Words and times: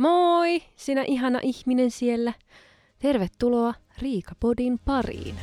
Moi, 0.00 0.62
sinä 0.76 1.04
ihana 1.06 1.40
ihminen 1.42 1.90
siellä. 1.90 2.32
Tervetuloa 2.98 3.74
Riikapodin 3.98 4.78
pariin. 4.84 5.34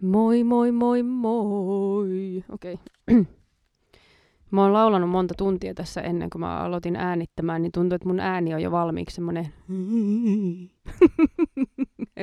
Moi, 0.00 0.44
moi, 0.44 0.72
moi, 0.72 1.02
moi. 1.02 2.44
Okei. 2.48 2.78
Okay. 3.08 3.24
Mä 4.50 4.62
oon 4.62 4.72
laulanut 4.72 5.10
monta 5.10 5.34
tuntia 5.34 5.74
tässä 5.74 6.00
ennen 6.00 6.30
kuin 6.30 6.40
mä 6.40 6.58
aloitin 6.58 6.96
äänittämään, 6.96 7.62
niin 7.62 7.72
tuntuu, 7.72 7.96
että 7.96 8.08
mun 8.08 8.20
ääni 8.20 8.54
on 8.54 8.62
jo 8.62 8.70
valmiiksi 8.70 9.14
semmonen... 9.14 9.44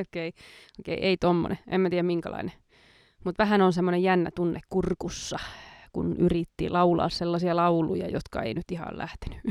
Okei, 0.00 0.28
okay. 0.28 0.32
okay, 0.80 0.94
ei 0.94 1.16
tommonen. 1.16 1.58
En 1.68 1.80
mä 1.80 1.90
tiedä 1.90 2.02
minkälainen. 2.02 2.52
Mutta 3.24 3.42
vähän 3.42 3.62
on 3.62 3.72
semmoinen 3.72 4.02
jännä 4.02 4.30
tunne 4.34 4.60
kurkussa, 4.68 5.38
kun 5.92 6.16
yritti 6.16 6.70
laulaa 6.70 7.08
sellaisia 7.08 7.56
lauluja, 7.56 8.08
jotka 8.08 8.42
ei 8.42 8.54
nyt 8.54 8.70
ihan 8.72 8.98
lähtenyt. 8.98 9.40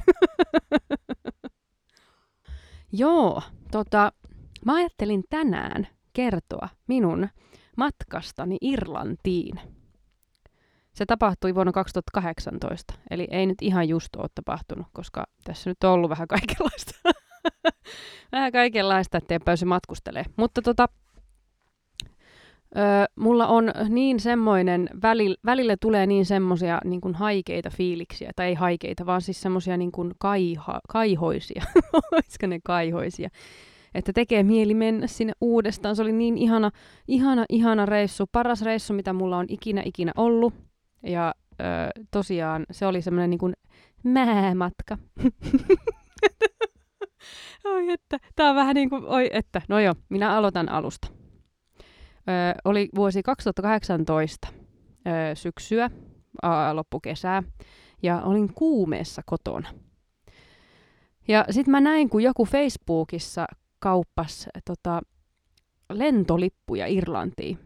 Joo, 2.91 3.41
tota, 3.71 4.11
mä 4.65 4.75
ajattelin 4.75 5.23
tänään 5.29 5.87
kertoa 6.13 6.69
minun 6.87 7.27
matkastani 7.77 8.57
Irlantiin. 8.61 9.59
Se 10.95 11.05
tapahtui 11.05 11.55
vuonna 11.55 11.71
2018, 11.71 12.93
eli 13.09 13.27
ei 13.31 13.45
nyt 13.45 13.61
ihan 13.61 13.89
just 13.89 14.15
ole 14.15 14.27
tapahtunut, 14.35 14.87
koska 14.93 15.23
tässä 15.43 15.69
nyt 15.69 15.83
on 15.83 15.91
ollut 15.91 16.09
vähän 16.09 16.27
kaikenlaista. 16.27 16.91
vähän 18.31 18.51
kaikenlaista, 18.51 19.17
ettei 19.17 19.39
pääse 19.39 19.65
matkustelemaan. 19.65 20.33
Mutta 20.37 20.61
tota, 20.61 20.87
Öö, 22.77 23.05
mulla 23.15 23.47
on 23.47 23.71
niin 23.89 24.19
semmoinen, 24.19 24.89
välillä, 25.01 25.35
välillä 25.45 25.75
tulee 25.81 26.05
niin 26.07 26.25
semmoisia 26.25 26.79
niin 26.85 27.01
kuin 27.01 27.15
haikeita 27.15 27.69
fiiliksiä, 27.69 28.31
tai 28.35 28.47
ei 28.47 28.53
haikeita, 28.53 29.05
vaan 29.05 29.21
siis 29.21 29.41
semmoisia 29.41 29.77
niin 29.77 29.91
kuin 29.91 30.11
kaiha, 30.19 30.79
kaihoisia, 30.89 31.63
olisiko 32.11 32.47
ne 32.47 32.59
kaihoisia, 32.63 33.29
että 33.93 34.13
tekee 34.13 34.43
mieli 34.43 34.73
mennä 34.73 35.07
sinne 35.07 35.33
uudestaan. 35.41 35.95
Se 35.95 36.01
oli 36.01 36.11
niin 36.11 36.37
ihana, 36.37 36.71
ihana, 37.07 37.45
ihana 37.49 37.85
reissu, 37.85 38.25
paras 38.31 38.61
reissu, 38.61 38.93
mitä 38.93 39.13
mulla 39.13 39.37
on 39.37 39.45
ikinä, 39.49 39.81
ikinä 39.85 40.11
ollut. 40.15 40.53
Ja 41.05 41.33
öö, 41.61 41.89
tosiaan 42.11 42.65
se 42.71 42.85
oli 42.85 43.01
semmoinen 43.01 43.29
niin 43.29 43.39
kuin 43.39 43.53
määmatka. 44.03 44.97
oi 47.65 47.89
että, 47.89 48.17
tää 48.35 48.49
on 48.49 48.55
vähän 48.55 48.75
niin 48.75 48.89
kuin, 48.89 49.05
oi 49.05 49.29
että, 49.33 49.61
no 49.69 49.79
joo, 49.79 49.95
minä 50.09 50.35
aloitan 50.35 50.69
alusta. 50.69 51.07
Öö, 52.29 52.53
oli 52.65 52.89
vuosi 52.95 53.23
2018 53.23 54.47
öö, 55.07 55.35
syksyä, 55.35 55.89
ää, 56.43 56.75
loppukesää, 56.75 57.43
ja 58.03 58.21
olin 58.21 58.53
kuumeessa 58.53 59.21
kotona. 59.25 59.69
Ja 61.27 61.45
sitten 61.51 61.71
mä 61.71 61.81
näin, 61.81 62.09
kun 62.09 62.23
joku 62.23 62.45
Facebookissa 62.45 63.45
kauppas 63.79 64.49
tota, 64.65 65.01
lentolippuja 65.93 66.87
Irlantiin. 66.87 67.59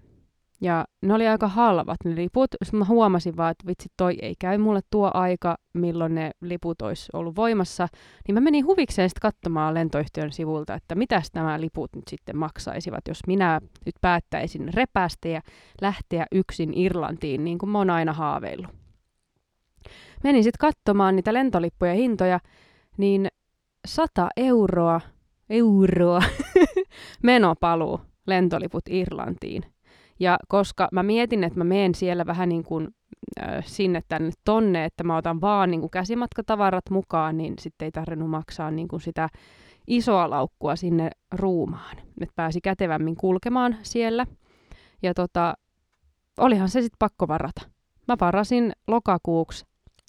Ja 0.61 0.85
ne 1.01 1.13
oli 1.13 1.27
aika 1.27 1.47
halvat 1.47 1.97
ne 2.05 2.15
liput. 2.15 2.47
Sitten 2.63 2.79
mä 2.79 2.85
huomasin 2.85 3.37
vaan, 3.37 3.51
että 3.51 3.67
vitsi 3.67 3.89
toi 3.97 4.17
ei 4.21 4.35
käy 4.39 4.57
mulle 4.57 4.79
tuo 4.89 5.11
aika, 5.13 5.57
milloin 5.73 6.15
ne 6.15 6.31
liput 6.41 6.81
olisi 6.81 7.09
ollut 7.13 7.35
voimassa. 7.35 7.87
Niin 8.27 8.33
mä 8.33 8.39
menin 8.39 8.65
huvikseen 8.65 9.09
sitten 9.09 9.31
katsomaan 9.31 9.73
lentoyhtiön 9.73 10.31
sivulta, 10.31 10.73
että 10.73 10.95
mitä 10.95 11.21
nämä 11.33 11.61
liput 11.61 11.89
nyt 11.95 12.07
sitten 12.07 12.37
maksaisivat, 12.37 13.07
jos 13.07 13.19
minä 13.27 13.61
nyt 13.85 13.95
päättäisin 14.01 14.73
repästä 14.73 15.27
ja 15.27 15.41
lähteä 15.81 16.25
yksin 16.31 16.73
Irlantiin, 16.77 17.43
niin 17.43 17.57
kuin 17.57 17.69
mä 17.69 17.77
oon 17.77 17.89
aina 17.89 18.13
haaveillut. 18.13 18.71
Menin 20.23 20.43
sitten 20.43 20.67
katsomaan 20.67 21.15
niitä 21.15 21.33
lentolippuja 21.33 21.93
hintoja, 21.93 22.39
niin 22.97 23.27
100 23.87 24.29
euroa, 24.37 25.01
euroa 25.49 26.21
menopaluu 27.23 28.01
lentoliput 28.27 28.83
Irlantiin– 28.89 29.63
ja 30.19 30.37
koska 30.47 30.87
mä 30.91 31.03
mietin, 31.03 31.43
että 31.43 31.59
mä 31.59 31.63
menen 31.63 31.95
siellä 31.95 32.25
vähän 32.25 32.49
niin 32.49 32.63
kuin 32.63 32.87
äh, 33.41 33.65
sinne 33.65 34.01
tänne 34.07 34.31
tonne, 34.45 34.85
että 34.85 35.03
mä 35.03 35.17
otan 35.17 35.41
vaan 35.41 35.71
niin 35.71 35.81
kuin 35.81 35.91
käsimatkatavarat 35.91 36.89
mukaan, 36.89 37.37
niin 37.37 37.53
sitten 37.59 37.85
ei 37.85 37.91
tarvinnut 37.91 38.29
maksaa 38.29 38.71
niin 38.71 38.87
kuin 38.87 39.01
sitä 39.01 39.29
isoa 39.87 40.29
laukkua 40.29 40.75
sinne 40.75 41.09
ruumaan. 41.31 41.97
Että 42.21 42.33
pääsi 42.35 42.61
kätevämmin 42.61 43.15
kulkemaan 43.15 43.77
siellä. 43.81 44.25
Ja 45.01 45.13
tota, 45.13 45.53
olihan 46.37 46.69
se 46.69 46.81
sitten 46.81 46.99
pakko 46.99 47.27
varata. 47.27 47.61
Mä 48.07 48.15
varasin 48.21 48.71
lokakuuksi 48.87 49.65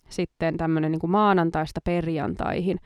sitten 0.09 0.57
tämmöinen 0.57 0.93
niin 0.93 1.11
maanantaista 1.11 1.81
perjantaihin 1.85 2.79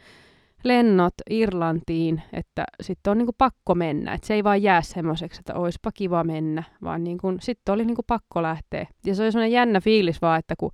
lennot 0.64 1.14
Irlantiin, 1.30 2.22
että 2.32 2.64
sitten 2.82 3.10
on 3.10 3.19
niinku 3.19 3.34
pakko 3.38 3.75
mennä. 3.75 4.12
Että 4.12 4.26
se 4.26 4.34
ei 4.34 4.44
vaan 4.44 4.62
jää 4.62 4.82
semmoiseksi, 4.82 5.41
että 5.41 5.54
olisipa 5.54 5.91
kiva 5.92 6.25
mennä, 6.25 6.62
vaan 6.82 7.04
niinku, 7.04 7.34
sitten 7.41 7.72
oli 7.72 7.84
niinku 7.84 8.02
pakko 8.06 8.42
lähteä. 8.42 8.86
Ja 9.06 9.14
se 9.14 9.22
oli 9.22 9.32
semmoinen 9.32 9.53
jännä 9.53 9.80
fiilis 9.80 10.22
vaan, 10.22 10.38
että 10.38 10.54
kun 10.58 10.70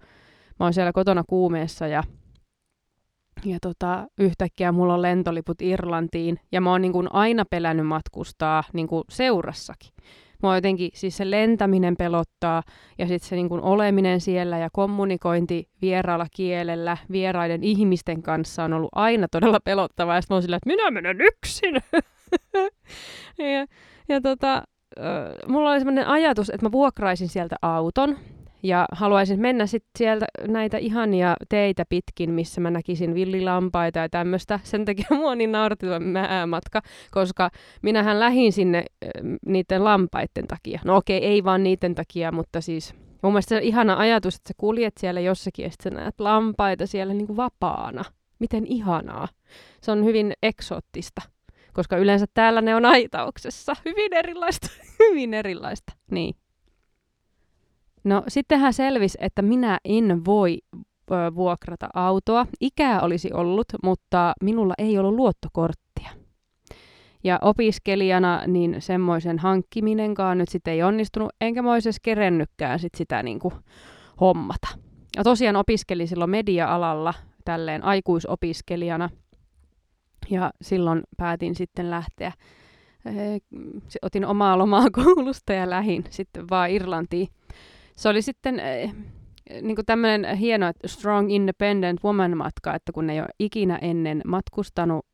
mä 0.60 0.66
oon 0.66 0.74
siellä 0.74 0.92
kotona 0.92 1.24
kuumeessa 1.26 1.86
ja, 1.86 2.02
ja 3.44 3.58
tota, 3.62 4.06
yhtäkkiä 4.18 4.72
mulla 4.72 4.94
on 4.94 5.02
lentoliput 5.02 5.62
Irlantiin 5.62 6.40
ja 6.52 6.60
mä 6.60 6.70
oon 6.70 6.82
niinku 6.82 7.04
aina 7.10 7.44
pelännyt 7.50 7.86
matkustaa 7.86 8.64
niinku 8.72 9.04
seurassakin. 9.10 9.90
Mua 10.42 10.54
jotenkin, 10.54 10.90
siis 10.94 11.16
se 11.16 11.30
lentäminen 11.30 11.96
pelottaa 11.96 12.62
ja 12.98 13.06
sitten 13.06 13.28
se 13.28 13.36
niin 13.36 13.48
oleminen 13.52 14.20
siellä 14.20 14.58
ja 14.58 14.68
kommunikointi 14.72 15.68
vieraalla 15.82 16.26
kielellä 16.36 16.96
vieraiden 17.12 17.64
ihmisten 17.64 18.22
kanssa 18.22 18.64
on 18.64 18.72
ollut 18.72 18.90
aina 18.94 19.26
todella 19.28 19.60
pelottavaa. 19.64 20.14
Ja 20.14 20.20
sitten 20.20 20.36
mä 20.36 20.40
sillä, 20.40 20.56
että 20.56 20.70
minä 20.70 20.90
menen 20.90 21.20
yksin. 21.20 21.74
ja, 23.38 23.66
ja 24.08 24.20
tota, 24.20 24.62
mulla 25.46 25.70
oli 25.70 25.78
sellainen 25.78 26.06
ajatus, 26.06 26.50
että 26.50 26.66
mä 26.66 26.72
vuokraisin 26.72 27.28
sieltä 27.28 27.56
auton 27.62 28.16
ja 28.62 28.86
haluaisin 28.92 29.40
mennä 29.40 29.66
sitten 29.66 29.90
sieltä 29.98 30.26
näitä 30.48 30.78
ihania 30.78 31.34
teitä 31.48 31.84
pitkin, 31.88 32.30
missä 32.30 32.60
mä 32.60 32.70
näkisin 32.70 33.14
villilampaita 33.14 33.98
ja 33.98 34.08
tämmöistä. 34.08 34.60
Sen 34.62 34.84
takia 34.84 35.06
mua 35.10 35.34
niin 35.34 35.52
nauratti 35.52 35.86
matka, 36.46 36.82
koska 37.10 37.50
minähän 37.82 38.20
lähin 38.20 38.52
sinne 38.52 38.84
niiden 39.46 39.84
lampaiden 39.84 40.46
takia. 40.48 40.80
No 40.84 40.96
okei, 40.96 41.24
ei 41.24 41.44
vaan 41.44 41.62
niiden 41.62 41.94
takia, 41.94 42.32
mutta 42.32 42.60
siis 42.60 42.94
mun 43.22 43.32
mielestä 43.32 43.48
se 43.48 43.60
ihana 43.62 43.96
ajatus, 43.96 44.36
että 44.36 44.48
sä 44.48 44.54
kuljet 44.56 44.94
siellä 45.00 45.20
jossakin 45.20 45.62
ja 45.62 45.70
sitten 45.70 45.92
näet 45.92 46.20
lampaita 46.20 46.86
siellä 46.86 47.14
niin 47.14 47.26
kuin 47.26 47.36
vapaana. 47.36 48.04
Miten 48.38 48.66
ihanaa. 48.66 49.28
Se 49.82 49.92
on 49.92 50.04
hyvin 50.04 50.32
eksoottista, 50.42 51.22
koska 51.72 51.96
yleensä 51.96 52.26
täällä 52.34 52.60
ne 52.60 52.74
on 52.74 52.84
aitauksessa. 52.84 53.76
Hyvin 53.84 54.12
erilaista, 54.12 54.68
hyvin 55.00 55.34
erilaista. 55.34 55.92
Niin. 56.10 56.34
No 58.04 58.22
sittenhän 58.28 58.72
selvisi, 58.72 59.18
että 59.20 59.42
minä 59.42 59.78
en 59.84 60.24
voi 60.24 60.58
vuokrata 61.34 61.88
autoa. 61.94 62.46
Ikää 62.60 63.00
olisi 63.00 63.32
ollut, 63.32 63.66
mutta 63.82 64.32
minulla 64.42 64.74
ei 64.78 64.98
ollut 64.98 65.14
luottokorttia. 65.14 66.10
Ja 67.24 67.38
opiskelijana 67.42 68.42
niin 68.46 68.76
semmoisen 68.78 69.38
hankkiminenkaan 69.38 70.38
nyt 70.38 70.48
sitten 70.48 70.74
ei 70.74 70.82
onnistunut, 70.82 71.30
enkä 71.40 71.62
mä 71.62 71.72
olisi 71.72 71.90
kerennytkään 72.02 72.78
sit 72.78 72.94
sitä 72.96 73.22
niin 73.22 73.38
kuin 73.38 73.54
hommata. 74.20 74.68
Ja 75.16 75.24
tosiaan 75.24 75.56
opiskelin 75.56 76.08
silloin 76.08 76.30
media-alalla 76.30 77.14
tälleen 77.44 77.84
aikuisopiskelijana. 77.84 79.10
Ja 80.30 80.50
silloin 80.62 81.02
päätin 81.16 81.54
sitten 81.54 81.90
lähteä. 81.90 82.32
Otin 84.02 84.24
omaa 84.24 84.58
lomaa 84.58 84.90
koulusta 85.04 85.52
ja 85.52 85.70
lähin 85.70 86.04
sitten 86.10 86.44
vaan 86.50 86.70
Irlantiin 86.70 87.28
se 88.00 88.08
oli 88.08 88.22
sitten 88.22 88.60
äh, 88.60 88.94
niin 89.62 89.76
kuin 89.76 89.86
tämmöinen 89.86 90.36
hieno 90.36 90.66
Strong 90.86 91.32
Independent 91.32 92.04
Woman-matka, 92.04 92.74
että 92.74 92.92
kun 92.92 93.10
ei 93.10 93.20
ole 93.20 93.28
ikinä 93.38 93.78
ennen 93.82 94.22
matkustanut 94.26 95.06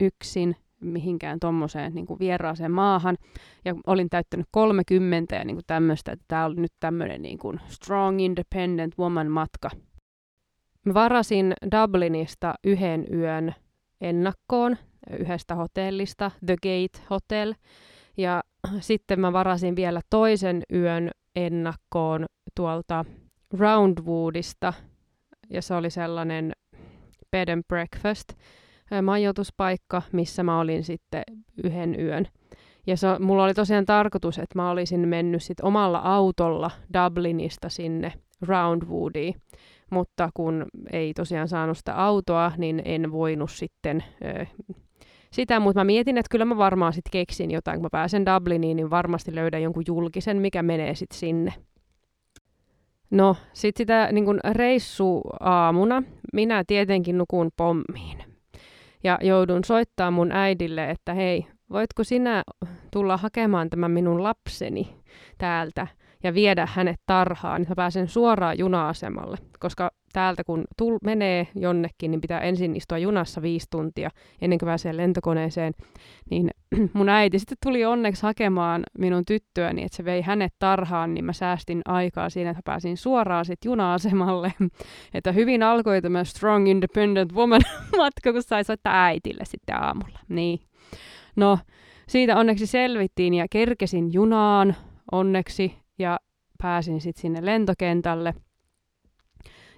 yksin 0.00 0.56
mihinkään 0.80 1.40
tuommoiseen 1.40 1.94
niin 1.94 2.06
vieraaseen 2.20 2.70
maahan, 2.70 3.16
ja 3.64 3.74
olin 3.86 4.10
täyttänyt 4.10 4.46
30 4.50 5.36
ja 5.36 5.44
niin 5.44 5.58
tämmöistä, 5.66 6.12
että 6.12 6.24
tämä 6.28 6.44
oli 6.44 6.54
nyt 6.54 6.72
tämmöinen 6.80 7.22
niin 7.22 7.38
kuin 7.38 7.60
Strong 7.68 8.20
Independent 8.20 8.98
Woman-matka. 8.98 9.70
Mä 10.84 10.94
varasin 10.94 11.54
Dublinista 11.72 12.54
yhden 12.64 13.06
yön 13.12 13.54
ennakkoon 14.00 14.76
yhdestä 15.18 15.54
hotellista, 15.54 16.30
The 16.46 16.56
Gate 16.56 17.06
Hotel, 17.10 17.54
ja 18.16 18.42
sitten 18.80 19.20
mä 19.20 19.32
varasin 19.32 19.76
vielä 19.76 20.00
toisen 20.10 20.62
yön 20.72 21.10
ennakkoon 21.36 22.24
tuolta 22.54 23.04
Roundwoodista, 23.58 24.72
ja 25.50 25.62
se 25.62 25.74
oli 25.74 25.90
sellainen 25.90 26.52
bed 27.30 27.48
and 27.48 27.64
breakfast 27.68 28.28
majoituspaikka, 29.02 30.02
missä 30.12 30.42
mä 30.42 30.60
olin 30.60 30.84
sitten 30.84 31.22
yhden 31.64 32.00
yön. 32.00 32.26
Ja 32.86 32.96
se, 32.96 33.18
mulla 33.18 33.44
oli 33.44 33.54
tosiaan 33.54 33.84
tarkoitus, 33.84 34.38
että 34.38 34.58
mä 34.58 34.70
olisin 34.70 35.08
mennyt 35.08 35.42
sit 35.42 35.60
omalla 35.60 35.98
autolla 35.98 36.70
Dublinista 36.94 37.68
sinne 37.68 38.12
Roundwoodiin, 38.42 39.34
mutta 39.90 40.30
kun 40.34 40.66
ei 40.92 41.14
tosiaan 41.14 41.48
saanut 41.48 41.78
sitä 41.78 41.94
autoa, 41.94 42.52
niin 42.58 42.82
en 42.84 43.12
voinut 43.12 43.50
sitten 43.50 44.04
sitä, 45.34 45.60
mutta 45.60 45.80
mä 45.80 45.84
mietin, 45.84 46.18
että 46.18 46.30
kyllä 46.30 46.44
mä 46.44 46.56
varmaan 46.56 46.92
sitten 46.92 47.10
keksin 47.10 47.50
jotain, 47.50 47.76
kun 47.76 47.84
mä 47.84 47.90
pääsen 47.92 48.26
Dubliniin, 48.26 48.76
niin 48.76 48.90
varmasti 48.90 49.34
löydän 49.34 49.62
jonkun 49.62 49.84
julkisen, 49.86 50.36
mikä 50.36 50.62
menee 50.62 50.94
sitten 50.94 51.18
sinne. 51.18 51.52
No, 53.10 53.36
sitten 53.52 53.82
sitä 53.82 54.08
niin 54.12 54.24
kun 54.24 54.40
reissu 54.50 55.22
aamuna, 55.40 56.02
minä 56.32 56.64
tietenkin 56.66 57.18
nukun 57.18 57.50
pommiin. 57.56 58.24
Ja 59.04 59.18
joudun 59.22 59.64
soittaa 59.64 60.10
mun 60.10 60.32
äidille, 60.32 60.90
että 60.90 61.14
hei, 61.14 61.46
voitko 61.70 62.04
sinä 62.04 62.42
tulla 62.90 63.16
hakemaan 63.16 63.70
tämän 63.70 63.90
minun 63.90 64.22
lapseni 64.22 64.96
täältä 65.38 65.86
ja 66.24 66.34
viedä 66.34 66.68
hänet 66.72 67.00
tarhaan, 67.06 67.60
niin 67.60 67.68
mä 67.68 67.74
pääsen 67.74 68.08
suoraan 68.08 68.58
juna-asemalle, 68.58 69.36
koska 69.58 69.90
täältä 70.12 70.44
kun 70.44 70.64
tul- 70.82 70.98
menee 71.04 71.48
jonnekin, 71.54 72.10
niin 72.10 72.20
pitää 72.20 72.40
ensin 72.40 72.76
istua 72.76 72.98
junassa 72.98 73.42
viisi 73.42 73.66
tuntia 73.70 74.10
ennen 74.40 74.58
kuin 74.58 74.66
pääsee 74.66 74.96
lentokoneeseen. 74.96 75.72
Niin 76.30 76.50
mun 76.92 77.08
äiti 77.08 77.38
sitten 77.38 77.56
tuli 77.62 77.84
onneksi 77.84 78.22
hakemaan 78.22 78.82
minun 78.98 79.24
tyttöäni, 79.26 79.82
että 79.82 79.96
se 79.96 80.04
vei 80.04 80.22
hänet 80.22 80.54
tarhaan, 80.58 81.14
niin 81.14 81.24
mä 81.24 81.32
säästin 81.32 81.80
aikaa 81.84 82.30
siinä, 82.30 82.50
että 82.50 82.62
pääsin 82.64 82.96
suoraan 82.96 83.44
sitten 83.44 83.70
juna-asemalle. 83.70 84.52
että 85.14 85.32
hyvin 85.32 85.62
alkoi 85.62 86.02
tämä 86.02 86.24
Strong 86.24 86.68
Independent 86.68 87.32
Woman 87.32 87.62
matka, 87.96 88.32
kun 88.32 88.42
sai 88.42 88.64
soittaa 88.64 89.04
äitille 89.04 89.44
sitten 89.44 89.82
aamulla. 89.82 90.18
Niin. 90.28 90.60
No, 91.36 91.58
siitä 92.08 92.36
onneksi 92.36 92.66
selvittiin 92.66 93.34
ja 93.34 93.46
kerkesin 93.50 94.12
junaan 94.12 94.76
onneksi 95.12 95.83
ja 95.98 96.18
pääsin 96.62 97.00
sitten 97.00 97.22
sinne 97.22 97.44
lentokentälle– 97.44 98.34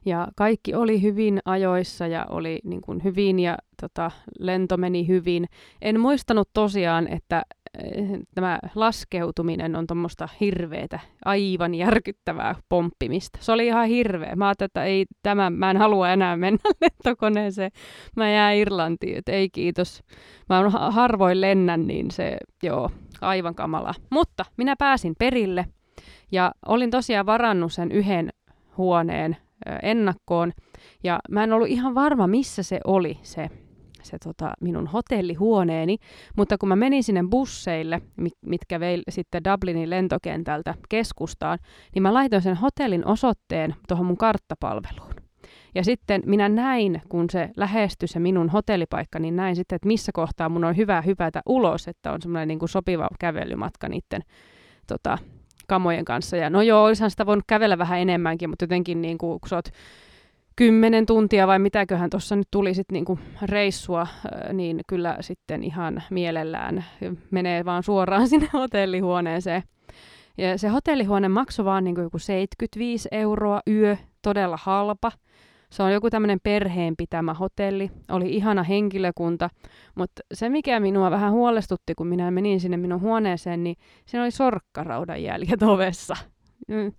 ja 0.07 0.29
kaikki 0.37 0.75
oli 0.75 1.03
hyvin 1.03 1.39
ajoissa 1.45 2.07
ja 2.07 2.27
oli 2.31 2.61
niin 2.65 2.81
kuin 2.81 3.05
hyvin 3.05 3.39
ja 3.39 3.57
tota, 3.81 4.11
lento 4.39 4.77
meni 4.77 5.09
hyvin. 5.09 5.47
En 5.83 6.01
muistanut 6.01 6.49
tosiaan, 6.53 7.09
että 7.09 7.43
eh, 7.79 8.09
tämä 8.35 8.59
laskeutuminen 8.75 9.77
on 9.77 9.87
tuommoista 9.87 10.29
hirveätä, 10.41 11.01
aivan 11.25 11.75
järkyttävää 11.75 12.55
pomppimista. 12.69 13.39
Se 13.43 13.53
oli 13.53 13.67
ihan 13.67 13.89
hirveä. 13.89 14.37
Mä 14.37 14.47
ajattelin, 14.47 14.69
että 14.69 14.85
ei 14.85 15.07
tämä, 15.23 15.51
mä 15.51 15.71
en 15.71 15.77
halua 15.77 16.11
enää 16.11 16.37
mennä 16.37 16.61
lentokoneeseen. 16.81 17.71
Mä 18.17 18.31
jää 18.31 18.53
Irlantiin, 18.53 19.17
että 19.17 19.33
ei 19.33 19.51
kiitos. 19.51 20.03
Mä 20.49 20.71
harvoin 20.91 21.41
lennän, 21.41 21.87
niin 21.87 22.11
se, 22.11 22.37
joo, 22.63 22.91
aivan 23.21 23.55
kamala. 23.55 23.95
Mutta 24.11 24.45
minä 24.57 24.75
pääsin 24.79 25.15
perille 25.19 25.67
ja 26.33 26.53
olin 26.67 26.91
tosiaan 26.91 27.27
varannut 27.27 27.73
sen 27.73 27.93
yhden 27.93 28.31
huoneen 28.77 29.37
ennakkoon. 29.83 30.53
Ja 31.05 31.19
mä 31.31 31.45
en 31.45 31.53
ollut 31.53 31.69
ihan 31.69 31.95
varma, 31.95 32.27
missä 32.27 32.63
se 32.63 32.81
oli 32.85 33.19
se, 33.23 33.51
se 34.03 34.19
tota, 34.25 34.53
minun 34.61 34.87
hotellihuoneeni, 34.87 35.97
mutta 36.37 36.59
kun 36.59 36.69
mä 36.69 36.77
menin 36.77 37.03
sinne 37.03 37.25
busseille, 37.31 38.03
mitkä 38.47 38.81
vei 38.81 39.03
sitten 39.09 39.45
Dublinin 39.45 39.91
lentokentältä 39.91 40.75
keskustaan, 40.89 41.59
niin 41.95 42.03
mä 42.03 42.15
laitoin 42.15 42.43
sen 42.43 42.57
hotellin 42.57 43.07
osoitteen 43.07 43.75
tuohon 43.89 44.07
mun 44.07 44.17
karttapalveluun. 44.17 45.15
Ja 45.75 45.85
sitten 45.85 46.23
minä 46.27 46.49
näin, 46.49 47.03
kun 47.09 47.31
se 47.31 47.51
lähestyi 47.57 48.09
se 48.09 48.19
minun 48.19 48.49
hotellipaikka, 48.49 49.19
niin 49.19 49.37
näin 49.37 49.57
sitten, 49.57 49.77
että 49.77 49.89
missä 49.89 50.13
kohtaa 50.15 50.49
mun 50.49 50.65
on 50.65 50.77
hyvä 50.77 51.01
hypätä 51.03 51.41
ulos, 51.47 51.89
että 51.89 52.13
on 52.13 52.23
semmoinen 52.23 52.49
niin 52.49 52.69
sopiva 52.69 53.09
kävelymatka 53.21 53.89
niiden 53.89 54.23
tota, 54.87 55.19
kamojen 55.67 56.05
kanssa. 56.05 56.37
Ja 56.37 56.51
no 56.51 56.63
joo, 56.63 56.85
olisihan 56.85 57.11
sitä 57.11 57.27
voinut 57.27 57.45
kävellä 57.47 57.79
vähän 57.79 57.99
enemmänkin, 57.99 58.51
mutta 58.51 58.63
jotenkin 58.63 59.03
niin 59.03 59.19
kuin, 59.19 59.41
kun 59.41 59.49
sä 59.49 59.57
oot 59.57 59.71
kymmenen 60.57 61.07
tuntia 61.07 61.47
vai 61.47 61.59
mitäköhän 61.59 62.11
tuossa 62.11 62.37
nyt 62.37 62.49
tuli 62.51 62.75
sit 62.75 62.93
niinku 62.93 63.19
reissua, 63.43 64.07
niin 64.53 64.81
kyllä 64.87 65.17
sitten 65.21 65.63
ihan 65.63 66.03
mielellään 66.11 66.85
menee 67.31 67.65
vaan 67.65 67.83
suoraan 67.83 68.29
sinne 68.29 68.49
hotellihuoneeseen. 68.53 69.63
Ja 70.39 70.59
se 70.59 70.69
hotellihuone 70.69 71.29
maksoi 71.29 71.65
vaan 71.65 71.85
niinku 71.85 72.01
joku 72.01 72.19
75 72.19 73.09
euroa 73.13 73.61
yö, 73.69 73.97
todella 74.23 74.59
halpa. 74.63 75.13
Se 75.71 75.83
on 75.83 75.93
joku 75.93 76.11
tämmöinen 76.11 76.39
perheen 76.43 76.95
pitämä 76.97 77.35
hotelli, 77.35 77.91
oli 78.09 78.35
ihana 78.35 78.63
henkilökunta, 78.63 79.51
mutta 79.95 80.23
se 80.35 80.49
mikä 80.49 80.81
minua 80.81 81.11
vähän 81.11 81.33
huolestutti, 81.33 81.95
kun 81.95 82.07
minä 82.07 82.31
menin 82.31 82.61
sinne 82.61 82.77
minun 82.77 83.01
huoneeseen, 83.01 83.65
niin 83.65 83.77
siinä 84.07 84.23
oli 84.23 84.31
sorkkaraudan 84.31 85.23
jäljet 85.23 85.63
ovessa. 85.63 86.17
Mm. 86.69 86.93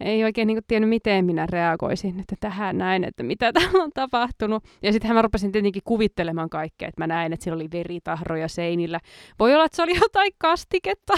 Ei 0.00 0.24
oikein 0.24 0.46
niin 0.46 0.58
tiennyt, 0.68 0.88
miten 0.88 1.24
minä 1.24 1.46
reagoisin 1.46 2.20
että 2.20 2.36
tähän 2.40 2.78
näin, 2.78 3.04
että 3.04 3.22
mitä 3.22 3.52
täällä 3.54 3.82
on 3.82 3.90
tapahtunut. 3.94 4.64
Ja 4.82 4.92
sitten 4.92 5.14
mä 5.14 5.22
rupesin 5.22 5.52
tietenkin 5.52 5.82
kuvittelemaan 5.84 6.50
kaikkea, 6.50 6.88
että 6.88 7.02
mä 7.02 7.06
näin, 7.06 7.32
että 7.32 7.44
siellä 7.44 7.56
oli 7.56 7.68
veritahroja 7.72 8.48
seinillä. 8.48 9.00
Voi 9.38 9.54
olla, 9.54 9.64
että 9.64 9.76
se 9.76 9.82
oli 9.82 9.98
jotain 9.98 10.32
kastiketta, 10.38 11.12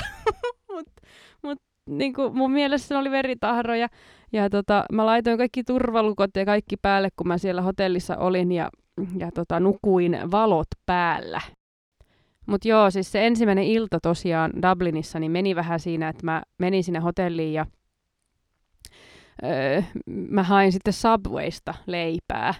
mutta 0.72 1.02
mut, 1.42 1.58
niin 1.90 2.12
kuin 2.14 2.36
mun 2.36 2.52
mielestä 2.52 2.88
se 2.88 2.96
oli 2.96 3.10
veritahroja. 3.10 3.88
Ja 4.34 4.50
tota, 4.50 4.84
mä 4.92 5.06
laitoin 5.06 5.38
kaikki 5.38 5.64
turvalukot 5.64 6.30
ja 6.36 6.44
kaikki 6.44 6.76
päälle, 6.76 7.08
kun 7.16 7.28
mä 7.28 7.38
siellä 7.38 7.62
hotellissa 7.62 8.16
olin 8.16 8.52
ja, 8.52 8.70
ja 9.18 9.30
tota, 9.34 9.60
nukuin 9.60 10.18
valot 10.30 10.66
päällä. 10.86 11.40
Mutta 12.46 12.68
joo, 12.68 12.90
siis 12.90 13.12
se 13.12 13.26
ensimmäinen 13.26 13.64
ilta 13.64 13.98
tosiaan 14.02 14.52
Dublinissa 14.62 15.18
niin 15.18 15.32
meni 15.32 15.56
vähän 15.56 15.80
siinä, 15.80 16.08
että 16.08 16.24
mä 16.24 16.42
menin 16.58 16.84
sinne 16.84 16.98
hotelliin 16.98 17.52
ja 17.52 17.66
öö, 19.44 19.82
mä 20.06 20.42
hain 20.42 20.72
sitten 20.72 20.92
Subwaysta 20.92 21.74
leipää. 21.86 22.54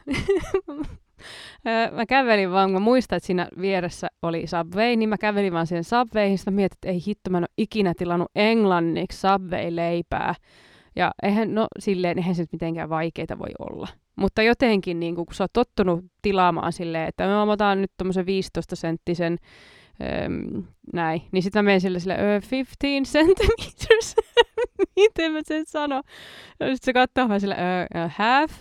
mä 1.97 2.07
kävelin 2.09 2.51
vaan, 2.51 2.69
kun 2.69 2.83
mä 2.83 2.85
muistan, 2.85 3.17
että 3.17 3.27
siinä 3.27 3.49
vieressä 3.61 4.09
oli 4.23 4.47
Subway, 4.47 4.97
niin 4.97 5.09
mä 5.09 5.19
kävelin 5.19 5.53
vaan 5.53 5.67
siihen 5.67 5.85
Subwayhin, 5.85 6.39
sitten 6.39 6.55
mietin, 6.55 6.77
että 6.77 6.89
ei 6.89 7.03
hitto, 7.07 7.31
mä 7.31 7.39
en 7.39 7.45
ole 7.45 7.55
ikinä 7.59 7.93
tilannut 7.99 8.31
englanniksi 8.35 9.21
Subway-leipää. 9.21 10.35
Ja 10.97 11.13
eihän, 11.23 11.55
no 11.55 11.67
silleen, 11.79 12.19
eihän 12.19 12.35
se 12.35 12.43
nyt 12.43 12.53
mitenkään 12.53 12.89
vaikeita 12.89 13.39
voi 13.39 13.51
olla. 13.59 13.89
Mutta 14.17 14.43
jotenkin, 14.43 15.01
niin 15.01 15.15
kun 15.15 15.27
sä 15.33 15.45
oot 15.45 15.53
tottunut 15.53 16.05
tilaamaan 16.23 16.73
silleen, 16.73 17.09
että 17.09 17.27
mä 17.27 17.43
otan 17.43 17.83
nyt 17.83 17.93
tommosen 17.97 18.27
15 18.27 18.77
senttisen 18.77 19.39
öö, 20.03 20.29
näin, 20.93 21.23
niin 21.33 21.43
sitten 21.43 21.65
mä 21.65 21.67
menen 21.67 21.81
sille, 21.81 21.99
sille 22.01 22.17
15 22.51 23.19
centimeters. 23.19 24.17
Miten 24.97 25.33
mä 25.33 25.41
sen 25.45 25.65
sano? 25.67 26.03
Sitten 26.51 26.77
se 26.83 26.93
katsoo 26.93 27.25
vähän 27.29 27.41
sille, 27.41 27.57
half? 28.09 28.53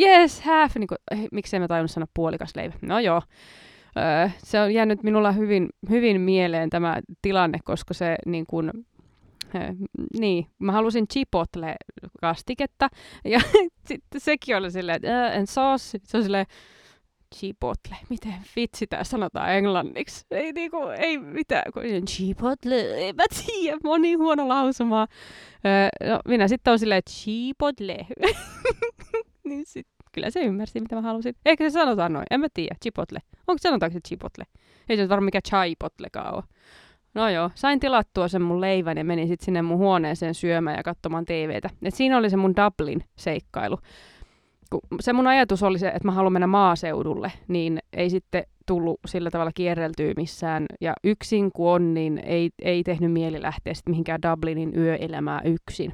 Yes, 0.00 0.40
half. 0.40 0.76
Niin 0.76 0.88
kuin, 0.88 1.28
miksei 1.32 1.60
mä 1.60 1.68
tajunnut 1.68 1.90
sanoa 1.90 2.06
puolikas 2.14 2.56
leivä? 2.56 2.74
No 2.82 2.98
joo. 2.98 3.22
Öö, 3.98 4.28
se 4.38 4.60
on 4.60 4.74
jäänyt 4.74 5.02
minulla 5.02 5.32
hyvin, 5.32 5.68
hyvin 5.90 6.20
mieleen 6.20 6.70
tämä 6.70 7.00
tilanne, 7.22 7.58
koska 7.64 7.94
se 7.94 8.16
niin 8.26 8.46
kuin, 8.46 8.70
niin, 10.18 10.46
mä 10.58 10.72
halusin 10.72 11.06
chipotle-kastiketta, 11.08 12.88
ja 13.24 13.40
sitten 13.88 14.20
sekin 14.20 14.56
oli 14.56 14.70
silleen, 14.70 14.96
että 14.96 15.32
en 15.32 15.46
sauce, 15.46 15.98
se 16.04 16.16
on 16.16 16.22
silleen, 16.22 16.46
chipotle, 17.34 17.96
miten 18.08 18.34
vitsi 18.56 18.86
tää 18.86 19.04
sanotaan 19.04 19.52
englanniksi? 19.54 20.26
Ei 20.30 20.52
niinku, 20.52 20.76
ei 20.98 21.18
mitään, 21.18 21.72
kun 21.72 21.82
chipotle, 22.08 22.80
ei 22.80 23.12
mä 23.12 23.24
tiedä, 23.46 23.78
moni 23.84 24.14
huono 24.14 24.48
lausuma. 24.48 25.06
Öö, 25.66 26.10
no, 26.10 26.20
minä 26.28 26.48
sitten 26.48 26.72
on 26.72 26.78
silleen, 26.78 27.02
chipotle. 27.10 28.06
niin 29.48 29.66
sit, 29.66 29.86
kyllä 30.12 30.30
se 30.30 30.40
ymmärsi, 30.40 30.80
mitä 30.80 30.94
mä 30.94 31.02
halusin. 31.02 31.36
Ehkä 31.46 31.64
se 31.64 31.72
sanotaan 31.72 32.12
noin, 32.12 32.26
en 32.30 32.40
mä 32.40 32.46
tiedä, 32.54 32.76
chipotle. 32.82 33.18
Onko 33.46 33.58
sanotaanko 33.58 33.92
se 33.92 34.00
chipotle? 34.08 34.44
Ei 34.88 34.96
se 34.96 35.08
varmaan 35.08 35.24
mikä 35.24 35.40
chaipotlekaan 35.48 36.34
ole. 36.34 36.42
No 37.20 37.28
joo, 37.28 37.50
sain 37.54 37.80
tilattua 37.80 38.28
sen 38.28 38.42
mun 38.42 38.60
leivän 38.60 38.98
ja 38.98 39.04
menin 39.04 39.28
sitten 39.28 39.44
sinne 39.44 39.62
mun 39.62 39.78
huoneeseen 39.78 40.34
syömään 40.34 40.76
ja 40.76 40.82
katsomaan 40.82 41.24
TVtä. 41.24 41.70
Et 41.82 41.94
siinä 41.94 42.18
oli 42.18 42.30
se 42.30 42.36
mun 42.36 42.54
Dublin-seikkailu. 42.56 43.78
Se 45.00 45.12
mun 45.12 45.26
ajatus 45.26 45.62
oli 45.62 45.78
se, 45.78 45.88
että 45.88 46.08
mä 46.08 46.12
haluan 46.12 46.32
mennä 46.32 46.46
maaseudulle, 46.46 47.32
niin 47.48 47.78
ei 47.92 48.10
sitten 48.10 48.44
tullut 48.66 49.00
sillä 49.06 49.30
tavalla 49.30 49.50
kierreltyä 49.54 50.12
missään. 50.16 50.66
Ja 50.80 50.92
yksin 51.04 51.52
kun 51.52 51.70
on, 51.70 51.94
niin 51.94 52.18
ei, 52.18 52.50
ei 52.62 52.82
tehnyt 52.82 53.12
mieli 53.12 53.42
lähteä 53.42 53.74
sitten 53.74 53.92
mihinkään 53.92 54.22
Dublinin 54.22 54.72
yöelämää 54.76 55.40
yksin. 55.44 55.92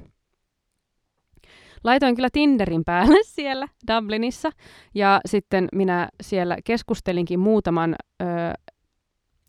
Laitoin 1.84 2.14
kyllä 2.14 2.28
Tinderin 2.32 2.84
päälle 2.84 3.18
siellä 3.36 3.68
Dublinissa 3.92 4.50
ja 4.94 5.20
sitten 5.26 5.68
minä 5.74 6.08
siellä 6.20 6.56
keskustelinkin 6.64 7.40
muutaman 7.40 7.94
ö, 8.22 8.26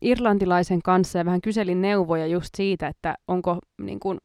irlantilaisen 0.02 0.82
kanssa 0.82 1.18
ja 1.18 1.26
vähän 1.26 1.42
kyselin 1.42 1.82
neuvoja 1.82 2.28
just 2.28 2.50
siitä, 2.58 2.88
että 2.88 3.16
onko 3.28 3.60
niin 3.82 4.00
kuin, 4.00 4.18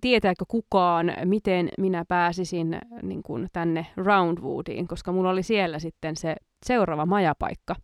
tietääkö 0.00 0.44
kukaan, 0.48 1.12
miten 1.24 1.68
minä 1.78 2.04
pääsisin 2.08 2.78
niin 3.02 3.22
kuin, 3.22 3.48
tänne 3.52 3.86
Roundwoodiin, 3.96 4.88
koska 4.88 5.12
mulla 5.12 5.30
oli 5.30 5.42
siellä 5.42 5.78
sitten 5.78 6.16
se 6.16 6.36
seuraava 6.66 7.06
majapaikka. 7.06 7.76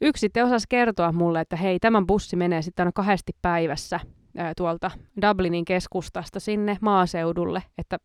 yksi 0.00 0.20
sitten 0.20 0.44
osasi 0.44 0.66
kertoa 0.68 1.12
mulle, 1.12 1.40
että 1.40 1.56
hei, 1.56 1.78
tämän 1.80 2.06
bussi 2.06 2.36
menee 2.36 2.62
sitten 2.62 2.82
aina 2.82 2.92
kahdesti 2.94 3.32
päivässä 3.42 4.00
ää, 4.36 4.52
tuolta 4.56 4.90
Dublinin 5.22 5.64
keskustasta 5.64 6.40
sinne 6.40 6.78
maaseudulle, 6.80 7.62
että 7.78 7.98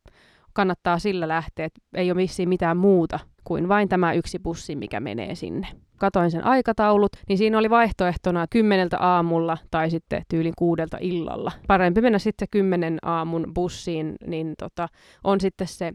kannattaa 0.54 1.00
sillä 1.00 1.28
lähteä, 1.28 1.66
että 1.66 1.82
ei 1.94 2.12
ole 2.12 2.22
missään 2.22 2.50
mitään 2.50 2.78
muuta 2.78 3.20
kuin 3.44 3.68
vain 3.68 3.90
tämä 3.90 4.14
yksi 4.14 4.40
bussi, 4.40 4.76
mikä 4.76 5.00
menee 5.00 5.36
sinne. 5.36 5.68
Katoin 5.98 6.32
sen 6.32 6.46
aikataulut, 6.46 7.12
niin 7.28 7.38
siinä 7.38 7.58
oli 7.58 7.70
vaihtoehtona 7.70 8.48
kymmeneltä 8.50 8.98
aamulla 8.98 9.58
tai 9.72 9.90
sitten 9.90 10.24
tyylin 10.30 10.54
kuudelta 10.58 10.98
illalla. 11.02 11.52
Parempi 11.68 12.02
mennä 12.02 12.20
sitten 12.20 12.48
kymmenen 12.52 12.98
aamun 13.02 13.52
bussiin, 13.54 14.16
niin 14.28 14.54
tota, 14.58 14.88
on 15.24 15.42
sitten 15.42 15.68
se 15.68 15.94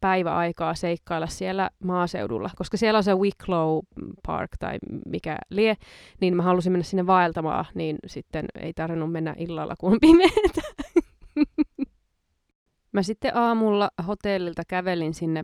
päiväaikaa 0.00 0.74
seikkailla 0.74 1.26
siellä 1.26 1.70
maaseudulla, 1.84 2.50
koska 2.56 2.76
siellä 2.76 2.96
on 2.96 3.04
se 3.04 3.14
Wicklow 3.14 3.78
Park 4.26 4.50
tai 4.58 4.78
mikä 5.06 5.36
lie, 5.50 5.76
niin 6.20 6.36
mä 6.36 6.42
halusin 6.42 6.72
mennä 6.72 6.84
sinne 6.84 7.06
vaeltamaan, 7.06 7.64
niin 7.74 7.96
sitten 8.06 8.44
ei 8.54 8.72
tarvinnut 8.72 9.12
mennä 9.12 9.34
illalla, 9.38 9.74
kun 9.78 9.92
on 9.92 9.98
pimeätä. 10.00 10.62
mä 12.92 13.02
sitten 13.02 13.36
aamulla 13.36 13.90
hotellilta 14.06 14.62
kävelin 14.68 15.14
sinne 15.14 15.42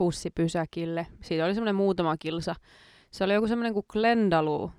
bussipysäkille. 0.00 1.06
Siitä 1.20 1.44
oli 1.44 1.54
semmoinen 1.54 1.74
muutama 1.74 2.16
kilsa. 2.16 2.54
Se 3.10 3.24
oli 3.24 3.34
joku 3.34 3.48
semmoinen 3.48 3.72
kuin 3.74 3.86
Glendalu, 3.92 4.70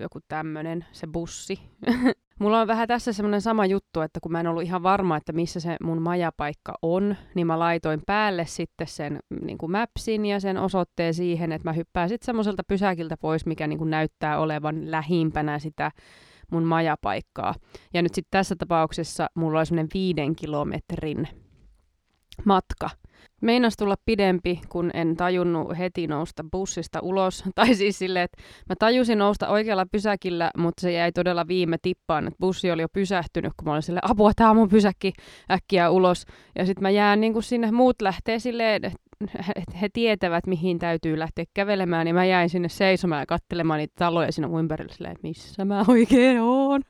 joku 0.00 0.18
tämmöinen, 0.28 0.84
se 0.92 1.06
bussi. 1.06 1.58
Mulla 2.40 2.60
on 2.60 2.66
vähän 2.66 2.88
tässä 2.88 3.12
semmoinen 3.12 3.40
sama 3.40 3.66
juttu, 3.66 4.00
että 4.00 4.20
kun 4.20 4.32
mä 4.32 4.40
en 4.40 4.46
ollut 4.46 4.62
ihan 4.62 4.82
varma, 4.82 5.16
että 5.16 5.32
missä 5.32 5.60
se 5.60 5.76
mun 5.82 6.02
majapaikka 6.02 6.74
on, 6.82 7.16
niin 7.34 7.46
mä 7.46 7.58
laitoin 7.58 8.00
päälle 8.06 8.46
sitten 8.46 8.86
sen 8.86 9.18
niin 9.42 9.58
kuin 9.58 9.72
mapsin 9.72 10.26
ja 10.26 10.40
sen 10.40 10.56
osoitteen 10.56 11.14
siihen, 11.14 11.52
että 11.52 11.68
mä 11.68 11.72
hyppään 11.72 12.08
sitten 12.08 12.26
semmoiselta 12.26 12.62
pysäkiltä 12.68 13.16
pois, 13.16 13.46
mikä 13.46 13.66
niin 13.66 13.78
kuin 13.78 13.90
näyttää 13.90 14.38
olevan 14.38 14.90
lähimpänä 14.90 15.58
sitä 15.58 15.90
mun 16.50 16.64
majapaikkaa. 16.64 17.54
Ja 17.94 18.02
nyt 18.02 18.14
sitten 18.14 18.38
tässä 18.38 18.56
tapauksessa 18.56 19.26
mulla 19.34 19.58
oli 19.58 19.66
semmoinen 19.66 19.90
viiden 19.94 20.36
kilometrin 20.36 21.28
matka 22.44 22.90
Meinas 23.44 23.76
tulla 23.76 23.94
pidempi, 24.06 24.60
kun 24.68 24.90
en 24.94 25.16
tajunnut 25.16 25.78
heti 25.78 26.06
nousta 26.06 26.44
bussista 26.52 27.00
ulos. 27.02 27.44
Tai 27.54 27.74
siis 27.74 27.98
silleen, 27.98 28.24
että 28.24 28.42
mä 28.68 28.74
tajusin 28.78 29.18
nousta 29.18 29.48
oikealla 29.48 29.86
pysäkillä, 29.92 30.50
mutta 30.58 30.80
se 30.80 30.92
jäi 30.92 31.12
todella 31.12 31.48
viime 31.48 31.76
tippaan. 31.82 32.26
Että 32.26 32.38
bussi 32.40 32.70
oli 32.70 32.82
jo 32.82 32.88
pysähtynyt, 32.88 33.52
kun 33.56 33.68
mä 33.68 33.72
olin 33.72 33.82
silleen, 33.82 34.10
apua, 34.10 34.32
tää 34.36 34.50
on 34.50 34.56
mun 34.56 34.68
pysäkki 34.68 35.12
äkkiä 35.50 35.90
ulos. 35.90 36.24
Ja 36.58 36.66
sitten 36.66 36.82
mä 36.82 36.90
jään 36.90 37.20
niin 37.20 37.32
kuin 37.32 37.42
sinne, 37.42 37.70
muut 37.70 38.02
lähtee 38.02 38.38
silleen, 38.38 38.84
että 38.84 38.98
he 39.80 39.88
tietävät, 39.92 40.46
mihin 40.46 40.78
täytyy 40.78 41.18
lähteä 41.18 41.44
kävelemään, 41.54 42.04
niin 42.04 42.14
mä 42.14 42.24
jäin 42.24 42.48
sinne 42.48 42.68
seisomaan 42.68 43.22
ja 43.22 43.26
katselemaan 43.26 43.78
niitä 43.78 43.94
taloja 43.98 44.32
siinä 44.32 44.58
ympärillä 44.58 44.92
silleen, 44.92 45.12
että 45.12 45.28
missä 45.28 45.64
mä 45.64 45.84
oikein 45.88 46.40
oon. 46.40 46.80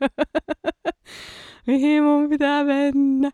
mihin 1.66 2.02
mun 2.02 2.28
pitää 2.28 2.64
mennä. 2.64 3.30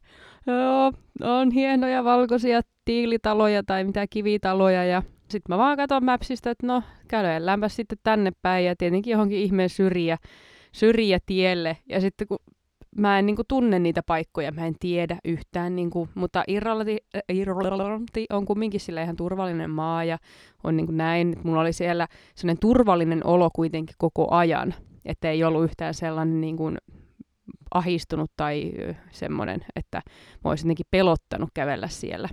Joo, 0.46 0.92
on 1.20 1.50
hienoja 1.50 2.04
valkoisia 2.04 2.60
tiilitaloja 2.90 3.62
tai 3.62 3.84
mitä 3.84 4.06
kivitaloja 4.06 4.84
ja 4.84 5.02
sitten 5.28 5.54
mä 5.54 5.58
vaan 5.58 5.76
katson 5.76 6.04
Mapsista, 6.04 6.50
että 6.50 6.66
no 6.66 6.82
kävelläänpä 7.08 7.68
sitten 7.68 7.98
tänne 8.02 8.32
päin 8.42 8.66
ja 8.66 8.76
tietenkin 8.76 9.12
johonkin 9.12 9.38
ihmeen 9.38 9.68
syrjä, 9.68 11.18
tielle. 11.26 11.76
Ja 11.88 12.00
sitten 12.00 12.28
kun 12.28 12.38
mä 12.96 13.18
en 13.18 13.26
niinku 13.26 13.42
tunne 13.48 13.78
niitä 13.78 14.02
paikkoja, 14.06 14.52
mä 14.52 14.66
en 14.66 14.74
tiedä 14.80 15.16
yhtään, 15.24 15.76
niinku, 15.76 16.08
mutta 16.14 16.44
Irlanti, 16.48 16.98
äh, 17.16 18.36
on 18.36 18.46
kumminkin 18.46 18.80
sillä 18.80 19.02
ihan 19.02 19.16
turvallinen 19.16 19.70
maa 19.70 20.04
ja 20.04 20.18
on 20.64 20.76
niinku 20.76 20.92
näin, 20.92 21.32
että 21.32 21.44
mulla 21.44 21.60
oli 21.60 21.72
siellä 21.72 22.08
sellainen 22.34 22.60
turvallinen 22.60 23.26
olo 23.26 23.50
kuitenkin 23.54 23.96
koko 23.98 24.34
ajan, 24.34 24.74
että 25.04 25.30
ei 25.30 25.44
ollut 25.44 25.64
yhtään 25.64 25.94
sellainen 25.94 26.40
niinku 26.40 26.70
ahistunut 27.74 28.30
tai 28.36 28.72
semmoinen, 29.10 29.60
että 29.76 30.02
mä 30.44 30.50
olisin 30.50 30.68
jotenkin 30.68 30.86
pelottanut 30.90 31.50
kävellä 31.54 31.88
siellä. 31.88 32.28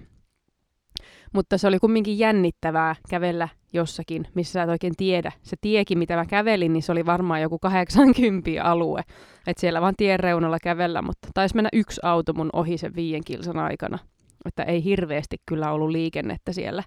Mutta 1.33 1.57
se 1.57 1.67
oli 1.67 1.79
kumminkin 1.79 2.19
jännittävää 2.19 2.95
kävellä 3.09 3.49
jossakin, 3.73 4.27
missä 4.33 4.51
sä 4.51 4.63
et 4.63 4.69
oikein 4.69 4.93
tiedä. 4.97 5.31
Se 5.41 5.55
tiekin, 5.61 5.97
mitä 5.97 6.15
mä 6.15 6.25
kävelin, 6.25 6.73
niin 6.73 6.83
se 6.83 6.91
oli 6.91 7.05
varmaan 7.05 7.41
joku 7.41 7.59
80 7.59 8.63
alue. 8.63 9.01
Että 9.47 9.61
siellä 9.61 9.81
vaan 9.81 9.93
tien 9.97 10.19
reunalla 10.19 10.57
kävellä, 10.63 11.01
mutta 11.01 11.27
taisi 11.33 11.55
mennä 11.55 11.69
yksi 11.73 12.01
auto 12.03 12.33
mun 12.33 12.49
ohi 12.53 12.77
sen 12.77 12.95
viien 12.95 13.23
kilsan 13.25 13.57
aikana. 13.59 13.99
Että 14.45 14.63
ei 14.63 14.83
hirveästi 14.83 15.37
kyllä 15.45 15.71
ollut 15.71 15.89
liikennettä 15.89 16.53
siellä. 16.53 16.83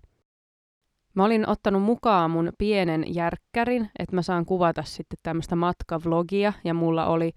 Mä 1.14 1.24
olin 1.24 1.48
ottanut 1.48 1.82
mukaan 1.82 2.30
mun 2.30 2.52
pienen 2.58 3.04
järkkärin, 3.14 3.90
että 3.98 4.16
mä 4.16 4.22
saan 4.22 4.46
kuvata 4.46 4.82
sitten 4.82 5.18
tämmöistä 5.22 5.56
matkavlogia, 5.56 6.52
ja 6.64 6.74
mulla 6.74 7.06
oli 7.06 7.32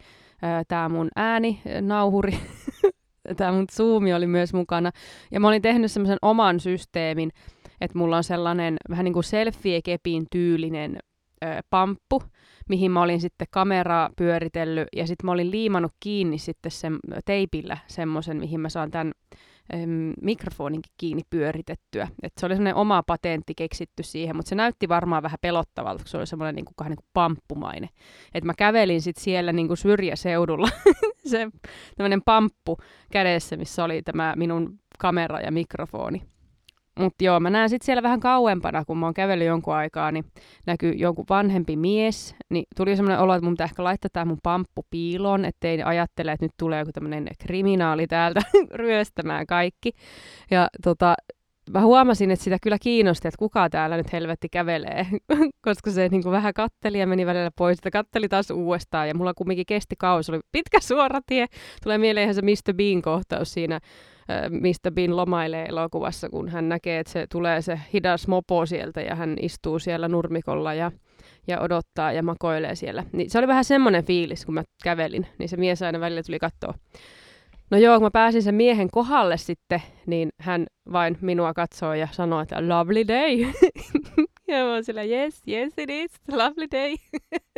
tämä 0.68 0.90
mun 0.90 1.08
ääni, 1.16 1.62
nauhuri, 1.82 2.32
tämä 3.38 3.52
mun 3.52 3.66
Zoomi 3.72 4.14
oli 4.14 4.28
myös 4.28 4.54
mukana. 4.54 4.92
Ja 5.32 5.40
mä 5.40 5.48
olin 5.48 5.62
tehnyt 5.62 5.92
semmoisen 5.92 6.18
oman 6.22 6.60
systeemin, 6.60 7.32
että 7.82 7.98
mulla 7.98 8.18
on 8.18 8.24
sellainen 8.24 8.78
vähän 8.90 9.04
niin 9.04 9.14
kuin 9.14 9.24
selfie-kepin 9.24 10.26
tyylinen 10.32 10.98
ö, 11.44 11.48
pamppu, 11.70 12.24
mihin 12.70 12.92
mä 12.92 13.02
olin 13.02 13.22
sitten 13.22 13.48
kameraa 13.52 14.10
pyöritellyt, 14.18 14.88
ja 14.96 15.08
sitten 15.08 15.26
mä 15.26 15.32
olin 15.32 15.52
liimannut 15.52 15.92
kiinni 16.00 16.38
sitten 16.38 16.72
sen 16.72 17.00
teipillä 17.26 17.78
semmoisen, 17.88 18.38
mihin 18.38 18.60
mä 18.60 18.70
saan 18.70 18.92
tämän 18.92 19.12
äm, 19.74 20.14
mikrofoninkin 20.22 20.94
kiinni 20.98 21.24
pyöritettyä. 21.30 22.08
Et 22.24 22.34
se 22.40 22.46
oli 22.46 22.56
semmoinen 22.56 22.76
oma 22.76 23.04
patentti 23.04 23.54
keksitty 23.56 24.04
siihen, 24.04 24.36
mutta 24.36 24.50
se 24.50 24.56
näytti 24.56 24.90
varmaan 24.90 25.24
vähän 25.24 25.38
pelottavalta, 25.42 26.04
kun 26.04 26.10
se 26.10 26.18
oli 26.18 26.28
semmoinen 26.28 26.56
niin 26.56 26.66
kuin, 26.66 26.90
niin 26.90 27.06
pamppumainen. 27.14 27.90
Et 28.34 28.44
mä 28.44 28.54
kävelin 28.54 29.02
sitten 29.02 29.24
siellä 29.24 29.54
niin 29.54 29.68
kuin 29.68 29.78
syrjäseudulla, 29.78 30.70
se 31.32 31.48
tämmöinen 31.98 32.22
pamppu 32.22 32.78
kädessä, 33.12 33.58
missä 33.58 33.84
oli 33.84 34.02
tämä 34.02 34.34
minun 34.38 34.80
kamera 35.00 35.40
ja 35.40 35.52
mikrofoni. 35.52 36.22
Mutta 37.00 37.24
joo, 37.24 37.40
mä 37.40 37.50
näen 37.50 37.70
sitten 37.70 37.86
siellä 37.86 38.04
vähän 38.04 38.20
kauempana, 38.20 38.86
kun 38.86 38.98
mä 38.98 39.06
oon 39.06 39.14
kävellyt 39.14 39.48
jonkun 39.48 39.74
aikaa, 39.74 40.12
niin 40.12 40.26
näkyy 40.66 40.92
jonkun 40.92 41.26
vanhempi 41.30 41.76
mies. 41.76 42.36
Niin 42.50 42.66
tuli 42.76 42.96
semmoinen 42.96 43.20
olo, 43.20 43.34
että 43.34 43.46
mun 43.46 43.54
pitää 43.54 43.66
ehkä 43.66 43.84
laittaa 43.84 44.10
tämä 44.14 44.26
mun 44.26 44.40
pamppu 44.44 44.86
piiloon, 44.90 45.46
ettei 45.46 45.84
ajattele, 45.84 46.32
että 46.32 46.46
nyt 46.46 46.54
tulee 46.60 46.80
joku 46.80 46.92
tämmöinen 46.92 47.28
kriminaali 47.40 48.08
täältä 48.08 48.42
ryöstämään 48.76 49.48
kaikki. 49.48 49.92
Ja 50.52 50.68
tota, 50.84 51.16
mä 51.72 51.82
huomasin, 51.82 52.32
että 52.32 52.44
sitä 52.44 52.58
kyllä 52.64 52.78
kiinnosti, 52.82 53.28
että 53.28 53.38
kuka 53.38 53.70
täällä 53.70 53.98
nyt 53.98 54.14
helvetti 54.14 54.50
kävelee, 54.50 55.08
koska 55.66 55.92
se 55.92 56.10
niin 56.10 56.24
kuin 56.24 56.32
vähän 56.32 56.54
katteli 56.54 57.00
ja 57.00 57.08
meni 57.08 57.26
välillä 57.26 57.52
pois, 57.58 57.78
ja 57.86 57.92
katteli 57.92 58.30
taas 58.30 58.52
uudestaan, 58.52 59.08
ja 59.08 59.16
mulla 59.16 59.34
kumminkin 59.34 59.66
kesti 59.66 59.96
kausi, 60.00 60.32
oli 60.32 60.40
pitkä 60.52 60.80
suora 60.80 61.20
tie. 61.26 61.46
Tulee 61.84 61.98
mieleen 61.98 62.24
ihan 62.24 62.36
se 62.36 62.42
Mr. 62.42 62.74
Bean-kohtaus 62.74 63.54
siinä 63.54 63.80
mistä 64.50 64.92
Bin 64.92 65.18
lomailee 65.18 65.66
elokuvassa, 65.66 66.30
kun 66.30 66.50
hän 66.50 66.70
näkee, 66.70 67.00
että 67.00 67.14
se 67.14 67.28
tulee 67.32 67.62
se 67.62 67.80
hidas 67.94 68.28
mopo 68.28 68.66
sieltä 68.66 69.02
ja 69.02 69.16
hän 69.16 69.36
istuu 69.42 69.80
siellä 69.80 70.08
nurmikolla 70.08 70.74
ja, 70.74 70.92
ja 71.48 71.60
odottaa 71.62 72.12
ja 72.12 72.24
makoilee 72.24 72.76
siellä. 72.76 73.04
Niin 73.12 73.30
se 73.30 73.38
oli 73.38 73.48
vähän 73.48 73.66
semmoinen 73.66 74.06
fiilis, 74.06 74.46
kun 74.46 74.54
mä 74.54 74.64
kävelin, 74.84 75.28
niin 75.38 75.50
se 75.50 75.58
mies 75.58 75.82
aina 75.82 76.00
välillä 76.00 76.24
tuli 76.24 76.40
katsoa. 76.40 76.74
No 77.74 77.80
joo, 77.80 77.96
kun 77.96 78.06
mä 78.06 78.12
pääsin 78.12 78.44
sen 78.44 78.56
miehen 78.56 78.90
kohdalle 78.92 79.38
sitten, 79.38 79.82
niin 80.06 80.30
hän 80.40 80.66
vain 80.92 81.18
minua 81.22 81.54
katsoo 81.54 81.94
ja 81.94 82.08
sanoo, 82.12 82.42
että 82.42 82.70
lovely 82.70 83.08
day. 83.08 83.38
ja 84.48 84.64
mä 84.66 84.74
oon 84.74 84.84
sillä, 84.84 85.04
yes, 85.04 85.42
yes 85.48 85.74
it 85.78 85.90
is, 85.90 86.12
lovely 86.32 86.68
day. 86.72 86.96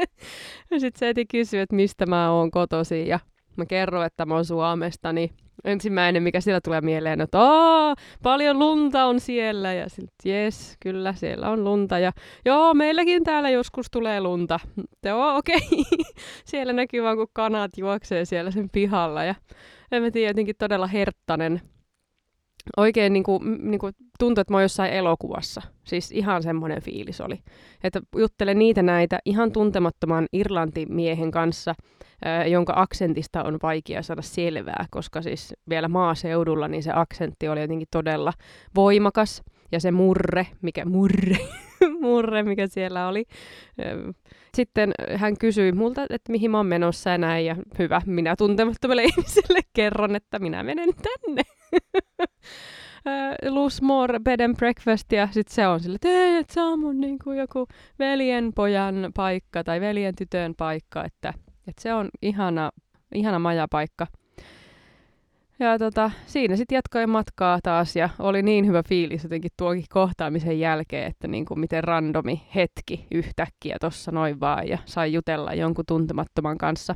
ja 0.72 0.80
sitten 0.80 1.00
se 1.00 1.10
eti 1.10 1.26
kysyy, 1.26 1.60
että 1.60 1.76
mistä 1.76 2.06
mä 2.06 2.32
oon 2.32 2.52
kotosi 2.52 3.08
ja 3.08 3.20
mä 3.58 3.66
kerron, 3.66 4.06
että 4.06 4.26
mä 4.26 4.34
oon 4.34 4.46
Suomesta, 4.46 5.14
niin 5.14 5.30
ensimmäinen, 5.64 6.24
mikä 6.24 6.42
siellä 6.42 6.62
tulee 6.62 6.82
mieleen, 6.82 7.22
että 7.22 7.40
Aa, 7.42 7.96
paljon 8.24 8.60
lunta 8.60 9.06
on 9.06 9.20
siellä. 9.20 9.74
Ja 9.74 9.90
sitten, 9.90 10.32
jes, 10.32 10.78
kyllä, 10.80 11.14
siellä 11.14 11.50
on 11.50 11.64
lunta. 11.64 12.00
Ja 12.00 12.12
joo, 12.46 12.74
meilläkin 12.74 13.24
täällä 13.24 13.50
joskus 13.50 13.86
tulee 13.92 14.22
lunta. 14.22 14.60
Joo, 15.06 15.38
okei. 15.38 15.56
Okay. 15.56 16.14
siellä 16.46 16.74
näkyy 16.74 17.04
vaan, 17.04 17.18
kun 17.18 17.28
kanat 17.34 17.72
juoksee 17.78 18.26
siellä 18.26 18.52
sen 18.52 18.70
pihalla. 18.70 19.24
Ja 19.24 19.36
en 19.92 20.04
mä 20.04 20.12
tiedä, 20.12 20.30
jotenkin 20.30 20.56
todella 20.60 20.88
herttainen. 20.88 21.62
Oikein 22.78 23.14
niin 23.14 23.24
kuin, 23.24 23.72
niin 23.72 23.80
kuin 23.80 23.94
tuntui, 24.20 24.42
että 24.42 24.54
mä 24.54 24.58
oon 24.58 24.64
jossain 24.64 24.94
elokuvassa. 24.94 25.62
Siis 25.84 26.12
ihan 26.12 26.44
semmoinen 26.44 26.82
fiilis 26.82 27.22
oli. 27.22 27.40
Että 27.84 28.02
juttelen 28.18 28.60
niitä 28.60 28.84
näitä 28.84 29.20
ihan 29.26 29.52
tuntemattoman 29.52 30.26
irlantimiehen 30.34 31.32
kanssa– 31.32 31.76
jonka 32.48 32.74
aksentista 32.76 33.44
on 33.44 33.60
vaikea 33.64 34.02
saada 34.02 34.22
selvää, 34.22 34.86
koska 34.92 35.22
siis 35.22 35.54
vielä 35.70 35.88
maaseudulla 35.88 36.68
niin 36.68 36.84
se 36.84 36.92
aksentti 36.96 37.48
oli 37.48 37.62
jotenkin 37.62 37.88
todella 37.92 38.34
voimakas. 38.76 39.44
Ja 39.72 39.80
se 39.80 39.92
murre, 39.92 40.48
mikä 40.62 40.86
murre, 40.86 41.38
murre, 42.02 42.44
mikä 42.44 42.68
siellä 42.68 43.08
oli. 43.08 43.26
Sitten 44.56 44.92
hän 45.16 45.38
kysyi 45.38 45.72
multa, 45.72 46.06
että 46.10 46.32
mihin 46.32 46.52
mä 46.52 46.58
oon 46.58 46.66
menossa 46.66 47.10
ja 47.10 47.18
näin. 47.18 47.46
Ja 47.46 47.56
hyvä, 47.80 48.02
minä 48.06 48.36
tuntemattomalle 48.36 49.04
ihmiselle 49.18 49.60
kerron, 49.74 50.16
että 50.16 50.40
minä 50.40 50.64
menen 50.64 50.90
tänne. 50.96 51.42
Lusmore 53.50 54.20
Bed 54.20 54.40
and 54.40 54.58
Breakfast 54.58 55.12
ja 55.12 55.28
sitten 55.32 55.56
se 55.56 55.68
on 55.68 55.80
sille, 55.80 55.96
että 55.96 56.40
et, 56.40 56.54
on 56.58 56.80
mun 56.80 57.00
niin 57.00 57.20
kuin 57.24 57.38
joku 57.38 57.68
veljenpojan 58.00 59.12
paikka 59.16 59.64
tai 59.64 59.82
veljen 59.82 60.16
tytön 60.16 60.54
paikka, 60.58 61.04
että, 61.04 61.34
että 61.68 61.82
se 61.82 61.94
on 61.94 62.10
ihana, 62.22 62.72
ihana 63.16 63.40
majapaikka. 63.40 64.08
Ja 65.60 65.80
tota, 65.80 66.12
siinä 66.26 66.56
sitten 66.56 66.76
jatkoin 66.76 67.10
matkaa 67.10 67.60
taas 67.64 67.96
ja 67.96 68.10
oli 68.20 68.44
niin 68.44 68.68
hyvä 68.68 68.84
fiilis 68.84 69.24
jotenkin 69.24 69.52
tuokin 69.58 69.86
kohtaamisen 69.90 70.60
jälkeen, 70.60 71.08
että 71.08 71.28
niin 71.28 71.46
kuin 71.46 71.60
miten 71.60 71.84
randomi 71.84 72.48
hetki 72.56 73.08
yhtäkkiä 73.12 73.78
tuossa 73.82 74.12
noin 74.12 74.40
vaan 74.40 74.68
ja 74.68 74.78
sai 74.86 75.14
jutella 75.14 75.54
jonkun 75.54 75.86
tuntemattoman 75.88 76.58
kanssa. 76.58 76.96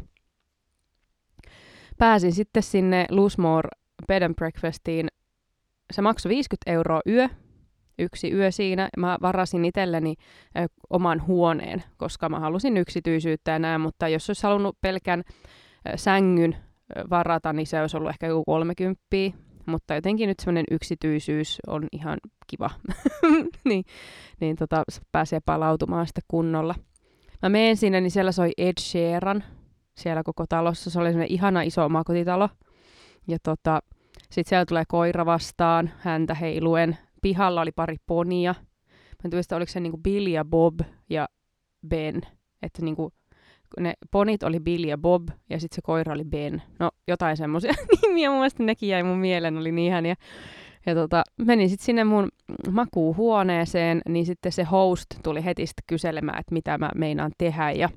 Pääsin 1.97 2.33
sitten 2.33 2.63
sinne 2.63 3.05
Lusmore 3.09 3.69
Bed 4.07 4.21
and 4.21 4.35
Breakfastiin. 4.35 5.07
Se 5.91 6.01
maksoi 6.01 6.29
50 6.29 6.71
euroa 6.71 7.01
yö, 7.07 7.27
yksi 7.99 8.31
yö 8.31 8.51
siinä. 8.51 8.89
Mä 8.97 9.17
varasin 9.21 9.65
itselleni 9.65 10.15
ö, 10.57 10.67
oman 10.89 11.27
huoneen, 11.27 11.83
koska 11.97 12.29
mä 12.29 12.39
halusin 12.39 12.77
yksityisyyttä 12.77 13.51
ja 13.51 13.59
näin, 13.59 13.81
mutta 13.81 14.07
jos 14.07 14.29
olisi 14.29 14.43
halunnut 14.43 14.77
pelkän 14.81 15.23
sängyn 15.95 16.68
varata, 17.09 17.53
niin 17.53 17.67
se 17.67 17.81
olisi 17.81 17.97
ollut 17.97 18.09
ehkä 18.09 18.27
joku 18.27 18.43
30, 18.45 19.05
mutta 19.65 19.95
jotenkin 19.95 20.27
nyt 20.27 20.39
semmoinen 20.39 20.65
yksityisyys 20.71 21.59
on 21.67 21.87
ihan 21.91 22.17
kiva, 22.47 22.69
niin, 23.69 23.83
niin 24.39 24.55
tota, 24.55 24.83
pääsee 25.11 25.39
palautumaan 25.45 26.07
sitten 26.07 26.23
kunnolla. 26.27 26.75
Mä 27.41 27.49
menen 27.49 27.77
sinne, 27.77 28.01
niin 28.01 28.11
siellä 28.11 28.31
soi 28.31 28.51
Ed 28.57 28.73
Sheeran 28.79 29.43
siellä 29.99 30.23
koko 30.23 30.45
talossa. 30.49 30.89
Se 30.89 30.99
oli 30.99 31.09
semmoinen 31.09 31.31
ihana 31.31 31.61
iso 31.61 31.85
omakotitalo. 31.85 32.49
Ja 33.27 33.37
tota, 33.43 33.79
sitten 34.31 34.49
siellä 34.49 34.65
tulee 34.65 34.83
koira 34.87 35.25
vastaan, 35.25 35.91
häntä 35.99 36.33
heiluen. 36.33 36.97
Pihalla 37.21 37.61
oli 37.61 37.71
pari 37.71 37.95
ponia. 38.05 38.55
Mä 38.89 39.21
en 39.25 39.31
tiedä, 39.31 39.55
oliko 39.55 39.71
se 39.71 39.79
niinku 39.79 39.97
Bill 39.97 40.27
ja 40.27 40.45
Bob 40.45 40.79
ja 41.09 41.27
Ben. 41.87 42.21
Että 42.61 42.81
niinku 42.81 43.13
ne 43.79 43.93
ponit 44.11 44.43
oli 44.43 44.59
Bill 44.59 44.83
ja 44.83 44.97
Bob, 44.97 45.27
ja 45.49 45.59
sitten 45.59 45.75
se 45.75 45.81
koira 45.81 46.13
oli 46.13 46.25
Ben. 46.25 46.61
No, 46.79 46.91
jotain 47.07 47.37
semmoisia 47.37 47.73
nimiä, 48.01 48.29
mun 48.29 48.39
mielestä 48.39 48.63
nekin 48.63 48.89
jäi 48.89 49.03
mun 49.03 49.17
mieleen, 49.17 49.57
oli 49.57 49.71
niin 49.71 49.87
ihania. 49.87 50.15
Ja 50.85 50.95
tota, 50.95 51.23
menin 51.37 51.69
sitten 51.69 51.85
sinne 51.85 52.03
mun 52.03 52.29
makuuhuoneeseen, 52.71 54.01
niin 54.09 54.25
sitten 54.25 54.51
se 54.51 54.63
host 54.63 55.05
tuli 55.23 55.45
heti 55.45 55.65
sitten 55.65 55.83
kyselemään, 55.87 56.39
että 56.39 56.53
mitä 56.53 56.77
mä 56.77 56.89
meinaan 56.95 57.31
tehdä, 57.37 57.71
ja 57.71 57.89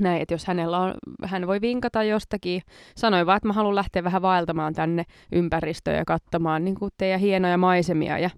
näin, 0.00 0.22
että 0.22 0.34
jos 0.34 0.46
hänellä 0.46 0.78
on, 0.78 0.94
hän 1.24 1.46
voi 1.46 1.60
vinkata 1.60 2.02
jostakin, 2.02 2.62
sanoi 2.96 3.26
vaan, 3.26 3.36
että 3.36 3.46
mä 3.46 3.52
haluan 3.52 3.74
lähteä 3.74 4.04
vähän 4.04 4.22
vaeltamaan 4.22 4.74
tänne 4.74 5.04
ympäristöön 5.32 5.96
ja 5.96 6.04
katsomaan 6.04 6.64
niin 6.64 6.76
teidän 6.96 7.20
hienoja 7.20 7.58
maisemia, 7.58 8.18
ja 8.18 8.30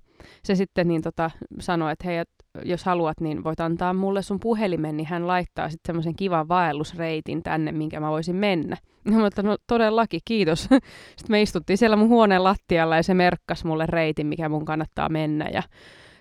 se 0.44 0.54
sitten 0.54 0.88
niin 0.88 1.02
tota, 1.02 1.30
sanoi, 1.60 1.92
että 1.92 2.08
hei, 2.08 2.22
jos 2.64 2.84
haluat, 2.84 3.20
niin 3.20 3.44
voit 3.44 3.60
antaa 3.60 3.94
mulle 3.94 4.22
sun 4.22 4.40
puhelimen, 4.40 4.96
niin 4.96 5.06
hän 5.06 5.26
laittaa 5.26 5.70
sitten 5.70 5.88
semmoisen 5.88 6.16
kivan 6.16 6.48
vaellusreitin 6.48 7.42
tänne, 7.42 7.72
minkä 7.72 8.00
mä 8.00 8.10
voisin 8.10 8.36
mennä. 8.36 8.76
Ja 9.04 9.12
mä 9.12 9.28
no 9.42 9.56
todellakin, 9.66 10.20
kiitos. 10.24 10.62
Sitten 11.16 11.28
me 11.28 11.42
istuttiin 11.42 11.78
siellä 11.78 11.96
mun 11.96 12.08
huoneen 12.08 12.44
lattialla 12.44 12.96
ja 12.96 13.02
se 13.02 13.14
merkkas 13.14 13.64
mulle 13.64 13.86
reitin, 13.86 14.26
mikä 14.26 14.48
mun 14.48 14.64
kannattaa 14.64 15.08
mennä. 15.08 15.48
Ja 15.52 15.62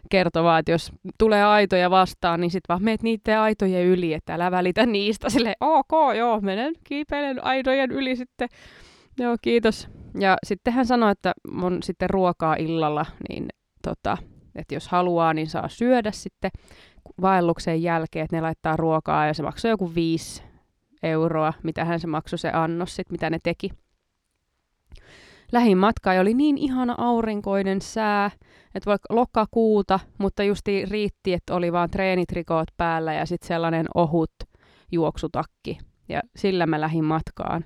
kertoi 0.09 0.43
vaan, 0.43 0.59
että 0.59 0.71
jos 0.71 0.91
tulee 1.17 1.43
aitoja 1.43 1.89
vastaan, 1.89 2.41
niin 2.41 2.51
sitten 2.51 2.73
vaan 2.73 2.83
meet 2.83 3.03
niiden 3.03 3.39
aitojen 3.39 3.85
yli, 3.85 4.13
että 4.13 4.33
älä 4.33 4.51
välitä 4.51 4.85
niistä. 4.85 5.29
Sille 5.29 5.55
ok, 5.59 6.15
joo, 6.17 6.41
menen 6.41 6.73
kiipeilen 6.83 7.43
aitojen 7.43 7.91
yli 7.91 8.15
sitten. 8.15 8.49
Joo, 9.19 9.35
kiitos. 9.41 9.87
Ja 10.19 10.37
sitten 10.45 10.73
hän 10.73 10.85
sanoi, 10.85 11.11
että 11.11 11.33
mun 11.51 11.83
sitten 11.83 12.09
ruokaa 12.09 12.55
illalla, 12.55 13.05
niin 13.29 13.45
tota, 13.83 14.17
että 14.55 14.73
jos 14.75 14.87
haluaa, 14.87 15.33
niin 15.33 15.47
saa 15.47 15.69
syödä 15.69 16.11
sitten 16.11 16.51
vaelluksen 17.21 17.83
jälkeen, 17.83 18.23
että 18.23 18.35
ne 18.35 18.41
laittaa 18.41 18.77
ruokaa 18.77 19.27
ja 19.27 19.33
se 19.33 19.43
maksoi 19.43 19.71
joku 19.71 19.95
5 19.95 20.43
euroa, 21.03 21.53
mitä 21.63 21.85
hän 21.85 21.99
se 21.99 22.07
maksoi 22.07 22.39
se 22.39 22.51
annos 22.51 22.95
sitten, 22.95 23.13
mitä 23.13 23.29
ne 23.29 23.39
teki. 23.43 23.69
Lähin 25.51 25.77
matka 25.77 26.11
oli 26.11 26.33
niin 26.33 26.57
ihana 26.57 26.95
aurinkoinen 26.97 27.81
sää, 27.81 28.31
että 28.75 28.89
vaikka 28.89 29.15
lokakuuta, 29.15 29.99
mutta 30.17 30.43
justi 30.43 30.85
riitti, 30.85 31.33
että 31.33 31.55
oli 31.55 31.71
vaan 31.71 31.89
treenitrikoot 31.89 32.67
päällä 32.77 33.13
ja 33.13 33.25
sitten 33.25 33.47
sellainen 33.47 33.85
ohut 33.95 34.31
juoksutakki. 34.91 35.77
Ja 36.09 36.21
sillä 36.35 36.65
mä 36.65 36.81
lähin 36.81 37.03
matkaan. 37.05 37.65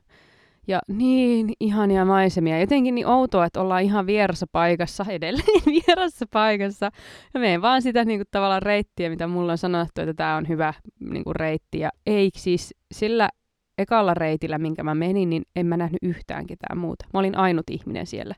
Ja 0.68 0.80
niin 0.88 1.54
ihania 1.60 2.06
maisemia. 2.06 2.60
Jotenkin 2.60 2.96
niin 2.96 3.08
outoa, 3.08 3.46
että 3.46 3.62
ollaan 3.62 3.84
ihan 3.84 4.08
vierassa 4.08 4.46
paikassa, 4.52 5.06
edelleen 5.10 5.62
vierassa 5.88 6.26
paikassa. 6.32 6.92
Ja 7.34 7.40
menen 7.40 7.62
vaan 7.62 7.82
sitä 7.82 8.06
niin 8.06 8.20
kuin, 8.20 8.28
tavallaan 8.32 8.62
reittiä, 8.62 9.10
mitä 9.10 9.28
mulla 9.28 9.52
on 9.52 9.58
sanottu, 9.58 10.02
että 10.02 10.14
tämä 10.14 10.36
on 10.36 10.48
hyvä 10.48 10.74
niin 11.00 11.24
kuin, 11.24 11.36
reitti. 11.36 11.80
Ja 11.80 11.90
ei 12.06 12.30
siis 12.36 12.74
sillä 12.92 13.30
ekalla 13.78 14.14
reitillä, 14.14 14.58
minkä 14.58 14.84
mä 14.84 14.96
menin, 14.96 15.30
niin 15.30 15.44
en 15.56 15.66
mä 15.66 15.78
nähnyt 15.78 16.00
yhtään 16.02 16.48
ketään 16.48 16.78
muuta. 16.78 17.06
Mä 17.14 17.20
olin 17.20 17.38
ainut 17.38 17.70
ihminen 17.70 18.08
siellä. 18.08 18.36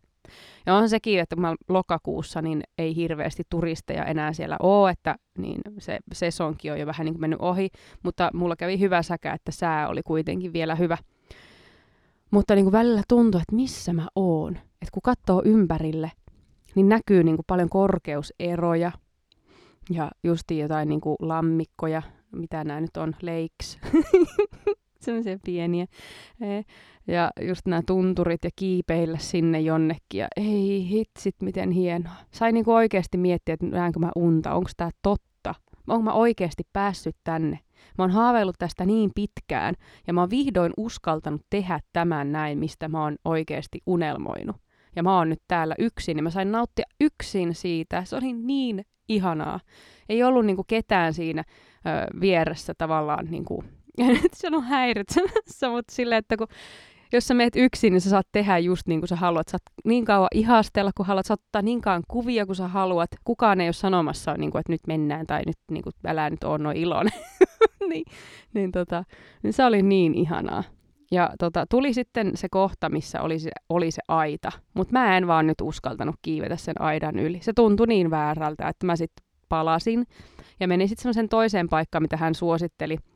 Ja 0.65 0.75
on 0.75 0.89
sekin, 0.89 1.19
että 1.19 1.35
mä 1.35 1.55
lokakuussa, 1.69 2.41
niin 2.41 2.63
ei 2.77 2.95
hirveästi 2.95 3.43
turisteja 3.49 4.05
enää 4.05 4.33
siellä 4.33 4.55
ole, 4.59 4.91
että 4.91 5.15
niin 5.37 5.61
se 5.79 5.99
sesonkin 6.13 6.71
on 6.71 6.79
jo 6.79 6.85
vähän 6.85 7.05
niin 7.05 7.13
kuin 7.13 7.21
mennyt 7.21 7.41
ohi, 7.41 7.69
mutta 8.03 8.29
mulla 8.33 8.55
kävi 8.55 8.79
hyvä 8.79 9.01
säkä, 9.01 9.33
että 9.33 9.51
sää 9.51 9.87
oli 9.87 10.03
kuitenkin 10.03 10.53
vielä 10.53 10.75
hyvä. 10.75 10.97
Mutta 12.31 12.55
niin 12.55 12.65
kuin 12.65 12.71
välillä 12.71 13.03
tuntuu, 13.07 13.41
että 13.41 13.55
missä 13.55 13.93
mä 13.93 14.07
oon. 14.15 14.55
Että 14.55 14.91
kun 14.91 15.01
katsoo 15.03 15.41
ympärille, 15.45 16.11
niin 16.75 16.89
näkyy 16.89 17.23
niin 17.23 17.35
kuin 17.37 17.45
paljon 17.47 17.69
korkeuseroja 17.69 18.91
ja 19.89 20.11
justi 20.23 20.57
jotain 20.57 20.89
niin 20.89 21.01
kuin 21.01 21.15
lammikkoja, 21.19 22.01
mitä 22.31 22.63
nämä 22.63 22.81
nyt 22.81 22.97
on, 22.97 23.13
lakes, 23.21 23.79
sellaisia 25.01 25.39
pieniä. 25.45 25.85
Ja 27.07 27.31
just 27.41 27.61
nämä 27.65 27.81
tunturit 27.87 28.43
ja 28.43 28.49
kiipeillä 28.55 29.17
sinne 29.17 29.59
jonnekin. 29.59 30.19
Ja 30.19 30.27
ei 30.35 30.89
hitsit, 30.89 31.35
miten 31.41 31.71
hienoa. 31.71 32.13
Sain 32.31 32.53
niin 32.53 32.69
oikeasti 32.69 33.17
miettiä, 33.17 33.53
että 33.53 33.65
näenkö 33.65 33.99
mä 33.99 34.11
unta, 34.15 34.53
onko 34.53 34.69
tämä 34.77 34.91
totta. 35.01 35.55
Onko 35.87 36.03
mä 36.03 36.13
oikeasti 36.13 36.63
päässyt 36.73 37.15
tänne. 37.23 37.59
Mä 37.97 38.03
oon 38.03 38.11
haaveillut 38.11 38.55
tästä 38.59 38.85
niin 38.85 39.11
pitkään 39.15 39.75
ja 40.07 40.13
mä 40.13 40.21
oon 40.21 40.29
vihdoin 40.29 40.73
uskaltanut 40.77 41.41
tehdä 41.49 41.79
tämän 41.93 42.31
näin, 42.31 42.59
mistä 42.59 42.87
mä 42.87 43.03
oon 43.03 43.15
oikeasti 43.25 43.79
unelmoinut. 43.85 44.55
Ja 44.95 45.03
mä 45.03 45.17
oon 45.17 45.29
nyt 45.29 45.41
täällä 45.47 45.75
yksin 45.79 46.17
ja 46.17 46.23
mä 46.23 46.29
sain 46.29 46.51
nauttia 46.51 46.85
yksin 47.01 47.55
siitä. 47.55 48.03
Se 48.03 48.15
oli 48.15 48.33
niin 48.33 48.85
ihanaa. 49.09 49.59
Ei 50.09 50.23
ollut 50.23 50.45
niinku 50.45 50.63
ketään 50.67 51.13
siinä 51.13 51.43
ö, 51.47 52.19
vieressä 52.21 52.73
tavallaan, 52.77 53.25
niinku, 53.25 53.63
ja 53.97 54.05
nyt 54.21 54.33
se 54.33 54.47
on 54.51 54.63
häiritsemässä, 54.63 55.69
mutta 55.69 55.95
silleen, 55.95 56.19
että 56.19 56.37
kun 56.37 56.47
jos 57.13 57.27
sä 57.27 57.33
meet 57.33 57.55
yksin, 57.55 57.93
niin 57.93 58.01
sä 58.01 58.09
saat 58.09 58.27
tehdä 58.31 58.57
just 58.57 58.87
niin 58.87 59.01
kuin 59.01 59.07
sä 59.07 59.15
haluat. 59.15 59.47
Saat 59.47 59.61
niin 59.85 60.05
kauan 60.05 60.27
ihastella, 60.33 60.91
kun 60.97 61.05
haluat. 61.05 61.25
Saat 61.25 61.41
ottaa 61.45 61.61
niin 61.61 61.81
kauan 61.81 62.03
kuvia, 62.07 62.45
kun 62.45 62.55
sä 62.55 62.67
haluat. 62.67 63.09
Kukaan 63.23 63.61
ei 63.61 63.67
ole 63.67 63.73
sanomassa, 63.73 64.33
niin 64.33 64.51
kuin, 64.51 64.59
että 64.59 64.71
nyt 64.71 64.87
mennään 64.87 65.27
tai 65.27 65.41
nyt 65.45 65.57
niin 65.71 65.83
kuin, 65.83 65.93
älä 66.07 66.29
nyt 66.29 66.43
ole 66.43 66.57
noin 66.57 66.77
iloinen. 66.77 67.13
niin, 67.89 68.05
niin, 68.53 68.71
tota, 68.71 69.03
niin 69.43 69.53
se 69.53 69.65
oli 69.65 69.81
niin 69.81 70.15
ihanaa. 70.15 70.63
Ja 71.11 71.29
tota, 71.39 71.65
tuli 71.69 71.93
sitten 71.93 72.31
se 72.35 72.49
kohta, 72.49 72.89
missä 72.89 73.21
oli 73.21 73.39
se, 73.39 73.51
oli 73.69 73.91
se 73.91 74.01
aita. 74.07 74.51
Mutta 74.73 74.93
mä 74.93 75.17
en 75.17 75.27
vaan 75.27 75.47
nyt 75.47 75.61
uskaltanut 75.61 76.15
kiivetä 76.21 76.55
sen 76.55 76.81
aidan 76.81 77.19
yli. 77.19 77.39
Se 77.41 77.53
tuntui 77.53 77.87
niin 77.87 78.11
väärältä, 78.11 78.67
että 78.67 78.85
mä 78.85 78.95
sitten 78.95 79.25
palasin. 79.49 80.05
Ja 80.59 80.67
menin 80.67 80.87
sitten 80.87 81.03
semmoisen 81.03 81.29
toiseen 81.29 81.69
paikkaan, 81.69 82.01
mitä 82.01 82.17
hän 82.17 82.35
suositteli– 82.35 82.97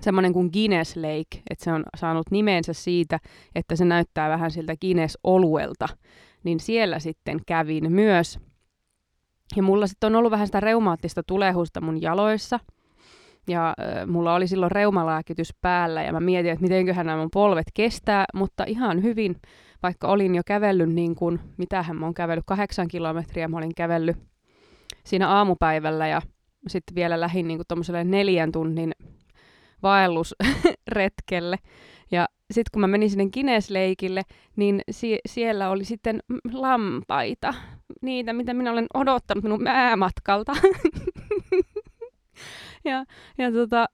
semmoinen 0.00 0.32
kuin 0.32 0.50
Guinness 0.52 0.96
Lake, 0.96 1.42
että 1.50 1.64
se 1.64 1.72
on 1.72 1.84
saanut 1.96 2.30
nimensä 2.30 2.72
siitä, 2.72 3.20
että 3.54 3.76
se 3.76 3.84
näyttää 3.84 4.28
vähän 4.28 4.50
siltä 4.50 4.76
Guinness-oluelta, 4.76 5.88
niin 6.44 6.60
siellä 6.60 6.98
sitten 6.98 7.40
kävin 7.46 7.92
myös. 7.92 8.38
Ja 9.56 9.62
mulla 9.62 9.86
sitten 9.86 10.06
on 10.06 10.16
ollut 10.16 10.30
vähän 10.30 10.46
sitä 10.46 10.60
reumaattista 10.60 11.22
tulehusta 11.22 11.80
mun 11.80 12.02
jaloissa, 12.02 12.60
ja 13.48 13.68
äh, 13.68 14.06
mulla 14.06 14.34
oli 14.34 14.46
silloin 14.46 14.72
reumalääkitys 14.72 15.54
päällä, 15.60 16.02
ja 16.02 16.12
mä 16.12 16.20
mietin, 16.20 16.52
että 16.52 16.62
mitenköhän 16.62 17.06
nämä 17.06 17.18
mun 17.18 17.30
polvet 17.32 17.66
kestää, 17.74 18.24
mutta 18.34 18.64
ihan 18.66 19.02
hyvin, 19.02 19.36
vaikka 19.82 20.08
olin 20.08 20.34
jo 20.34 20.42
kävellyt 20.46 20.92
niin 20.92 21.14
kuin, 21.14 21.40
mitähän 21.56 21.96
mä 21.96 22.06
oon 22.06 22.14
kävellyt, 22.14 22.44
kahdeksan 22.46 22.88
kilometriä 22.88 23.48
mä 23.48 23.56
olin 23.56 23.74
kävellyt 23.74 24.16
siinä 25.04 25.28
aamupäivällä, 25.28 26.08
ja 26.08 26.22
sitten 26.68 26.94
vielä 26.94 27.20
lähin 27.20 27.48
niin 27.48 27.58
kuin 27.58 28.10
neljän 28.10 28.52
tunnin 28.52 28.92
vaellusretkelle. 29.82 31.56
Ja 32.10 32.28
sitten 32.52 32.70
kun 32.72 32.80
mä 32.80 32.86
menin 32.86 33.10
sinne 33.10 33.28
Kinesleikille, 33.30 34.22
niin 34.56 34.80
si- 34.90 35.18
siellä 35.28 35.70
oli 35.70 35.84
sitten 35.84 36.20
lampaita. 36.52 37.54
Niitä, 38.02 38.32
mitä 38.32 38.54
minä 38.54 38.72
olen 38.72 38.86
odottanut 38.94 39.44
minun 39.44 39.66
äämatkalta. 39.66 40.52
ja 42.90 43.04
ja 43.38 43.52
tota, 43.52 43.86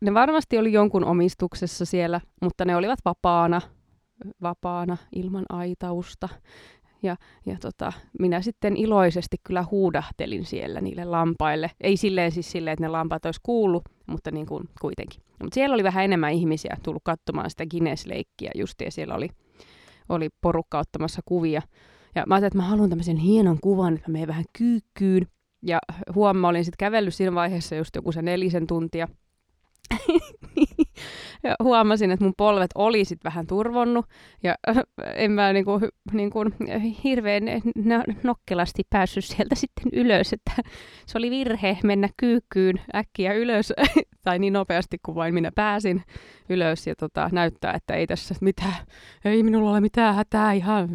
ne 0.00 0.14
varmasti 0.14 0.58
oli 0.58 0.72
jonkun 0.72 1.04
omistuksessa 1.04 1.84
siellä, 1.84 2.20
mutta 2.42 2.64
ne 2.64 2.76
olivat 2.76 2.98
vapaana, 3.04 3.60
vapaana 4.42 4.96
ilman 5.14 5.44
aitausta. 5.48 6.28
Ja, 7.02 7.16
ja 7.46 7.56
tota, 7.60 7.92
minä 8.18 8.42
sitten 8.42 8.76
iloisesti 8.76 9.36
kyllä 9.44 9.64
huudahtelin 9.70 10.44
siellä 10.44 10.80
niille 10.80 11.04
lampaille. 11.04 11.70
Ei 11.80 11.96
silleen 11.96 12.32
siis 12.32 12.52
silleen, 12.52 12.72
että 12.72 12.84
ne 12.84 12.88
lampaat 12.88 13.24
olisi 13.24 13.40
kuullut, 13.42 13.82
mutta 14.06 14.30
niin 14.30 14.46
kuin 14.46 14.68
kuitenkin. 14.80 15.22
Mutta 15.42 15.54
siellä 15.54 15.74
oli 15.74 15.84
vähän 15.84 16.04
enemmän 16.04 16.32
ihmisiä 16.32 16.76
tullut 16.82 17.02
katsomaan 17.04 17.50
sitä 17.50 17.64
Guinness-leikkiä 17.64 18.50
just, 18.54 18.80
ja 18.80 18.90
siellä 18.90 19.14
oli, 19.14 19.28
oli 20.08 20.28
porukka 20.40 20.78
ottamassa 20.78 21.20
kuvia. 21.24 21.62
Ja 22.14 22.24
mä 22.26 22.34
ajattelin, 22.34 22.46
että 22.46 22.58
mä 22.58 22.68
haluan 22.68 22.90
tämmöisen 22.90 23.16
hienon 23.16 23.58
kuvan, 23.60 23.94
että 23.94 24.10
mä 24.10 24.12
menen 24.12 24.28
vähän 24.28 24.44
kyykkyyn. 24.58 25.26
Ja 25.62 25.78
huomaa, 26.14 26.48
olin 26.50 26.64
sitten 26.64 26.78
kävellyt 26.78 27.14
siinä 27.14 27.34
vaiheessa 27.34 27.74
just 27.76 27.96
joku 27.96 28.12
se 28.12 28.22
nelisen 28.22 28.66
tuntia– 28.66 29.08
ja 31.42 31.54
huomasin, 31.62 32.10
että 32.10 32.24
mun 32.24 32.34
polvet 32.36 32.70
oli 32.74 33.04
sit 33.04 33.24
vähän 33.24 33.46
turvonnut 33.46 34.06
ja 34.42 34.54
en 35.14 35.30
mä 35.30 35.52
niinku, 35.52 35.80
niinku, 36.12 36.44
hirveän 37.04 37.42
nokkelasti 38.22 38.82
päässyt 38.90 39.24
sieltä 39.24 39.54
sitten 39.54 39.84
ylös, 39.92 40.32
että 40.32 40.52
se 41.06 41.18
oli 41.18 41.30
virhe 41.30 41.78
mennä 41.84 42.08
kyykkyyn 42.16 42.80
äkkiä 42.94 43.32
ylös 43.32 43.72
tai 44.24 44.38
niin 44.38 44.52
nopeasti 44.52 44.98
kuin 45.04 45.14
vain 45.14 45.34
minä 45.34 45.52
pääsin 45.54 46.02
ylös 46.48 46.86
ja 46.86 46.94
tota, 46.96 47.28
näyttää, 47.32 47.72
että 47.74 47.94
ei 47.94 48.06
tässä 48.06 48.34
mitään, 48.40 48.74
ei 49.24 49.42
minulla 49.42 49.70
ole 49.70 49.80
mitään 49.80 50.14
hätää, 50.14 50.52
ihan 50.52 50.88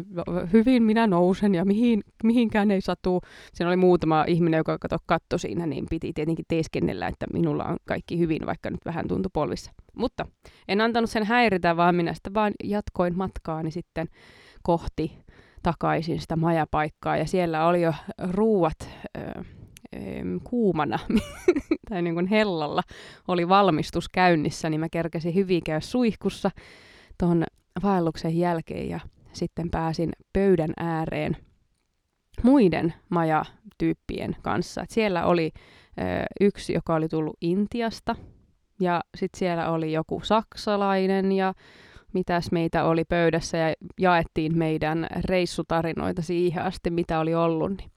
hyvin 0.52 0.82
minä 0.82 1.06
nousen 1.06 1.54
ja 1.54 1.64
mihin, 1.64 2.02
mihinkään 2.24 2.70
ei 2.70 2.80
satu. 2.80 3.20
Siinä 3.54 3.68
oli 3.68 3.76
muutama 3.76 4.24
ihminen, 4.28 4.58
joka 4.58 4.78
katto 5.06 5.38
siinä, 5.38 5.66
niin 5.66 5.86
piti 5.90 6.12
tietenkin 6.12 6.44
teeskennellä, 6.48 7.06
että 7.06 7.26
minulla 7.32 7.64
on 7.64 7.76
kaikki 7.84 8.18
hyvin, 8.18 8.46
vaikka 8.46 8.70
nyt 8.70 8.80
vähän 8.84 9.08
tuntui 9.08 9.30
polvissa. 9.32 9.72
Mutta 9.98 10.26
en 10.68 10.80
antanut 10.80 11.10
sen 11.10 11.24
häiritä, 11.24 11.76
vaan 11.76 11.94
minä 11.94 12.14
sitä 12.14 12.34
vaan 12.34 12.52
jatkoin 12.64 13.16
matkaani 13.16 13.70
sitten 13.70 14.08
kohti 14.62 15.18
takaisin 15.62 16.20
sitä 16.20 16.36
majapaikkaa 16.36 17.16
ja 17.16 17.26
siellä 17.26 17.66
oli 17.66 17.82
jo 17.82 17.94
ruuat 18.30 18.88
ö, 19.18 19.42
kuumana 20.44 20.98
tai 21.90 22.02
niin 22.02 22.14
kuin 22.14 22.26
hellalla 22.26 22.82
oli 23.28 23.48
valmistus 23.48 24.08
käynnissä, 24.08 24.70
niin 24.70 24.80
mä 24.80 24.88
kerkesin 24.92 25.34
hyvin 25.34 25.62
käydä 25.64 25.80
suihkussa 25.80 26.50
tuon 27.18 27.44
vaelluksen 27.82 28.38
jälkeen 28.38 28.88
ja 28.88 29.00
sitten 29.32 29.70
pääsin 29.70 30.12
pöydän 30.32 30.72
ääreen 30.76 31.36
muiden 32.42 32.94
majatyyppien 33.08 34.36
kanssa. 34.42 34.82
Et 34.82 34.90
siellä 34.90 35.26
oli 35.26 35.52
ö, 35.54 36.02
yksi, 36.40 36.72
joka 36.72 36.94
oli 36.94 37.08
tullut 37.08 37.36
Intiasta 37.40 38.16
ja 38.80 39.00
sitten 39.16 39.38
siellä 39.38 39.70
oli 39.70 39.92
joku 39.92 40.20
saksalainen 40.24 41.32
ja 41.32 41.54
mitäs 42.12 42.52
meitä 42.52 42.84
oli 42.84 43.04
pöydässä 43.04 43.58
ja 43.58 43.74
jaettiin 44.00 44.58
meidän 44.58 45.06
reissutarinoita 45.24 46.22
siihen 46.22 46.62
asti, 46.62 46.90
mitä 46.90 47.18
oli 47.18 47.34
ollut. 47.34 47.70
Niin 47.70 47.90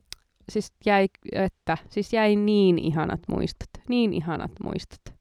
siis 0.49 0.73
jäi, 0.85 1.07
että, 1.31 1.77
siis 1.89 2.13
jäi 2.13 2.35
niin 2.35 2.79
ihanat 2.79 3.19
muistot, 3.27 3.69
niin 3.89 4.13
ihanat 4.13 4.51
muistot. 4.63 5.20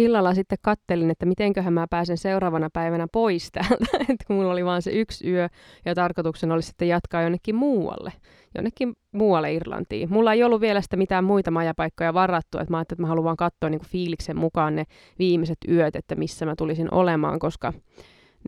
Illalla 0.00 0.34
sitten 0.34 0.58
kattelin, 0.62 1.10
että 1.10 1.26
mitenköhän 1.26 1.72
mä 1.72 1.86
pääsen 1.90 2.18
seuraavana 2.18 2.68
päivänä 2.72 3.06
pois 3.12 3.52
täältä, 3.52 3.96
että 4.08 4.24
kun 4.26 4.36
mulla 4.36 4.52
oli 4.52 4.64
vain 4.64 4.82
se 4.82 4.90
yksi 4.90 5.30
yö 5.30 5.48
ja 5.84 5.94
tarkoituksena 5.94 6.54
oli 6.54 6.62
sitten 6.62 6.88
jatkaa 6.88 7.22
jonnekin 7.22 7.54
muualle, 7.54 8.12
jonnekin 8.54 8.92
muualle 9.12 9.52
Irlantiin. 9.52 10.12
Mulla 10.12 10.32
ei 10.32 10.42
ollut 10.42 10.60
vielä 10.60 10.80
sitä 10.80 10.96
mitään 10.96 11.24
muita 11.24 11.50
majapaikkoja 11.50 12.14
varattu, 12.14 12.58
että 12.58 12.70
mä 12.70 12.76
ajattelin, 12.76 12.96
että 12.96 13.02
mä 13.02 13.08
haluan 13.08 13.36
katsoa 13.36 13.70
niin 13.70 13.80
kuin 13.80 13.88
fiiliksen 13.88 14.38
mukaan 14.38 14.76
ne 14.76 14.84
viimeiset 15.18 15.58
yöt, 15.68 15.96
että 15.96 16.14
missä 16.14 16.46
mä 16.46 16.54
tulisin 16.56 16.94
olemaan, 16.94 17.38
koska 17.38 17.72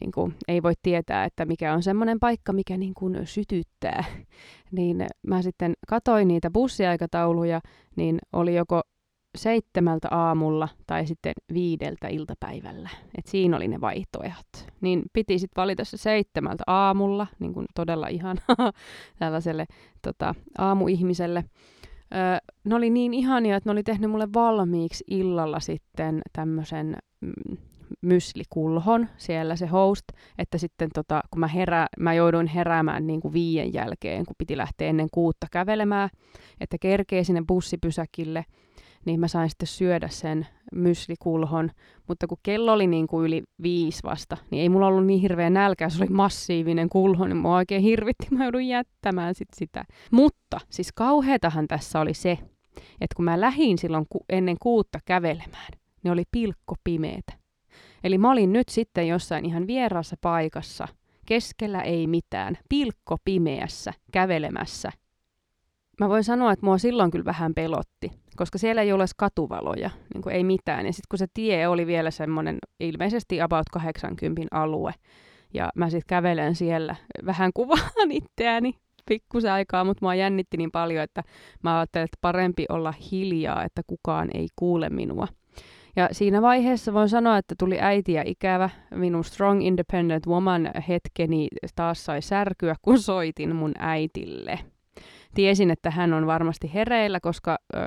niin 0.00 0.12
kuin, 0.12 0.34
ei 0.48 0.62
voi 0.62 0.72
tietää, 0.82 1.24
että 1.24 1.44
mikä 1.44 1.74
on 1.74 1.82
semmoinen 1.82 2.20
paikka, 2.20 2.52
mikä 2.52 2.76
niin 2.76 2.94
kuin 2.94 3.20
sytyttää. 3.24 4.04
Niin 4.70 5.06
mä 5.26 5.42
sitten 5.42 5.72
katoin 5.88 6.28
niitä 6.28 6.50
bussiaikatauluja, 6.50 7.60
niin 7.96 8.18
oli 8.32 8.54
joko 8.54 8.82
seitsemältä 9.34 10.08
aamulla 10.10 10.68
tai 10.86 11.06
sitten 11.06 11.32
viideltä 11.54 12.08
iltapäivällä. 12.08 12.90
Et 13.18 13.26
siinä 13.26 13.56
oli 13.56 13.68
ne 13.68 13.80
vaihtoehdot. 13.80 14.72
Niin 14.80 15.02
piti 15.12 15.38
sitten 15.38 15.62
valita 15.62 15.84
se 15.84 15.96
seitsemältä 15.96 16.64
aamulla, 16.66 17.26
niin 17.38 17.54
kuin 17.54 17.66
todella 17.74 18.08
ihan 18.08 18.36
tällaiselle 19.18 19.66
tota, 20.02 20.34
aamuihmiselle. 20.58 21.44
Öö, 22.14 22.54
ne 22.64 22.74
oli 22.74 22.90
niin 22.90 23.14
ihania, 23.14 23.56
että 23.56 23.68
ne 23.68 23.72
oli 23.72 23.82
tehnyt 23.82 24.10
mulle 24.10 24.28
valmiiksi 24.34 25.04
illalla 25.10 25.60
sitten 25.60 26.22
tämmöisen 26.32 26.96
mm, 27.20 27.56
myslikulhon 28.02 29.08
siellä 29.16 29.56
se 29.56 29.66
host, 29.66 30.04
että 30.38 30.58
sitten 30.58 30.88
tota, 30.94 31.22
kun 31.30 31.40
mä, 31.40 31.46
herä, 31.46 31.86
mä 31.98 32.14
jouduin 32.14 32.46
heräämään 32.46 33.06
niin 33.06 33.20
kuin 33.20 33.32
viien 33.32 33.72
jälkeen, 33.72 34.26
kun 34.26 34.34
piti 34.38 34.56
lähteä 34.56 34.88
ennen 34.88 35.08
kuutta 35.10 35.46
kävelemään, 35.52 36.10
että 36.60 36.76
kerkee 36.80 37.24
sinne 37.24 37.42
bussipysäkille, 37.48 38.44
niin 39.04 39.20
mä 39.20 39.28
sain 39.28 39.50
sitten 39.50 39.66
syödä 39.66 40.08
sen 40.08 40.46
myslikulhon, 40.72 41.70
mutta 42.08 42.26
kun 42.26 42.38
kello 42.42 42.72
oli 42.72 42.86
niin 42.86 43.06
kuin 43.06 43.26
yli 43.26 43.42
viisi 43.62 44.02
vasta, 44.02 44.36
niin 44.50 44.62
ei 44.62 44.68
mulla 44.68 44.86
ollut 44.86 45.06
niin 45.06 45.20
hirveä 45.20 45.50
nälkä, 45.50 45.88
se 45.88 46.02
oli 46.02 46.10
massiivinen 46.10 46.88
kulho, 46.88 47.26
niin 47.26 47.36
mua 47.36 47.56
oikein 47.56 47.82
hirvitti, 47.82 48.26
mä 48.30 48.44
joudun 48.44 48.66
jättämään 48.66 49.34
sit 49.34 49.48
sitä. 49.56 49.84
Mutta 50.10 50.60
siis 50.70 50.92
kauheatahan 50.92 51.68
tässä 51.68 52.00
oli 52.00 52.14
se, 52.14 52.38
että 53.00 53.16
kun 53.16 53.24
mä 53.24 53.40
lähdin 53.40 53.78
silloin 53.78 54.06
ennen 54.28 54.56
kuutta 54.62 54.98
kävelemään, 55.04 55.72
niin 56.04 56.12
oli 56.12 56.22
pilkko 56.32 56.74
pimeetä. 56.84 57.32
Eli 58.04 58.18
mä 58.18 58.30
olin 58.30 58.52
nyt 58.52 58.68
sitten 58.68 59.08
jossain 59.08 59.44
ihan 59.44 59.66
vieraassa 59.66 60.16
paikassa, 60.20 60.88
keskellä 61.26 61.82
ei 61.82 62.06
mitään, 62.06 62.58
pilkko 62.68 63.16
pimeässä, 63.24 63.92
kävelemässä. 64.12 64.92
Mä 66.02 66.08
voin 66.08 66.24
sanoa, 66.24 66.52
että 66.52 66.66
mua 66.66 66.78
silloin 66.78 67.10
kyllä 67.10 67.24
vähän 67.24 67.54
pelotti, 67.54 68.10
koska 68.36 68.58
siellä 68.58 68.82
ei 68.82 68.92
ole 68.92 69.04
katuvaloja, 69.16 69.90
niin 70.14 70.22
kuin 70.22 70.34
ei 70.34 70.44
mitään. 70.44 70.86
Ja 70.86 70.92
sitten 70.92 71.06
kun 71.10 71.18
se 71.18 71.26
tie 71.34 71.68
oli 71.68 71.86
vielä 71.86 72.10
semmoinen 72.10 72.58
ilmeisesti 72.80 73.40
about 73.40 73.62
80 73.72 74.42
alue, 74.50 74.94
ja 75.54 75.70
mä 75.76 75.90
sitten 75.90 76.06
kävelen 76.06 76.54
siellä, 76.54 76.96
vähän 77.26 77.50
kuvaan 77.54 78.10
itseäni 78.10 78.74
pikkusen 79.08 79.52
aikaa, 79.52 79.84
mutta 79.84 80.04
mua 80.04 80.14
jännitti 80.14 80.56
niin 80.56 80.70
paljon, 80.70 81.02
että 81.02 81.22
mä 81.62 81.78
ajattelin, 81.78 82.04
että 82.04 82.18
parempi 82.20 82.66
olla 82.68 82.94
hiljaa, 83.12 83.64
että 83.64 83.82
kukaan 83.86 84.28
ei 84.34 84.48
kuule 84.56 84.90
minua. 84.90 85.28
Ja 85.96 86.08
siinä 86.12 86.42
vaiheessa 86.42 86.92
voin 86.92 87.08
sanoa, 87.08 87.38
että 87.38 87.54
tuli 87.58 87.78
äiti 87.80 88.12
ja 88.12 88.22
ikävä. 88.26 88.70
Minun 88.94 89.24
strong 89.24 89.66
independent 89.66 90.26
woman 90.26 90.70
hetkeni 90.88 91.48
taas 91.74 92.04
sai 92.04 92.22
särkyä, 92.22 92.74
kun 92.82 92.98
soitin 92.98 93.56
mun 93.56 93.72
äitille. 93.78 94.58
Tiesin, 95.34 95.70
että 95.70 95.90
hän 95.90 96.12
on 96.12 96.26
varmasti 96.26 96.74
hereillä, 96.74 97.20
koska 97.20 97.58
ö, 97.74 97.78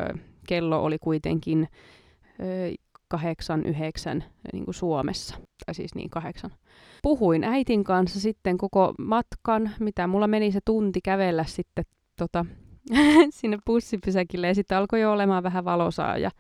kello 0.48 0.84
oli 0.84 0.98
kuitenkin 1.00 1.68
kahdeksan, 3.08 3.66
yhdeksän 3.66 4.24
niin 4.54 4.66
kuin 4.66 4.76
Suomessa. 4.76 5.36
Tai 5.66 5.76
siis 5.76 5.96
niin 5.96 6.10
kahdeksan. 6.10 6.52
Puhuin 7.04 7.44
äitin 7.44 7.84
kanssa 7.84 8.20
sitten 8.20 8.58
koko 8.58 8.94
matkan, 8.98 9.72
mitä 9.80 10.08
mulla 10.08 10.28
meni 10.28 10.52
se 10.52 10.60
tunti 10.66 11.02
kävellä 11.02 11.44
sitten 11.44 11.86
tota, 12.18 12.46
sinne 13.30 13.58
bussipysäkille. 13.66 14.48
Ja 14.48 14.56
sitten 14.56 14.78
alkoi 14.78 15.02
jo 15.02 15.12
olemaan 15.12 15.44
vähän 15.44 15.66
valosaa 15.66 16.18
ja 16.18 16.32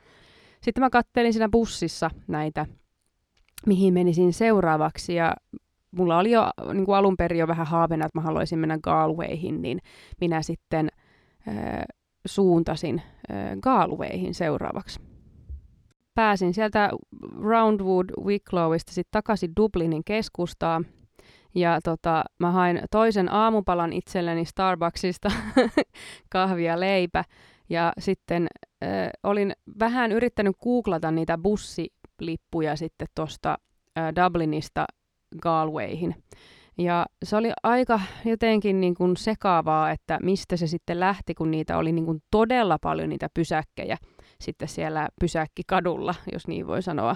sitten 0.62 0.84
mä 0.84 0.90
kattelin 0.90 1.34
siinä 1.34 1.50
bussissa 1.50 2.10
näitä, 2.28 2.66
mihin 3.66 3.94
menisin 3.94 4.34
seuraavaksi 4.34 5.16
ja 5.16 5.36
mulla 5.98 6.18
oli 6.18 6.32
jo 6.32 6.50
niin 6.74 6.86
kuin 6.86 6.96
alun 6.96 7.18
perin 7.18 7.40
jo 7.40 7.48
vähän 7.48 7.68
haaveena, 7.68 8.06
että 8.06 8.20
mä 8.20 8.24
haluaisin 8.24 8.60
mennä 8.60 8.78
Galwayhin, 8.84 9.62
niin 9.62 9.80
minä 10.22 10.42
sitten 10.42 10.90
äh, 11.48 11.84
suuntasin 12.26 13.02
äh, 13.32 13.58
Galwayhin 13.62 14.34
seuraavaksi. 14.34 15.00
Pääsin 16.16 16.54
sieltä 16.54 16.90
Roundwood 17.42 18.10
Wicklowista 18.24 18.94
sitten 18.94 19.12
takaisin 19.12 19.52
Dublinin 19.56 20.04
keskustaan 20.04 20.86
ja 21.56 21.80
tota, 21.84 22.24
mä 22.40 22.52
hain 22.52 22.82
toisen 22.92 23.32
aamupalan 23.32 23.94
itselleni 23.94 24.46
Starbucksista, 24.46 25.32
kahvia 26.30 26.80
leipä. 26.80 27.24
Ja 27.70 27.94
sitten 28.00 28.48
äh, 28.84 28.90
olin 29.24 29.54
vähän 29.80 30.12
yrittänyt 30.12 30.56
googlata 30.64 31.12
niitä 31.12 31.38
bussilippuja 31.38 32.76
sitten 32.76 33.08
tuosta 33.16 33.58
äh, 33.98 34.14
Dublinista 34.16 34.86
Galwayhin. 35.42 36.16
Ja 36.78 37.06
se 37.24 37.36
oli 37.36 37.52
aika 37.64 38.00
jotenkin 38.26 38.82
niin 38.82 38.96
kuin 38.96 39.18
sekaavaa, 39.18 39.92
että 39.92 40.20
mistä 40.24 40.58
se 40.58 40.68
sitten 40.68 41.00
lähti, 41.00 41.34
kun 41.34 41.52
niitä 41.52 41.78
oli 41.78 41.92
niin 41.92 42.06
kuin 42.06 42.24
todella 42.32 42.78
paljon 42.82 43.10
niitä 43.10 43.28
pysäkkejä 43.34 43.98
sitten 44.42 44.68
siellä 44.68 45.10
pysäkkikadulla, 45.20 46.16
jos 46.34 46.48
niin 46.48 46.68
voi 46.68 46.82
sanoa. 46.82 47.16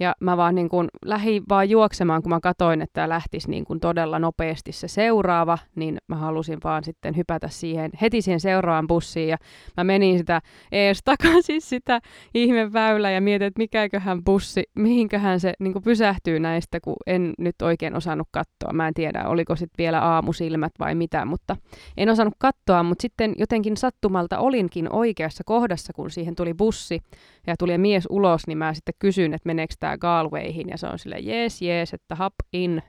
Ja 0.00 0.14
mä 0.20 0.36
vaan 0.36 0.54
niin 0.54 0.68
kun 0.68 0.88
lähdin 1.04 1.42
vaan 1.48 1.70
juoksemaan, 1.70 2.22
kun 2.22 2.30
mä 2.30 2.40
katoin, 2.40 2.82
että 2.82 3.08
lähtisi 3.08 3.50
niin 3.50 3.64
kun 3.64 3.80
todella 3.80 4.18
nopeasti 4.18 4.72
se 4.72 4.88
seuraava, 4.88 5.58
niin 5.74 5.98
mä 6.08 6.16
halusin 6.16 6.58
vaan 6.64 6.84
sitten 6.84 7.16
hypätä 7.16 7.48
siihen, 7.48 7.90
heti 8.00 8.22
siihen 8.22 8.40
seuraavaan 8.40 8.86
bussiin. 8.86 9.28
Ja 9.28 9.36
mä 9.76 9.84
menin 9.84 10.18
sitä 10.18 10.40
ees 10.72 11.00
takaisin 11.04 11.60
sitä 11.72 12.00
ihmeväylää 12.34 13.10
ja 13.10 13.20
mietin, 13.20 13.46
että 13.46 13.58
mikäköhän 13.58 14.24
bussi, 14.24 14.62
mihinköhän 14.74 15.40
se 15.40 15.52
niin 15.60 15.82
pysähtyy 15.84 16.40
näistä, 16.40 16.80
kun 16.80 16.96
en 17.06 17.34
nyt 17.38 17.62
oikein 17.62 17.96
osannut 17.96 18.28
katsoa. 18.30 18.72
Mä 18.72 18.88
en 18.88 18.94
tiedä, 18.94 19.24
oliko 19.28 19.56
sitten 19.56 19.78
vielä 19.78 20.00
aamusilmät 20.00 20.72
vai 20.78 20.94
mitä, 20.94 21.24
mutta 21.24 21.56
en 21.96 22.08
osannut 22.08 22.34
katsoa, 22.38 22.82
mutta 22.82 23.02
sitten 23.02 23.34
jotenkin 23.38 23.76
sattumalta 23.76 24.38
olinkin 24.38 24.92
oikeassa 24.92 25.44
kohdassa, 25.46 25.92
kun 25.92 26.10
siihen 26.10 26.34
tuli 26.34 26.54
bussi 26.54 27.00
ja 27.46 27.54
tuli 27.58 27.78
mies 27.78 28.06
ulos, 28.10 28.46
niin 28.46 28.58
mä 28.58 28.74
sitten 28.74 28.94
kysyin, 28.98 29.34
että 29.34 29.46
meneekö 29.46 29.74
tämä 29.86 29.98
Galwayhin, 29.98 30.68
ja 30.68 30.78
se 30.78 30.86
on 30.86 30.98
sille 30.98 31.18
jees, 31.18 31.62
jees, 31.62 31.94
että 31.94 32.14
hop 32.14 32.34
in, 32.52 32.82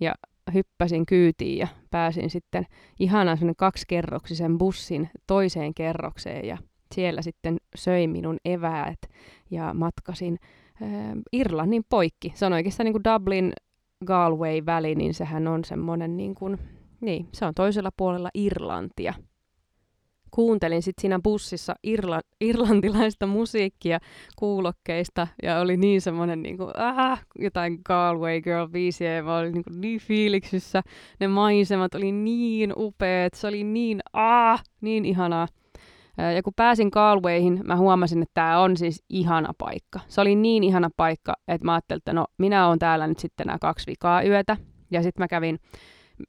ja 0.00 0.14
hyppäsin 0.54 1.06
kyytiin 1.06 1.58
ja 1.58 1.68
pääsin 1.90 2.30
sitten 2.30 2.66
ihanan 3.00 3.36
sellainen 3.36 3.56
kaksikerroksisen 3.56 4.58
bussin 4.58 5.10
toiseen 5.26 5.74
kerrokseen, 5.74 6.44
ja 6.48 6.58
siellä 6.94 7.22
sitten 7.22 7.56
söin 7.76 8.10
minun 8.10 8.36
eväät 8.44 8.98
ja 9.50 9.74
matkasin 9.74 10.38
äh, 10.82 10.88
Irlannin 11.32 11.84
poikki. 11.88 12.32
Se 12.34 12.46
on 12.46 12.52
oikeastaan 12.52 12.84
niin 12.84 12.92
kuin 12.92 13.04
Dublin 13.04 13.52
Galway-väli, 14.06 14.94
niin 14.94 15.14
sehän 15.14 15.48
on 15.48 15.64
semmoinen 15.64 16.16
niin 16.16 16.34
kuin, 16.34 16.58
niin, 17.00 17.28
se 17.32 17.44
on 17.44 17.54
toisella 17.54 17.90
puolella 17.96 18.30
Irlantia 18.34 19.14
kuuntelin 20.34 20.82
sitten 20.82 21.00
siinä 21.00 21.20
bussissa 21.24 21.74
irla, 21.82 22.20
irlantilaista 22.40 23.26
musiikkia 23.26 23.98
kuulokkeista 24.36 25.26
ja 25.42 25.60
oli 25.60 25.76
niin 25.76 26.00
semmoinen 26.00 26.42
niin 26.42 26.56
kuin, 26.56 26.70
ah, 26.76 27.24
jotain 27.38 27.80
Galway 27.84 28.40
Girl 28.40 28.68
biisiä 28.68 29.14
ja 29.14 29.22
mä 29.22 29.38
olin 29.38 29.52
niin, 29.52 29.64
kuin 29.64 29.80
niin 29.80 30.00
fiiliksissä. 30.00 30.82
Ne 31.20 31.28
maisemat 31.28 31.94
oli 31.94 32.12
niin 32.12 32.72
upeat, 32.76 33.34
se 33.34 33.46
oli 33.46 33.64
niin, 33.64 34.00
ah, 34.12 34.62
niin 34.80 35.04
ihanaa. 35.04 35.48
Ja 36.34 36.42
kun 36.42 36.52
pääsin 36.56 36.88
Galwayhin, 36.92 37.60
mä 37.64 37.76
huomasin, 37.76 38.22
että 38.22 38.34
tämä 38.34 38.60
on 38.60 38.76
siis 38.76 39.04
ihana 39.10 39.52
paikka. 39.58 40.00
Se 40.08 40.20
oli 40.20 40.36
niin 40.36 40.64
ihana 40.64 40.90
paikka, 40.96 41.34
että 41.48 41.64
mä 41.64 41.74
ajattelin, 41.74 41.98
että 41.98 42.12
no 42.12 42.26
minä 42.38 42.68
oon 42.68 42.78
täällä 42.78 43.06
nyt 43.06 43.18
sitten 43.18 43.46
nämä 43.46 43.58
kaksi 43.60 43.86
vikaa 43.86 44.22
yötä. 44.22 44.56
Ja 44.90 45.02
sitten 45.02 45.22
mä 45.22 45.28
kävin 45.28 45.58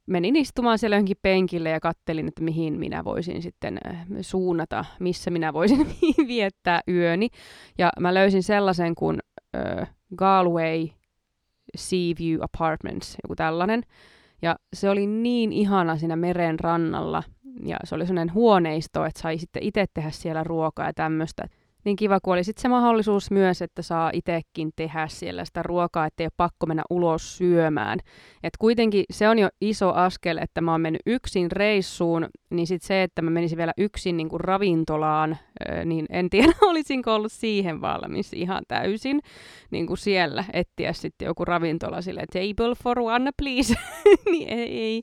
menin 0.06 0.36
istumaan 0.36 0.78
siellä 0.78 0.96
johonkin 0.96 1.16
penkille 1.22 1.70
ja 1.70 1.80
kattelin, 1.80 2.28
että 2.28 2.42
mihin 2.42 2.78
minä 2.78 3.04
voisin 3.04 3.42
sitten 3.42 3.78
äh, 3.86 4.06
suunnata, 4.20 4.84
missä 5.00 5.30
minä 5.30 5.52
voisin 5.52 5.86
viettää 6.28 6.80
yöni. 6.88 7.28
Ja 7.78 7.90
mä 8.00 8.14
löysin 8.14 8.42
sellaisen 8.42 8.94
kuin 8.94 9.18
äh, 9.56 9.94
Galway 10.16 10.88
Sea 11.76 12.14
View 12.18 12.38
Apartments, 12.40 13.16
joku 13.22 13.36
tällainen. 13.36 13.82
Ja 14.42 14.56
se 14.74 14.90
oli 14.90 15.06
niin 15.06 15.52
ihana 15.52 15.96
siinä 15.96 16.16
meren 16.16 16.60
rannalla. 16.60 17.22
Ja 17.64 17.76
se 17.84 17.94
oli 17.94 18.06
sellainen 18.06 18.34
huoneisto, 18.34 19.04
että 19.04 19.20
sai 19.20 19.38
sitten 19.38 19.62
itse 19.62 19.86
tehdä 19.94 20.10
siellä 20.10 20.44
ruokaa 20.44 20.86
ja 20.86 20.92
tämmöistä 20.92 21.44
niin 21.86 21.96
kiva, 21.96 22.20
kun 22.20 22.32
oli 22.32 22.44
sitten 22.44 22.62
se 22.62 22.68
mahdollisuus 22.68 23.30
myös, 23.30 23.62
että 23.62 23.82
saa 23.82 24.10
itsekin 24.12 24.70
tehdä 24.76 25.08
siellä 25.08 25.44
sitä 25.44 25.62
ruokaa, 25.62 26.06
ettei 26.06 26.24
ole 26.24 26.32
pakko 26.36 26.66
mennä 26.66 26.82
ulos 26.90 27.38
syömään. 27.38 27.98
Et 28.42 28.52
kuitenkin 28.58 29.04
se 29.10 29.28
on 29.28 29.38
jo 29.38 29.48
iso 29.60 29.92
askel, 29.92 30.38
että 30.38 30.60
mä 30.60 30.72
oon 30.72 30.80
mennyt 30.80 31.02
yksin 31.06 31.50
reissuun, 31.50 32.26
niin 32.50 32.66
sitten 32.66 32.86
se, 32.86 33.02
että 33.02 33.22
mä 33.22 33.30
menisin 33.30 33.58
vielä 33.58 33.72
yksin 33.78 34.16
niin 34.16 34.28
kuin 34.28 34.40
ravintolaan, 34.40 35.36
niin 35.84 36.06
en 36.10 36.30
tiedä, 36.30 36.52
olisinko 36.70 37.14
ollut 37.14 37.32
siihen 37.32 37.80
valmis 37.80 38.32
ihan 38.32 38.62
täysin 38.68 39.20
niin 39.70 39.86
kuin 39.86 39.98
siellä 39.98 40.44
etsiä 40.52 40.92
sitten 40.92 41.26
joku 41.26 41.44
ravintola 41.44 42.02
sille 42.02 42.24
table 42.32 42.74
for 42.82 42.98
one 42.98 43.30
please, 43.36 43.74
niin 44.30 44.48
ei, 44.48 44.80
ei 44.80 45.02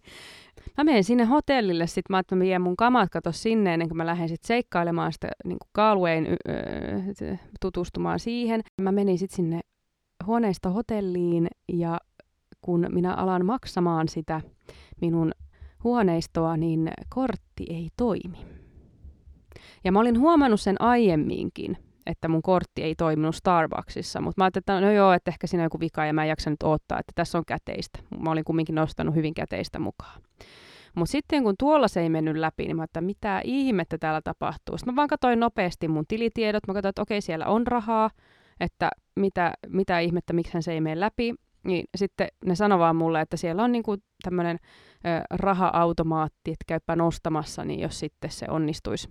mä 0.78 0.84
menen 0.84 1.04
sinne 1.04 1.24
hotellille, 1.24 1.88
sit 1.88 2.10
mä 2.10 2.20
että 2.20 2.36
mä 2.36 2.44
vien 2.44 2.62
mun 2.62 2.76
kamat 2.76 3.10
kato 3.10 3.32
sinne 3.32 3.74
ennen 3.74 3.88
kuin 3.88 3.98
mä 3.98 4.06
lähden 4.06 4.30
sit 4.30 4.44
seikkailemaan 4.44 5.14
sitä 5.14 5.28
niin 5.46 5.58
Galwayn 5.76 6.28
öö, 6.50 7.36
tutustumaan 7.62 8.20
siihen. 8.20 8.62
Mä 8.82 8.92
menin 8.92 9.18
sitten 9.18 9.36
sinne 9.36 9.60
huoneista 10.26 10.70
hotelliin 10.70 11.48
ja 11.74 12.00
kun 12.62 12.88
minä 12.90 13.14
alan 13.14 13.46
maksamaan 13.46 14.08
sitä 14.08 14.42
minun 15.02 15.32
huoneistoa, 15.84 16.58
niin 16.58 16.90
kortti 17.10 17.66
ei 17.70 17.90
toimi. 17.98 18.46
Ja 19.84 19.92
mä 19.92 20.00
olin 20.00 20.20
huomannut 20.20 20.62
sen 20.62 20.82
aiemminkin, 20.82 21.78
että 22.06 22.28
mun 22.28 22.42
kortti 22.42 22.84
ei 22.84 22.96
toiminut 22.96 23.36
Starbucksissa, 23.36 24.22
mutta 24.22 24.42
mä 24.42 24.46
ajattelin, 24.46 24.62
että 24.62 24.82
no 24.82 24.92
joo, 24.92 25.14
että 25.14 25.32
ehkä 25.32 25.48
siinä 25.48 25.62
on 25.62 25.66
joku 25.66 25.80
vika 25.80 26.06
ja 26.06 26.14
mä 26.14 26.24
en 26.24 26.30
jaksa 26.30 26.50
nyt 26.50 26.64
odottaa, 26.64 27.00
että 27.00 27.12
tässä 27.16 27.38
on 27.38 27.46
käteistä. 27.48 28.00
Mä 28.24 28.32
olin 28.32 28.44
kumminkin 28.44 28.76
nostanut 28.76 29.16
hyvin 29.16 29.34
käteistä 29.34 29.80
mukaan. 29.80 30.22
Mutta 30.96 31.12
sitten 31.12 31.44
kun 31.44 31.56
tuolla 31.60 31.88
se 31.88 32.02
ei 32.02 32.10
mennyt 32.10 32.36
läpi, 32.36 32.66
niin 32.66 32.76
mä 32.76 32.84
että 32.84 33.02
mitä 33.02 33.42
ihmettä 33.44 33.98
täällä 33.98 34.22
tapahtuu. 34.24 34.78
Sitten 34.78 34.94
mä 34.94 34.96
vaan 34.96 35.08
katsoin 35.08 35.40
nopeasti 35.40 35.88
mun 35.88 36.08
tilitiedot. 36.08 36.68
Mä 36.68 36.74
katsoin, 36.74 36.90
että 36.90 37.02
okei, 37.02 37.22
siellä 37.22 37.46
on 37.46 37.68
rahaa, 37.68 38.10
että 38.60 38.90
mitä, 39.16 39.54
mitä 39.68 40.00
ihmettä, 40.00 40.34
miksi 40.34 40.62
se 40.62 40.74
ei 40.74 40.82
mene 40.82 41.00
läpi. 41.00 41.34
Niin 41.64 41.86
sitten 41.96 42.28
ne 42.46 42.56
sanoi 42.56 42.80
vaan 42.80 42.96
mulle, 42.96 43.22
että 43.22 43.38
siellä 43.38 43.64
on 43.64 43.72
niinku 43.72 43.96
tämmöinen 44.24 44.58
raha-automaatti, 45.30 46.52
että 46.52 46.64
käypä 46.68 46.96
nostamassa, 46.96 47.66
niin 47.66 47.80
jos 47.80 48.00
sitten 48.00 48.32
se 48.32 48.46
onnistuisi. 48.50 49.10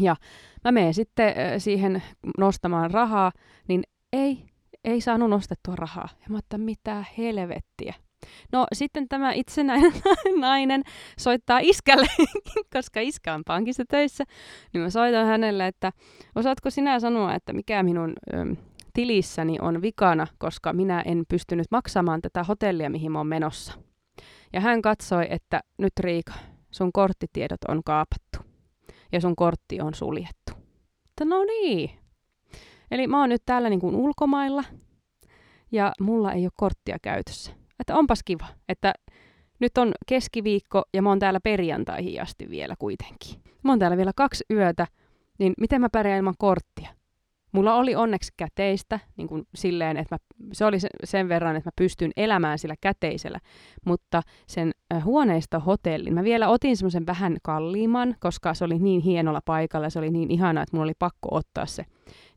Ja 0.00 0.16
mä 0.64 0.72
menen 0.72 0.94
sitten 0.94 1.34
siihen 1.60 2.02
nostamaan 2.38 2.90
rahaa, 2.90 3.32
niin 3.68 3.82
ei, 4.12 4.46
ei 4.84 5.00
saanut 5.00 5.30
nostettua 5.30 5.76
rahaa. 5.76 6.08
Ja 6.12 6.26
mä 6.28 6.38
että 6.38 6.58
mitä 6.58 7.04
helvettiä. 7.18 7.94
No 8.52 8.66
sitten 8.72 9.08
tämä 9.08 9.32
itsenäinen 9.32 9.92
nainen 10.40 10.82
soittaa 11.18 11.58
iskälle, 11.62 12.06
koska 12.74 13.00
iskä 13.00 13.34
on 13.34 13.42
pankissa 13.46 13.84
töissä, 13.88 14.24
niin 14.72 14.82
mä 14.82 14.90
soitan 14.90 15.26
hänelle, 15.26 15.66
että 15.66 15.92
osaatko 16.34 16.70
sinä 16.70 17.00
sanoa, 17.00 17.34
että 17.34 17.52
mikä 17.52 17.82
minun 17.82 18.12
ö, 18.34 18.56
tilissäni 18.92 19.58
on 19.60 19.82
vikana, 19.82 20.26
koska 20.38 20.72
minä 20.72 21.00
en 21.00 21.24
pystynyt 21.28 21.66
maksamaan 21.70 22.22
tätä 22.22 22.44
hotellia, 22.44 22.90
mihin 22.90 23.12
mä 23.12 23.18
oon 23.18 23.26
menossa. 23.26 23.72
Ja 24.52 24.60
hän 24.60 24.82
katsoi, 24.82 25.26
että 25.30 25.60
nyt 25.78 25.92
Riika, 26.00 26.32
sun 26.70 26.92
korttitiedot 26.92 27.64
on 27.68 27.82
kaapattu 27.84 28.38
ja 29.12 29.20
sun 29.20 29.36
kortti 29.36 29.80
on 29.80 29.94
suljettu. 29.94 30.52
Että 31.08 31.24
no 31.24 31.44
niin. 31.44 31.90
Eli 32.90 33.06
mä 33.06 33.20
oon 33.20 33.28
nyt 33.28 33.42
täällä 33.46 33.70
niin 33.70 33.80
kuin 33.80 33.96
ulkomailla 33.96 34.64
ja 35.72 35.92
mulla 36.00 36.32
ei 36.32 36.44
ole 36.44 36.52
korttia 36.56 36.96
käytössä 37.02 37.59
että 37.90 37.98
onpas 37.98 38.22
kiva, 38.24 38.46
että 38.68 38.94
nyt 39.58 39.78
on 39.78 39.92
keskiviikko 40.06 40.82
ja 40.94 41.02
mä 41.02 41.08
oon 41.08 41.18
täällä 41.18 41.40
perjantaihin 41.40 42.22
asti 42.22 42.50
vielä 42.50 42.74
kuitenkin. 42.78 43.40
Mä 43.62 43.72
oon 43.72 43.78
täällä 43.78 43.96
vielä 43.96 44.12
kaksi 44.16 44.44
yötä, 44.50 44.86
niin 45.38 45.52
miten 45.60 45.80
mä 45.80 45.88
pärjään 45.92 46.18
ilman 46.18 46.34
korttia? 46.38 46.88
Mulla 47.52 47.74
oli 47.74 47.94
onneksi 47.94 48.32
käteistä, 48.36 49.00
niin 49.16 49.28
kuin 49.28 49.46
silleen, 49.54 49.96
että 49.96 50.14
mä, 50.14 50.18
se 50.52 50.64
oli 50.64 50.76
sen 51.04 51.28
verran, 51.28 51.56
että 51.56 51.68
mä 51.68 51.72
pystyn 51.76 52.10
elämään 52.16 52.58
sillä 52.58 52.74
käteisellä, 52.80 53.38
mutta 53.86 54.22
sen 54.46 54.70
huoneista 55.04 55.58
hotellin, 55.58 56.14
mä 56.14 56.24
vielä 56.24 56.48
otin 56.48 56.76
semmoisen 56.76 57.06
vähän 57.06 57.36
kalliimman, 57.42 58.16
koska 58.20 58.54
se 58.54 58.64
oli 58.64 58.78
niin 58.78 59.00
hienolla 59.00 59.40
paikalla 59.44 59.90
se 59.90 59.98
oli 59.98 60.10
niin 60.10 60.30
ihanaa, 60.30 60.62
että 60.62 60.76
mulla 60.76 60.84
oli 60.84 60.94
pakko 60.98 61.28
ottaa 61.30 61.66
se 61.66 61.84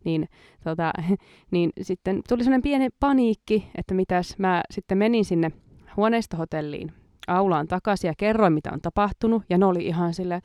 niin, 0.04 0.30
tota, 0.64 0.94
niin 1.52 1.72
sitten 1.82 2.22
tuli 2.30 2.44
sellainen 2.44 2.62
pieni 2.62 2.90
paniikki, 3.00 3.68
että 3.78 3.94
mitäs 3.94 4.36
mä 4.38 4.64
sitten 4.72 4.98
menin 4.98 5.26
sinne 5.26 5.52
huoneistohotelliin 5.98 6.92
aulaan 7.28 7.68
takaisin 7.68 8.08
ja 8.08 8.14
kerroin, 8.18 8.54
mitä 8.54 8.72
on 8.74 8.82
tapahtunut. 8.82 9.44
Ja 9.50 9.58
ne 9.58 9.66
oli 9.66 9.86
ihan 9.86 10.14
silleen, 10.14 10.42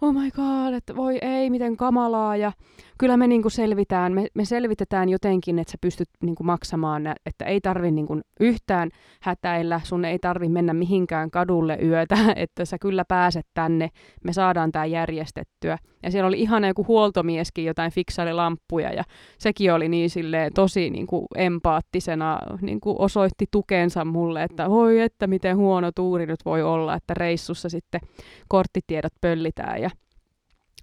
oh 0.00 0.14
my 0.14 0.30
god, 0.30 0.74
että 0.74 0.96
voi 0.96 1.18
ei, 1.22 1.50
miten 1.50 1.76
kamalaa. 1.76 2.36
Ja 2.36 2.52
kyllä 2.98 3.16
me 3.16 3.26
niinku 3.26 3.50
selvitään, 3.50 4.12
me, 4.12 4.26
me 4.34 4.44
selvitetään 4.44 5.08
jotenkin, 5.08 5.58
että 5.58 5.72
sä 5.72 5.78
pystyt 5.80 6.08
niinku 6.22 6.44
maksamaan, 6.44 7.06
että 7.26 7.44
ei 7.44 7.60
tarvi 7.60 7.90
niinku 7.90 8.20
yhtään 8.40 8.90
hätäillä, 9.20 9.80
sun 9.84 10.04
ei 10.04 10.18
tarvi 10.18 10.48
mennä 10.48 10.74
mihinkään 10.74 11.30
kadulle 11.30 11.78
yötä, 11.82 12.16
että 12.36 12.64
sä 12.64 12.78
kyllä 12.78 13.04
pääset 13.08 13.46
tänne, 13.54 13.88
me 14.24 14.32
saadaan 14.32 14.72
tämä 14.72 14.84
järjestettyä. 14.84 15.78
Ja 16.02 16.10
siellä 16.10 16.28
oli 16.28 16.40
ihan 16.40 16.64
joku 16.64 16.84
huoltomieskin, 16.88 17.64
jotain 17.64 17.92
fiksaili 17.92 18.32
lamppuja 18.32 18.92
ja 18.92 19.04
sekin 19.38 19.72
oli 19.72 19.88
niin 19.88 20.10
silleen 20.10 20.52
tosi 20.52 20.90
niinku 20.90 21.26
empaattisena, 21.36 22.38
niinku 22.60 22.96
osoitti 22.98 23.46
tukensa 23.50 24.04
mulle, 24.04 24.42
että 24.42 24.68
oi 24.68 25.00
että 25.00 25.26
miten 25.26 25.56
huono 25.56 25.90
tuuri 25.94 26.26
nyt 26.26 26.44
voi 26.44 26.62
olla, 26.62 26.94
että 26.94 27.14
reissussa 27.14 27.68
sitten 27.68 28.00
korttitiedot 28.48 29.12
pöllitään 29.20 29.82
ja 29.82 29.90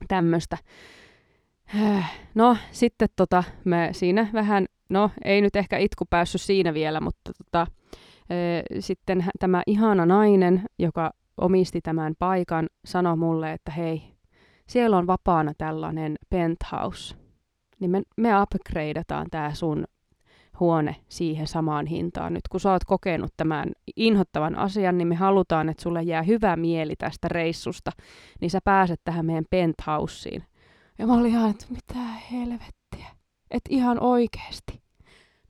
tämmöistä. 0.07 0.57
No, 2.35 2.57
sitten 2.71 3.09
tota, 3.15 3.43
me 3.65 3.89
siinä 3.91 4.27
vähän, 4.33 4.65
no 4.89 5.09
ei 5.25 5.41
nyt 5.41 5.55
ehkä 5.55 5.77
itku 5.77 6.05
päässyt 6.09 6.41
siinä 6.41 6.73
vielä, 6.73 7.01
mutta 7.01 7.31
tota, 7.43 7.67
e, 8.29 8.35
sitten 8.79 9.25
tämä 9.39 9.63
ihana 9.67 10.05
nainen, 10.05 10.65
joka 10.79 11.11
omisti 11.37 11.81
tämän 11.81 12.13
paikan, 12.19 12.69
sanoi 12.85 13.17
mulle, 13.17 13.53
että 13.53 13.71
hei, 13.71 14.03
siellä 14.67 14.97
on 14.97 15.07
vapaana 15.07 15.53
tällainen 15.57 16.15
penthouse, 16.29 17.15
niin 17.79 17.91
me, 17.91 18.01
me 18.17 18.29
upgradeataan 18.41 19.27
tämä 19.31 19.53
sun 19.53 19.85
huone 20.59 20.95
siihen 21.09 21.47
samaan 21.47 21.85
hintaan. 21.85 22.33
Nyt 22.33 22.47
kun 22.47 22.59
sä 22.59 22.71
oot 22.71 22.83
kokenut 22.83 23.33
tämän 23.37 23.71
inhottavan 23.95 24.55
asian, 24.55 24.97
niin 24.97 25.07
me 25.07 25.15
halutaan, 25.15 25.69
että 25.69 25.83
sulle 25.83 26.03
jää 26.03 26.21
hyvä 26.21 26.55
mieli 26.55 26.95
tästä 26.95 27.27
reissusta, 27.27 27.91
niin 28.41 28.51
sä 28.51 28.59
pääset 28.63 29.01
tähän 29.03 29.25
meidän 29.25 29.45
penthouseen. 29.49 30.43
Ja 30.97 31.07
mä 31.07 31.13
olin 31.13 31.31
ihan, 31.31 31.49
että 31.49 31.65
mitä 31.69 31.99
helvettiä. 32.31 33.07
Että 33.51 33.69
ihan 33.69 33.99
oikeesti. 33.99 34.81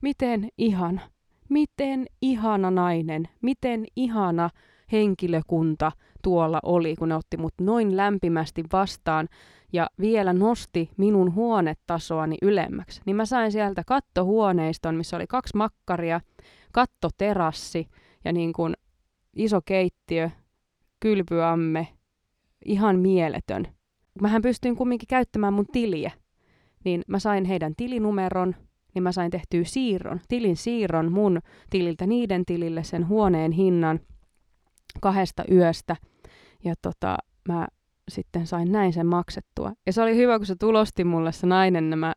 Miten 0.02 0.48
ihana. 0.58 1.00
Miten 1.48 2.06
ihana 2.22 2.70
nainen. 2.70 3.28
Miten 3.42 3.84
ihana 3.96 4.50
henkilökunta 4.92 5.92
tuolla 6.22 6.60
oli, 6.62 6.96
kun 6.96 7.08
ne 7.08 7.14
otti 7.14 7.36
mut 7.36 7.54
noin 7.60 7.96
lämpimästi 7.96 8.64
vastaan 8.72 9.28
ja 9.72 9.90
vielä 10.00 10.32
nosti 10.32 10.90
minun 10.96 11.34
huonetasoani 11.34 12.36
ylemmäksi. 12.42 13.00
Niin 13.06 13.16
mä 13.16 13.26
sain 13.26 13.52
sieltä 13.52 13.82
kattohuoneiston, 13.86 14.94
missä 14.94 15.16
oli 15.16 15.26
kaksi 15.26 15.56
makkaria, 15.56 16.20
kattoterassi 16.72 17.88
ja 18.24 18.32
niin 18.32 18.52
kuin 18.52 18.74
iso 19.36 19.60
keittiö, 19.64 20.30
kylpyamme, 21.00 21.88
ihan 22.64 22.98
mieletön. 22.98 23.73
Mähän 24.20 24.42
pystyin 24.42 24.76
kumminkin 24.76 25.06
käyttämään 25.06 25.54
mun 25.54 25.66
tiliä, 25.72 26.12
niin 26.84 27.02
mä 27.08 27.18
sain 27.18 27.44
heidän 27.44 27.72
tilinumeron, 27.76 28.54
niin 28.94 29.02
mä 29.02 29.12
sain 29.12 29.30
tehtyä 29.30 29.64
siirron, 29.64 30.20
tilin 30.28 30.56
siirron 30.56 31.12
mun 31.12 31.40
tililtä 31.70 32.06
niiden 32.06 32.44
tilille 32.44 32.84
sen 32.84 33.08
huoneen 33.08 33.52
hinnan 33.52 34.00
kahdesta 35.00 35.44
yöstä. 35.50 35.96
Ja 36.64 36.74
tota, 36.82 37.16
mä 37.48 37.66
sitten 38.08 38.46
sain 38.46 38.72
näin 38.72 38.92
sen 38.92 39.06
maksettua. 39.06 39.72
Ja 39.86 39.92
se 39.92 40.02
oli 40.02 40.16
hyvä, 40.16 40.38
kun 40.38 40.46
se 40.46 40.56
tulosti 40.56 41.04
mulle 41.04 41.32
se 41.32 41.46
nainen 41.46 41.90
nämä 41.90 42.12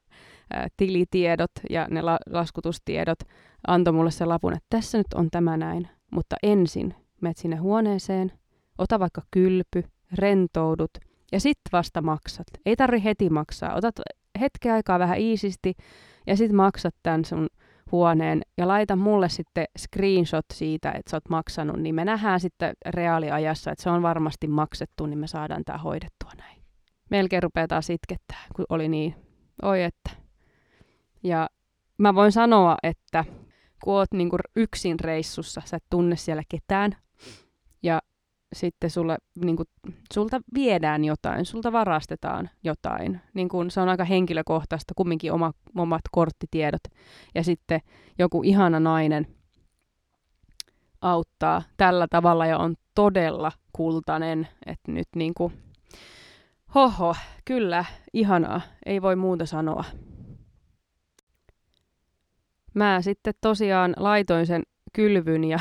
ää, 0.54 0.68
tilitiedot 0.78 1.52
ja 1.70 1.88
ne 1.90 2.02
la- 2.02 2.20
laskutustiedot, 2.30 3.20
antoi 3.68 3.94
mulle 3.94 4.12
sen 4.12 4.30
lapun, 4.30 4.54
että 4.54 4.68
tässä 4.70 4.98
nyt 4.98 5.14
on 5.16 5.28
tämä 5.32 5.58
näin. 5.58 5.88
Mutta 6.12 6.36
ensin 6.44 6.96
menet 7.22 7.38
sinne 7.38 7.56
huoneeseen, 7.56 8.32
ota 8.78 9.00
vaikka 9.00 9.22
kylpy, 9.32 9.84
rentoudut 10.14 10.92
ja 11.32 11.40
sitten 11.40 11.72
vasta 11.72 12.02
maksat. 12.02 12.48
Ei 12.66 12.76
tarvi 12.76 13.04
heti 13.04 13.30
maksaa. 13.30 13.76
Otat 13.76 13.96
hetken 14.40 14.74
aikaa 14.74 15.00
vähän 15.00 15.20
iisisti 15.20 15.74
ja 16.28 16.38
sitten 16.38 16.56
maksat 16.56 16.96
tämän 17.04 17.26
sun 17.26 17.48
huoneen 17.92 18.42
ja 18.58 18.68
laita 18.68 18.96
mulle 18.96 19.30
sitten 19.30 19.66
screenshot 19.80 20.46
siitä, 20.54 20.92
että 20.92 21.12
sä 21.12 21.18
oot 21.18 21.30
maksanut, 21.30 21.80
niin 21.80 21.96
me 21.96 22.06
nähdään 22.06 22.40
sitten 22.40 22.74
reaaliajassa, 22.86 23.72
että 23.72 23.84
se 23.84 23.90
on 23.90 24.02
varmasti 24.02 24.48
maksettu, 24.48 25.06
niin 25.06 25.20
me 25.20 25.28
saadaan 25.28 25.64
tämä 25.66 25.78
hoidettua 25.78 26.32
näin. 26.38 26.62
Melkein 27.10 27.44
rupeaa 27.44 27.68
taas 27.68 27.90
itkettää, 27.90 28.44
kun 28.56 28.66
oli 28.70 28.88
niin, 28.88 29.16
oi 29.62 29.84
että. 29.84 30.10
Ja 31.24 31.50
mä 31.98 32.16
voin 32.16 32.32
sanoa, 32.32 32.78
että 32.84 33.26
kun 33.84 33.94
oot 33.94 34.14
niinku 34.14 34.38
yksin 34.56 35.00
reissussa, 35.00 35.62
sä 35.66 35.78
et 35.78 35.84
tunne 35.90 36.16
siellä 36.16 36.44
ketään, 36.50 36.96
sitten 38.54 38.90
sulle, 38.90 39.18
niin 39.44 39.56
kuin, 39.56 39.68
sulta 40.14 40.42
viedään 40.54 41.06
jotain, 41.06 41.46
sulta 41.46 41.72
varastetaan 41.72 42.50
jotain. 42.64 43.22
Niin 43.34 43.50
kuin, 43.50 43.72
se 43.72 43.82
on 43.82 43.90
aika 43.90 44.04
henkilökohtaista, 44.04 44.94
kumminkin 44.96 45.32
oma, 45.32 45.54
omat 45.76 46.02
korttitiedot. 46.12 46.82
Ja 47.36 47.44
sitten 47.44 47.82
joku 48.20 48.44
ihana 48.44 48.80
nainen 48.80 49.28
auttaa 51.02 51.62
tällä 51.78 52.08
tavalla 52.10 52.46
ja 52.46 52.58
on 52.58 52.76
todella 52.96 53.52
kultainen. 53.74 54.48
Että 54.66 54.92
nyt 54.92 55.08
niin 55.16 55.34
kuin, 55.34 55.54
hoho, 56.76 57.16
kyllä, 57.46 57.86
ihanaa, 58.14 58.62
ei 58.86 59.02
voi 59.02 59.16
muuta 59.16 59.46
sanoa. 59.46 59.84
Mä 62.74 63.02
sitten 63.02 63.34
tosiaan 63.42 63.94
laitoin 63.98 64.48
sen 64.48 64.64
kylvyn 64.94 65.44
ja, 65.44 65.60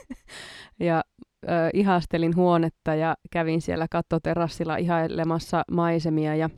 ja 0.80 1.04
ö, 1.44 1.48
ihastelin 1.74 2.36
huonetta 2.36 2.94
ja 2.94 3.14
kävin 3.30 3.60
siellä 3.60 3.86
kattoterassilla 3.90 4.76
ihailemassa 4.76 5.62
maisemia 5.70 6.36
ja 6.36 6.50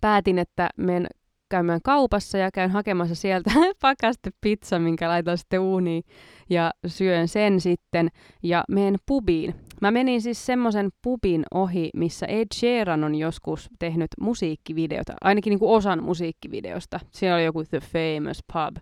päätin, 0.00 0.38
että 0.38 0.68
menen 0.76 1.06
käymään 1.50 1.80
kaupassa 1.84 2.38
ja 2.38 2.50
käyn 2.54 2.70
hakemassa 2.70 3.14
sieltä 3.14 3.50
pakaste 3.82 4.30
pizza, 4.40 4.78
minkä 4.78 5.08
laitan 5.08 5.38
sitten 5.38 5.60
uuniin 5.60 6.02
ja 6.50 6.70
syön 6.86 7.28
sen 7.28 7.60
sitten 7.60 8.08
ja 8.42 8.64
menen 8.68 8.96
pubiin. 9.06 9.54
Mä 9.80 9.90
menin 9.90 10.22
siis 10.22 10.46
semmoisen 10.46 10.90
pubin 11.02 11.44
ohi, 11.54 11.90
missä 11.94 12.26
Ed 12.26 12.46
Sheeran 12.54 13.04
on 13.04 13.14
joskus 13.14 13.68
tehnyt 13.78 14.08
musiikkivideota, 14.20 15.12
ainakin 15.20 15.50
niin 15.50 15.58
kuin 15.58 15.76
osan 15.76 16.02
musiikkivideosta. 16.02 17.00
Siellä 17.12 17.36
oli 17.36 17.44
joku 17.44 17.64
The 17.64 17.80
Famous 17.80 18.44
Pub. 18.52 18.76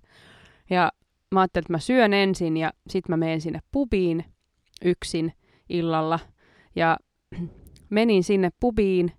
Ja 0.70 0.92
mä 1.34 1.40
ajattelin, 1.40 1.62
että 1.62 1.72
mä 1.72 1.78
syön 1.78 2.14
ensin 2.14 2.56
ja 2.56 2.72
sitten 2.88 3.12
mä 3.12 3.16
menen 3.16 3.40
sinne 3.40 3.58
pubiin 3.72 4.24
yksin 4.84 5.32
illalla 5.68 6.18
ja 6.76 6.96
menin 7.90 8.24
sinne 8.24 8.50
pubiin. 8.60 9.12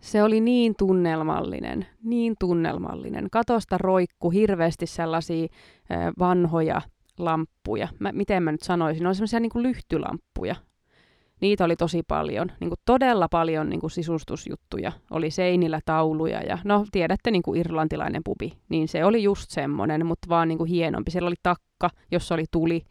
Se 0.00 0.22
oli 0.22 0.40
niin 0.40 0.74
tunnelmallinen, 0.78 1.86
niin 2.04 2.34
tunnelmallinen. 2.38 3.28
Katosta 3.30 3.78
roikku 3.78 4.30
hirveästi 4.30 4.86
sellaisia 4.86 5.48
vanhoja 6.18 6.82
lamppuja. 7.18 7.88
Mä, 7.98 8.12
miten 8.12 8.42
mä 8.42 8.52
nyt 8.52 8.62
sanoisin? 8.62 9.02
Ne 9.02 9.08
oli 9.08 9.14
semmoisia 9.14 9.40
niin 9.40 9.50
lyhtylamppuja. 9.54 10.54
Niitä 11.40 11.64
oli 11.64 11.76
tosi 11.76 12.02
paljon, 12.08 12.52
niin 12.60 12.70
kuin 12.70 12.80
todella 12.84 13.28
paljon 13.28 13.68
niin 13.68 13.80
kuin 13.80 13.90
sisustusjuttuja. 13.90 14.92
Oli 15.10 15.30
seinillä 15.30 15.80
tauluja 15.84 16.42
ja 16.42 16.58
no 16.64 16.86
tiedätte 16.92 17.30
niin 17.30 17.42
kuin 17.42 17.60
irlantilainen 17.60 18.22
pubi, 18.24 18.52
niin 18.68 18.88
se 18.88 19.04
oli 19.04 19.22
just 19.22 19.50
semmoinen, 19.50 20.06
mutta 20.06 20.28
vaan 20.28 20.48
niin 20.48 20.58
kuin 20.58 20.70
hienompi. 20.70 21.10
Siellä 21.10 21.26
oli 21.26 21.36
takka, 21.42 21.90
jossa 22.10 22.34
oli 22.34 22.44
tuli 22.50 22.82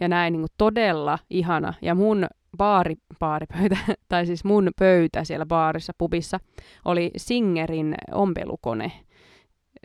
ja 0.00 0.08
näin 0.08 0.32
niin 0.32 0.40
kuin 0.40 0.52
todella 0.58 1.18
ihana. 1.30 1.74
Ja 1.82 1.94
mun 1.94 2.26
baari, 2.56 2.94
baaripöytä, 3.18 3.76
tai 4.08 4.26
siis 4.26 4.44
mun 4.44 4.70
pöytä 4.78 5.24
siellä 5.24 5.46
baarissa, 5.46 5.92
pubissa, 5.98 6.40
oli 6.84 7.10
Singerin 7.16 7.94
ompelukone. 8.12 8.92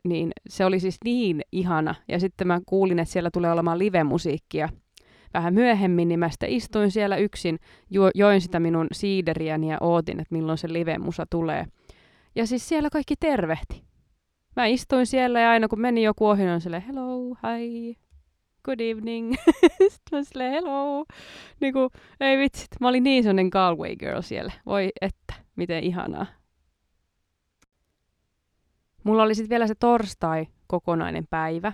Niin 0.04 0.32
se 0.50 0.66
oli 0.66 0.80
siis 0.80 0.98
niin 1.06 1.42
ihana. 1.52 1.96
Ja 2.08 2.20
sitten 2.20 2.48
mä 2.48 2.62
kuulin, 2.66 3.00
että 3.00 3.12
siellä 3.12 3.30
tulee 3.34 3.52
olemaan 3.52 3.80
live-musiikkia 3.80 4.70
vähän 5.34 5.54
myöhemmin, 5.54 6.08
niin 6.08 6.20
mä 6.20 6.30
sitten 6.30 6.50
istuin 6.50 6.92
siellä 6.92 7.18
yksin, 7.18 7.60
jo, 7.90 8.10
join 8.16 8.42
sitä 8.42 8.60
minun 8.60 8.88
siideriäni 8.92 9.72
ja 9.72 9.78
ootin, 9.82 10.20
että 10.20 10.36
milloin 10.36 10.58
se 10.58 10.74
live-musa 10.74 11.26
tulee. 11.30 11.66
Ja 12.36 12.48
siis 12.48 12.70
siellä 12.70 12.90
kaikki 12.90 13.16
tervehti. 13.20 13.84
Mä 14.56 14.66
istuin 14.66 15.06
siellä 15.06 15.40
ja 15.40 15.50
aina 15.50 15.68
kun 15.68 15.82
meni 15.82 16.04
joku 16.04 16.28
ohi, 16.28 16.44
niin 16.44 16.62
silleen, 16.62 16.82
hello, 16.82 17.36
hi, 17.58 17.98
good 18.64 18.80
evening. 18.80 19.36
Sitten 19.90 20.20
mä 20.20 20.24
silleen, 20.24 20.52
hello. 20.52 21.06
Niin 21.60 21.74
kuin, 21.74 21.90
ei 22.20 22.38
vitsit, 22.38 22.68
mä 22.80 22.88
olin 22.88 23.04
niin 23.04 23.24
sellainen 23.24 23.50
Galway 23.52 23.96
girl 23.96 24.22
siellä. 24.22 24.52
Voi 24.66 24.90
että, 25.02 25.34
miten 25.56 25.84
ihanaa. 25.84 26.26
Mulla 29.04 29.24
oli 29.24 29.36
sitten 29.36 29.50
vielä 29.50 29.68
se 29.68 29.76
torstai 29.76 30.48
kokonainen 30.68 31.28
päivä 31.30 31.72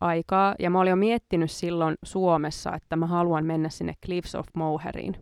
aikaa, 0.00 0.54
ja 0.58 0.70
mä 0.70 0.80
olin 0.80 0.90
jo 0.90 0.96
miettinyt 0.96 1.50
silloin 1.50 1.96
Suomessa, 2.02 2.74
että 2.74 2.96
mä 2.96 3.06
haluan 3.06 3.46
mennä 3.46 3.68
sinne 3.68 3.94
Cliffs 4.06 4.34
of 4.34 4.46
Moheriin. 4.54 5.16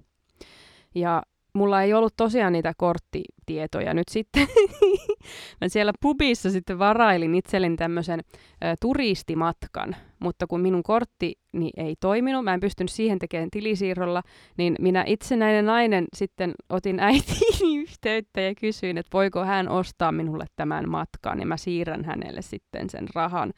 Ja 0.94 1.22
mulla 1.58 1.82
ei 1.82 1.94
ollut 1.94 2.16
tosiaan 2.16 2.52
niitä 2.52 2.72
korttitietoja 2.76 3.94
nyt 3.94 4.08
sitten. 4.10 4.46
mä 5.60 5.68
siellä 5.68 5.92
pubissa 6.00 6.50
sitten 6.50 6.78
varailin 6.78 7.34
itselleni 7.34 7.76
tämmöisen 7.76 8.20
ä, 8.20 8.74
turistimatkan, 8.80 9.96
mutta 10.18 10.46
kun 10.46 10.60
minun 10.60 10.82
kortti 10.82 11.38
niin 11.52 11.70
ei 11.76 11.94
toiminut, 12.00 12.44
mä 12.44 12.54
en 12.54 12.60
pystynyt 12.60 12.90
siihen 12.90 13.18
tekemään 13.18 13.50
tilisiirrolla, 13.50 14.22
niin 14.56 14.74
minä 14.80 15.04
itsenäinen 15.06 15.66
nainen 15.66 16.04
sitten 16.16 16.54
otin 16.68 17.00
äitiin 17.10 17.80
yhteyttä 17.80 18.40
ja 18.40 18.54
kysyin, 18.54 18.98
että 18.98 19.10
voiko 19.12 19.44
hän 19.44 19.68
ostaa 19.68 20.12
minulle 20.12 20.44
tämän 20.56 20.88
matkan, 20.88 21.40
ja 21.40 21.46
mä 21.46 21.56
siirrän 21.56 22.04
hänelle 22.04 22.42
sitten 22.42 22.90
sen 22.90 23.06
rahan. 23.14 23.52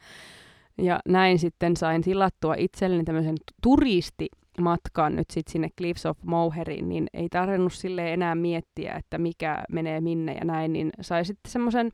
Ja 0.77 0.99
näin 1.07 1.39
sitten 1.39 1.77
sain 1.77 2.01
tilattua 2.01 2.55
itselleni 2.57 3.03
tämmöisen 3.03 3.35
turisti 3.63 4.27
matkaan 4.61 5.15
nyt 5.15 5.29
sit 5.31 5.47
sinne 5.47 5.69
Cliffs 5.77 6.05
of 6.05 6.17
Moheriin, 6.23 6.89
niin 6.89 7.07
ei 7.13 7.29
tarvinnut 7.29 7.73
sille 7.73 8.13
enää 8.13 8.35
miettiä, 8.35 8.93
että 8.93 9.17
mikä 9.17 9.63
menee 9.71 10.01
minne 10.01 10.33
ja 10.33 10.45
näin, 10.45 10.73
niin 10.73 10.91
sai 11.01 11.25
sitten 11.25 11.51
semmoisen 11.51 11.91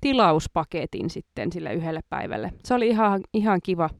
tilauspaketin 0.00 1.10
sitten 1.10 1.52
sille 1.52 1.74
yhdelle 1.74 2.00
päivälle. 2.10 2.52
Se 2.64 2.74
oli 2.74 2.88
ihan, 2.88 3.20
ihan 3.34 3.60
kiva. 3.62 3.90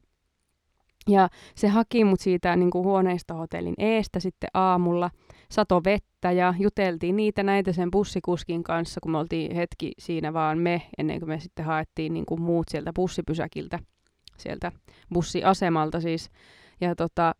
Ja 1.09 1.29
se 1.55 1.67
haki 1.67 2.03
mut 2.03 2.19
siitä 2.19 2.55
niin 2.55 2.71
kuin 2.71 2.85
huoneistohotellin 2.85 3.73
eestä 3.77 4.19
sitten 4.19 4.49
aamulla, 4.53 5.11
sato 5.51 5.81
vettä 5.83 6.31
ja 6.31 6.53
juteltiin 6.59 7.15
niitä 7.15 7.43
näitä 7.43 7.73
sen 7.73 7.91
bussikuskin 7.91 8.63
kanssa, 8.63 8.99
kun 9.03 9.11
me 9.11 9.17
oltiin 9.17 9.55
hetki 9.55 9.91
siinä 9.99 10.33
vaan 10.33 10.57
me, 10.57 10.81
ennen 10.97 11.19
kuin 11.19 11.29
me 11.29 11.39
sitten 11.39 11.65
haettiin 11.65 12.13
niin 12.13 12.25
kuin 12.25 12.41
muut 12.41 12.67
sieltä 12.67 12.91
bussipysäkiltä, 12.95 13.79
sieltä 14.39 14.71
bussiasemalta 15.13 16.01
siis. 16.01 16.31
Ja 16.81 16.95
tota, 16.95 17.35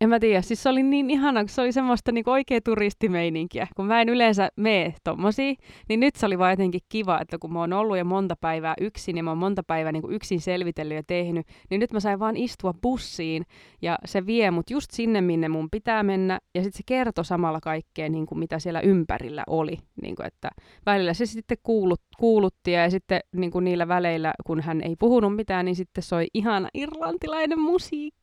en 0.00 0.08
mä 0.08 0.20
tiedä, 0.20 0.42
siis 0.42 0.62
se 0.62 0.68
oli 0.68 0.82
niin 0.82 1.10
ihana, 1.10 1.40
kun 1.40 1.48
se 1.48 1.60
oli 1.60 1.72
semmoista 1.72 2.12
niin 2.12 2.28
oikea 2.28 2.60
turistimeininkiä. 2.64 3.66
Kun 3.76 3.86
mä 3.86 4.00
en 4.00 4.08
yleensä 4.08 4.48
mene 4.56 4.94
tommosia, 5.04 5.54
niin 5.88 6.00
nyt 6.00 6.16
se 6.16 6.26
oli 6.26 6.38
vaan 6.38 6.52
jotenkin 6.52 6.80
kiva, 6.88 7.20
että 7.20 7.38
kun 7.38 7.52
mä 7.52 7.60
oon 7.60 7.72
ollut 7.72 7.98
jo 7.98 8.04
monta 8.04 8.36
päivää 8.40 8.74
yksin 8.80 9.16
ja 9.16 9.22
mä 9.22 9.30
oon 9.30 9.38
monta 9.38 9.62
päivää 9.62 9.92
niin 9.92 10.10
yksin 10.10 10.40
selvitellyt 10.40 10.96
ja 10.96 11.02
tehnyt, 11.06 11.46
niin 11.70 11.80
nyt 11.80 11.92
mä 11.92 12.00
sain 12.00 12.18
vaan 12.18 12.36
istua 12.36 12.74
bussiin 12.82 13.42
ja 13.82 13.98
se 14.04 14.26
vie 14.26 14.50
mut 14.50 14.70
just 14.70 14.90
sinne, 14.90 15.20
minne 15.20 15.48
mun 15.48 15.68
pitää 15.70 16.02
mennä. 16.02 16.38
Ja 16.54 16.62
sitten 16.62 16.76
se 16.76 16.82
kertoi 16.86 17.24
samalla 17.24 17.60
kaikkea, 17.60 18.08
niin 18.08 18.26
kuin 18.26 18.38
mitä 18.38 18.58
siellä 18.58 18.80
ympärillä 18.80 19.44
oli. 19.46 19.78
Niin 20.02 20.16
kuin, 20.16 20.26
että 20.26 20.48
välillä 20.86 21.14
se 21.14 21.26
sitten 21.26 21.58
kuulut, 21.62 22.00
kuulutti 22.18 22.72
ja 22.72 22.90
sitten 22.90 23.20
niin 23.36 23.50
kuin 23.50 23.64
niillä 23.64 23.88
väleillä, 23.88 24.32
kun 24.46 24.60
hän 24.60 24.80
ei 24.80 24.96
puhunut 24.98 25.36
mitään, 25.36 25.64
niin 25.64 25.76
sitten 25.76 26.02
soi 26.02 26.26
ihana 26.34 26.68
irlantilainen 26.74 27.60
musiikki. 27.60 28.19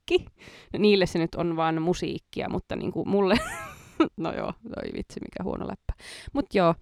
No, 0.74 0.80
niille 0.80 1.05
se 1.05 1.20
nyt 1.20 1.36
on 1.36 1.55
vaan 1.55 1.82
musiikkia, 1.82 2.49
mutta 2.49 2.76
niin 2.76 2.91
kuin 2.91 3.10
mulle, 3.10 3.36
no 4.18 4.34
joo, 4.34 4.53
toi 4.64 4.93
vitsi, 4.93 5.20
mikä 5.20 5.43
huono 5.43 5.68
läppä. 5.68 5.93
Mutta 6.34 6.58
joo, 6.58 6.76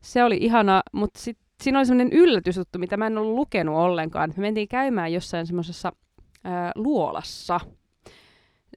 se 0.00 0.24
oli 0.24 0.38
ihana, 0.40 0.82
mutta 0.92 1.20
sitten 1.20 1.46
siinä 1.62 1.78
oli 1.78 1.86
semmoinen 1.86 2.12
yllätysjuttu, 2.12 2.78
mitä 2.78 2.96
mä 2.96 3.06
en 3.06 3.18
ollut 3.18 3.34
lukenut 3.34 3.76
ollenkaan. 3.76 4.32
Me 4.36 4.40
mentiin 4.40 4.68
käymään 4.68 5.12
jossain 5.12 5.46
semmoisessa 5.46 5.92
luolassa. 6.74 7.60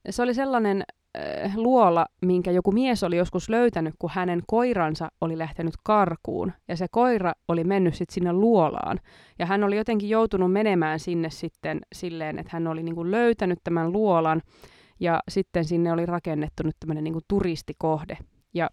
Se 0.09 0.21
oli 0.21 0.33
sellainen 0.33 0.83
äh, 1.17 1.55
luola, 1.55 2.05
minkä 2.21 2.51
joku 2.51 2.71
mies 2.71 3.03
oli 3.03 3.17
joskus 3.17 3.49
löytänyt, 3.49 3.93
kun 3.99 4.09
hänen 4.13 4.41
koiransa 4.47 5.09
oli 5.21 5.37
lähtenyt 5.37 5.73
karkuun. 5.83 6.51
Ja 6.67 6.77
se 6.77 6.87
koira 6.91 7.33
oli 7.47 7.63
mennyt 7.63 7.95
sitten 7.95 8.13
sinne 8.13 8.33
luolaan. 8.33 8.99
Ja 9.39 9.45
hän 9.45 9.63
oli 9.63 9.77
jotenkin 9.77 10.09
joutunut 10.09 10.51
menemään 10.51 10.99
sinne 10.99 11.29
sitten 11.29 11.81
silleen, 11.95 12.39
että 12.39 12.49
hän 12.53 12.67
oli 12.67 12.83
niinku 12.83 13.11
löytänyt 13.11 13.59
tämän 13.63 13.91
luolan. 13.91 14.41
Ja 14.99 15.19
sitten 15.29 15.65
sinne 15.65 15.91
oli 15.91 16.05
rakennettu 16.05 16.63
nyt 16.63 16.75
tämmöinen 16.79 17.03
niinku 17.03 17.21
turistikohde. 17.27 18.17
Ja 18.53 18.69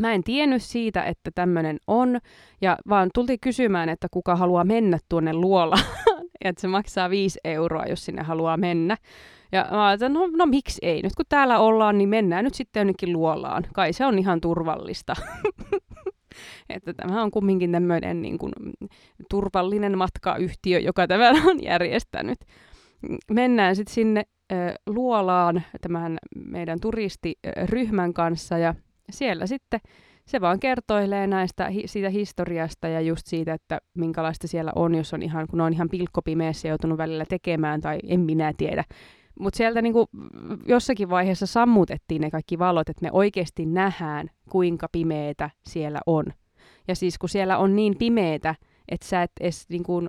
Mä 0.00 0.12
en 0.12 0.24
tiennyt 0.24 0.62
siitä, 0.62 1.02
että 1.02 1.30
tämmöinen 1.34 1.78
on, 1.86 2.18
ja 2.60 2.78
vaan 2.88 3.10
tultiin 3.14 3.40
kysymään, 3.40 3.88
että 3.88 4.08
kuka 4.10 4.36
haluaa 4.36 4.64
mennä 4.64 4.98
tuonne 5.08 5.32
luolaan, 5.32 5.84
että 6.44 6.60
se 6.60 6.68
maksaa 6.68 7.10
5 7.10 7.40
euroa, 7.44 7.86
jos 7.86 8.04
sinne 8.04 8.22
haluaa 8.22 8.56
mennä. 8.56 8.96
Ja 9.52 9.68
mä 9.70 9.86
ajattelin, 9.86 10.12
no, 10.12 10.26
no 10.26 10.46
miksi 10.46 10.78
ei, 10.82 11.02
nyt 11.02 11.14
kun 11.16 11.24
täällä 11.28 11.58
ollaan, 11.58 11.98
niin 11.98 12.08
mennään 12.08 12.44
nyt 12.44 12.54
sitten 12.54 12.80
jonnekin 12.80 13.12
luolaan. 13.12 13.66
Kai 13.74 13.92
se 13.92 14.06
on 14.06 14.18
ihan 14.18 14.40
turvallista. 14.40 15.14
että 16.68 16.94
tämä 16.94 17.22
on 17.22 17.30
kumminkin 17.30 17.72
tämmöinen 17.72 18.22
niin 18.22 18.38
kuin, 18.38 18.52
turvallinen 19.30 19.98
matkayhtiö, 19.98 20.78
joka 20.78 21.06
tämän 21.06 21.36
on 21.50 21.62
järjestänyt. 21.62 22.38
Mennään 23.30 23.76
sitten 23.76 23.94
sinne 23.94 24.22
äh, 24.52 24.74
luolaan 24.86 25.62
tämän 25.80 26.18
meidän 26.36 26.80
turistiryhmän 26.80 28.14
kanssa 28.14 28.58
ja 28.58 28.74
siellä 29.10 29.46
sitten 29.46 29.80
se 30.26 30.40
vaan 30.40 30.60
kertoilee 30.60 31.26
näistä 31.26 31.70
siitä 31.86 32.10
historiasta 32.10 32.88
ja 32.88 33.00
just 33.00 33.26
siitä, 33.26 33.54
että 33.54 33.78
minkälaista 33.94 34.48
siellä 34.48 34.72
on, 34.74 34.94
jos 34.94 35.14
on 35.14 35.22
ihan, 35.22 35.46
kun 35.46 35.60
on 35.60 35.72
ihan 35.72 35.88
pilkkopimeessä 35.88 36.68
joutunut 36.68 36.98
välillä 36.98 37.24
tekemään 37.28 37.80
tai 37.80 37.98
en 38.06 38.20
minä 38.20 38.52
tiedä. 38.56 38.84
Mutta 39.40 39.56
sieltä 39.56 39.82
niinku 39.82 40.08
jossakin 40.66 41.10
vaiheessa 41.10 41.46
sammutettiin 41.46 42.22
ne 42.22 42.30
kaikki 42.30 42.58
valot, 42.58 42.88
että 42.88 43.02
me 43.02 43.10
oikeasti 43.12 43.66
nähdään, 43.66 44.30
kuinka 44.50 44.88
pimeetä 44.92 45.50
siellä 45.66 46.00
on. 46.06 46.24
Ja 46.88 46.94
siis 46.96 47.18
kun 47.18 47.28
siellä 47.28 47.58
on 47.58 47.76
niin 47.76 47.96
pimeetä, 47.98 48.54
että 48.88 49.06
sä 49.06 49.22
et 49.22 49.32
edes 49.40 49.68
niinku, 49.68 50.06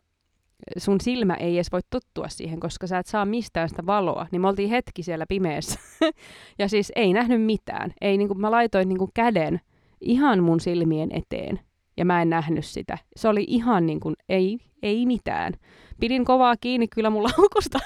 sun 0.78 1.02
silmä 1.02 1.34
ei 1.34 1.56
edes 1.56 1.72
voi 1.72 1.82
tuttua 1.90 2.28
siihen, 2.28 2.60
koska 2.60 2.88
sä 2.88 2.98
et 2.98 3.08
saa 3.08 3.26
mistään 3.26 3.70
sitä 3.70 3.86
valoa, 3.86 4.28
niin 4.32 4.42
me 4.42 4.48
oltiin 4.48 4.70
hetki 4.70 5.04
siellä 5.04 5.26
pimeässä. 5.30 5.80
ja 6.60 6.68
siis 6.68 6.92
ei 6.96 7.14
nähnyt 7.14 7.42
mitään. 7.42 7.94
Ei, 8.02 8.18
niin 8.18 8.28
kuin, 8.28 8.42
mä 8.42 8.52
laitoin 8.52 8.90
niin 8.90 9.00
kuin 9.00 9.12
käden 9.14 9.62
ihan 10.02 10.44
mun 10.44 10.60
silmien 10.60 11.10
eteen, 11.12 11.60
ja 11.98 12.06
mä 12.06 12.22
en 12.22 12.30
nähnyt 12.30 12.66
sitä. 12.66 12.98
Se 13.16 13.28
oli 13.28 13.46
ihan 13.48 13.86
niin 13.86 14.00
kuin, 14.00 14.16
ei, 14.30 14.60
ei 14.84 15.06
mitään. 15.06 15.54
Pidin 16.00 16.26
kovaa 16.26 16.56
kiinni 16.62 16.88
kyllä 16.88 17.10
mun 17.10 17.24
laukusta. 17.38 17.80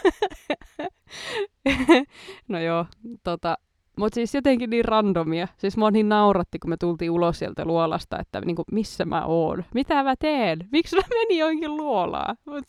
no 2.48 2.60
joo, 2.60 2.86
tota, 3.24 3.58
mutta 3.98 4.16
siis 4.16 4.36
jotenkin 4.36 4.70
niin 4.70 4.86
randomia. 4.86 5.48
Siis 5.58 5.78
mua 5.78 5.92
niin 5.92 6.10
nauratti, 6.10 6.60
kun 6.60 6.70
me 6.70 6.78
tultiin 6.78 7.12
ulos 7.12 7.40
sieltä 7.40 7.66
luolasta, 7.66 8.20
että 8.20 8.42
niinku, 8.42 8.64
missä 8.72 9.06
mä 9.06 9.26
oon? 9.26 9.64
Mitä 9.74 10.04
mä 10.04 10.16
teen? 10.20 10.68
Miksi 10.72 10.96
mä 10.96 11.02
menin 11.10 11.38
johonkin 11.38 11.78
luolaan? 11.78 12.38
Mut 12.46 12.64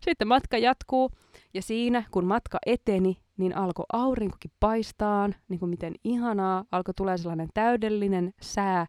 sitten 0.00 0.28
matka 0.28 0.58
jatkuu. 0.58 1.10
Ja 1.54 1.62
siinä, 1.62 2.04
kun 2.10 2.24
matka 2.24 2.58
eteni, 2.66 3.16
niin 3.36 3.56
alkoi 3.56 3.84
aurinkokin 3.92 4.50
paistaan, 4.60 5.34
niin 5.48 5.60
kuin 5.60 5.70
miten 5.70 5.94
ihanaa. 6.04 6.64
Alkoi 6.72 6.94
tulee 6.94 7.18
sellainen 7.18 7.48
täydellinen 7.54 8.32
sää 8.40 8.86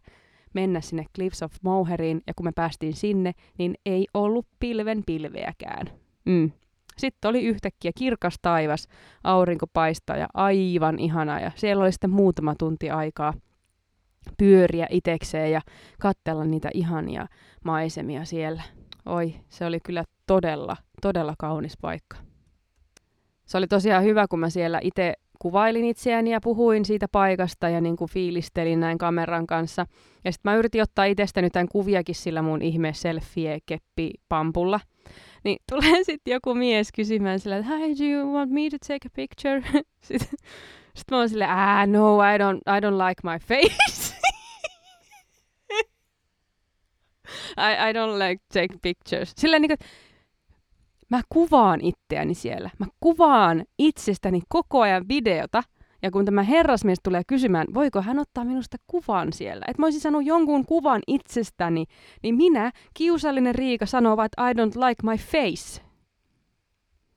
mennä 0.56 0.80
sinne 0.80 1.04
Cliffs 1.14 1.42
of 1.42 1.52
Moheriin. 1.62 2.22
Ja 2.26 2.34
kun 2.34 2.46
me 2.46 2.52
päästiin 2.52 2.94
sinne, 2.94 3.32
niin 3.58 3.74
ei 3.86 4.06
ollut 4.14 4.46
pilven 4.60 5.02
pilveäkään. 5.06 5.90
Mm. 6.24 6.50
Sitten 6.98 7.28
oli 7.28 7.44
yhtäkkiä 7.44 7.90
kirkas 7.94 8.34
taivas, 8.42 8.88
aurinko 9.24 9.66
paistaa 9.66 10.16
ja 10.16 10.26
aivan 10.34 10.98
ihana. 10.98 11.40
Ja 11.40 11.50
siellä 11.54 11.82
oli 11.82 11.92
sitten 11.92 12.10
muutama 12.10 12.54
tunti 12.58 12.90
aikaa 12.90 13.34
pyöriä 14.38 14.86
itekseen 14.90 15.52
ja 15.52 15.60
katsella 16.00 16.44
niitä 16.44 16.70
ihania 16.74 17.26
maisemia 17.64 18.24
siellä. 18.24 18.62
Oi, 19.06 19.34
se 19.48 19.66
oli 19.66 19.80
kyllä 19.80 20.04
todella, 20.26 20.76
todella 21.02 21.34
kaunis 21.38 21.76
paikka. 21.80 22.16
Se 23.46 23.58
oli 23.58 23.66
tosiaan 23.66 24.04
hyvä, 24.04 24.26
kun 24.28 24.40
mä 24.40 24.50
siellä 24.50 24.80
itse 24.82 25.14
kuvailin 25.38 25.84
itseäni 25.84 26.30
ja 26.30 26.40
puhuin 26.40 26.84
siitä 26.84 27.08
paikasta 27.12 27.68
ja 27.68 27.80
niin 27.80 27.96
kuin 27.96 28.10
fiilistelin 28.10 28.80
näin 28.80 28.98
kameran 28.98 29.46
kanssa. 29.46 29.86
Ja 30.24 30.32
sitten 30.32 30.52
mä 30.52 30.56
yritin 30.56 30.82
ottaa 30.82 31.04
itsestäni 31.04 31.50
tämän 31.50 31.68
kuviakin 31.68 32.14
sillä 32.14 32.42
mun 32.42 32.62
ihme 32.62 32.92
selfie-keppi 32.92 34.10
pampulla– 34.28 34.80
niin 35.46 35.58
tulee 35.70 36.04
sitten 36.04 36.32
joku 36.32 36.54
mies 36.54 36.92
kysymään 36.92 37.40
sillä, 37.40 37.56
että 37.56 37.76
hi, 37.76 37.94
do 37.98 38.04
you 38.04 38.32
want 38.32 38.50
me 38.50 38.60
to 38.70 38.76
take 38.78 39.06
a 39.06 39.10
picture? 39.14 39.62
Sitten, 40.06 40.38
sit 40.94 41.10
mä 41.10 41.18
oon 41.18 41.28
silleen, 41.28 41.50
ah, 41.50 41.86
no, 41.88 42.18
I 42.22 42.38
don't, 42.38 42.60
I 42.76 42.80
don't 42.80 42.98
like 43.08 43.20
my 43.22 43.38
face. 43.38 44.16
I, 47.68 47.90
I 47.90 47.92
don't 47.92 48.18
like 48.18 48.44
take 48.52 48.78
pictures. 48.82 49.32
Silleen 49.36 49.62
niin 49.62 49.78
kuin, 49.78 49.88
mä 51.08 51.20
kuvaan 51.28 51.80
itseäni 51.80 52.34
siellä. 52.34 52.70
Mä 52.78 52.86
kuvaan 53.00 53.64
itsestäni 53.78 54.42
koko 54.48 54.80
ajan 54.80 55.08
videota– 55.08 55.62
ja 56.02 56.10
kun 56.10 56.24
tämä 56.24 56.42
herrasmies 56.42 56.98
tulee 57.02 57.22
kysymään, 57.26 57.66
voiko 57.74 58.02
hän 58.02 58.18
ottaa 58.18 58.44
minusta 58.44 58.76
kuvan 58.86 59.32
siellä, 59.32 59.64
että 59.68 59.82
mä 59.82 59.86
olisin 59.86 60.00
sanonut 60.00 60.26
jonkun 60.26 60.66
kuvan 60.66 61.02
itsestäni, 61.06 61.84
niin 62.22 62.34
minä, 62.34 62.72
kiusallinen 62.94 63.54
Riika, 63.54 63.86
sanoo 63.86 64.16
että 64.24 64.50
I 64.50 64.52
don't 64.52 64.86
like 64.88 65.02
my 65.02 65.16
face. 65.16 65.82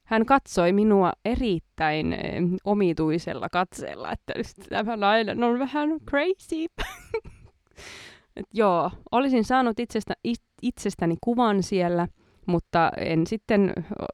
Hän 0.03 0.25
katsoi 0.25 0.73
minua 0.73 1.13
erittäin 1.25 2.13
eh, 2.13 2.43
omituisella 2.63 3.49
katseella, 3.49 4.11
että 4.11 4.33
tämä 4.69 4.97
nainen 4.97 5.43
on 5.43 5.59
vähän 5.59 5.89
crazy. 6.09 6.65
Et 8.35 8.45
joo, 8.53 8.91
olisin 9.11 9.43
saanut 9.43 9.79
itsestä, 9.79 10.13
itsestäni 10.61 11.15
kuvan 11.23 11.63
siellä, 11.63 12.07
mutta 12.49 12.91
en 12.97 13.27
sitten 13.27 13.73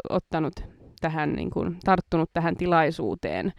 ottanut 0.10 0.54
tähän, 1.02 1.34
niin 1.34 1.50
kuin, 1.50 1.78
tarttunut 1.86 2.30
tähän 2.34 2.56
tilaisuuteen 2.56 3.54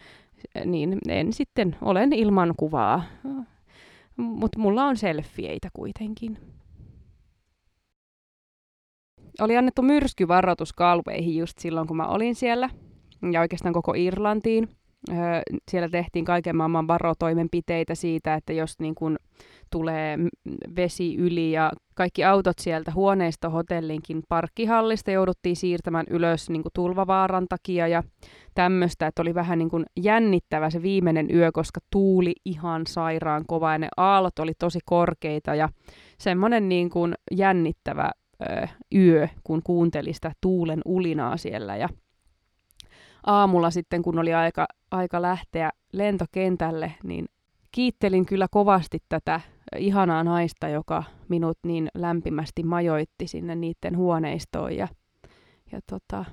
niin 0.64 0.98
en 1.08 1.32
sitten, 1.32 1.76
olen 1.82 2.12
ilman 2.12 2.54
kuvaa. 2.56 3.02
Mutta 4.16 4.58
mulla 4.58 4.84
on 4.84 4.96
selfieitä 4.96 5.68
kuitenkin. 5.72 6.38
Oli 9.40 9.56
annettu 9.56 9.82
myrskyvaroitus 9.82 10.72
Galwayhin 10.72 11.36
just 11.36 11.58
silloin, 11.58 11.86
kun 11.86 11.96
mä 11.96 12.06
olin 12.06 12.34
siellä, 12.34 12.70
ja 13.32 13.40
oikeastaan 13.40 13.72
koko 13.72 13.94
Irlantiin 13.96 14.68
siellä 15.70 15.88
tehtiin 15.88 16.24
kaiken 16.24 16.56
maailman 16.56 16.88
varotoimenpiteitä 16.88 17.94
siitä, 17.94 18.34
että 18.34 18.52
jos 18.52 18.74
niin 18.80 18.94
kun 18.94 19.16
tulee 19.70 20.18
vesi 20.76 21.16
yli 21.16 21.52
ja 21.52 21.72
kaikki 21.94 22.24
autot 22.24 22.58
sieltä 22.58 22.92
huoneista 22.94 23.48
hotellinkin 23.50 24.22
parkkihallista 24.28 25.10
jouduttiin 25.10 25.56
siirtämään 25.56 26.06
ylös 26.10 26.50
niin 26.50 26.62
tulvavaaran 26.74 27.46
takia 27.48 27.88
ja 27.88 28.02
tämmöistä, 28.54 29.06
että 29.06 29.22
oli 29.22 29.34
vähän 29.34 29.58
niin 29.58 29.84
jännittävä 29.96 30.70
se 30.70 30.82
viimeinen 30.82 31.28
yö, 31.34 31.52
koska 31.52 31.80
tuuli 31.92 32.32
ihan 32.44 32.82
sairaan 32.88 33.44
kova 33.46 33.72
ja 33.72 33.78
ne 33.78 33.88
aallot 33.96 34.38
oli 34.38 34.52
tosi 34.58 34.78
korkeita 34.84 35.54
ja 35.54 35.68
semmoinen 36.18 36.68
niin 36.68 36.90
jännittävä 37.30 38.10
ö, 38.42 38.66
yö, 38.94 39.28
kun 39.44 39.62
kuunteli 39.64 40.12
sitä 40.12 40.32
tuulen 40.40 40.80
ulinaa 40.84 41.36
siellä 41.36 41.76
ja 41.76 41.88
aamulla 43.26 43.70
sitten, 43.70 44.02
kun 44.02 44.18
oli 44.18 44.34
aika, 44.34 44.66
aika 44.90 45.22
lähteä 45.22 45.70
lentokentälle, 45.92 46.94
niin 47.04 47.26
kiittelin 47.72 48.26
kyllä 48.26 48.46
kovasti 48.50 48.98
tätä 49.08 49.40
ihanaa 49.78 50.24
naista, 50.24 50.68
joka 50.68 51.04
minut 51.28 51.58
niin 51.66 51.88
lämpimästi 51.94 52.62
majoitti 52.62 53.26
sinne 53.26 53.54
niiden 53.54 53.96
huoneistoon. 53.96 54.76
Ja, 54.76 54.88
ja 55.72 55.80
tota, 55.90 56.24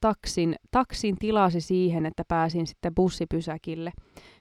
taksin, 0.00 0.54
taksin 0.70 1.18
tilasi 1.18 1.60
siihen, 1.60 2.06
että 2.06 2.22
pääsin 2.28 2.66
sitten 2.66 2.94
bussipysäkille 2.94 3.92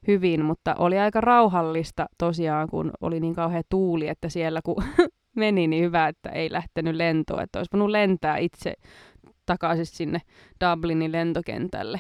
hyvin, 0.08 0.46
mutta 0.46 0.76
oli 0.76 1.00
aika 1.00 1.22
rauhallista 1.22 2.06
tosiaan, 2.18 2.68
kun 2.70 2.92
oli 3.02 3.20
niin 3.20 3.36
kauhean 3.36 3.64
tuuli, 3.70 4.08
että 4.08 4.30
siellä 4.30 4.62
kun 4.64 4.84
meni, 5.36 5.68
niin 5.68 5.84
hyvä, 5.84 6.08
että 6.08 6.30
ei 6.30 6.52
lähtenyt 6.52 6.96
lentoon, 6.96 7.44
että 7.44 7.60
olisi 7.60 7.70
voinut 7.74 7.90
lentää 7.90 8.38
itse 8.38 8.74
takaisin 9.48 9.86
sinne 9.86 10.22
Dublinin 10.62 11.12
lentokentälle. 11.12 12.00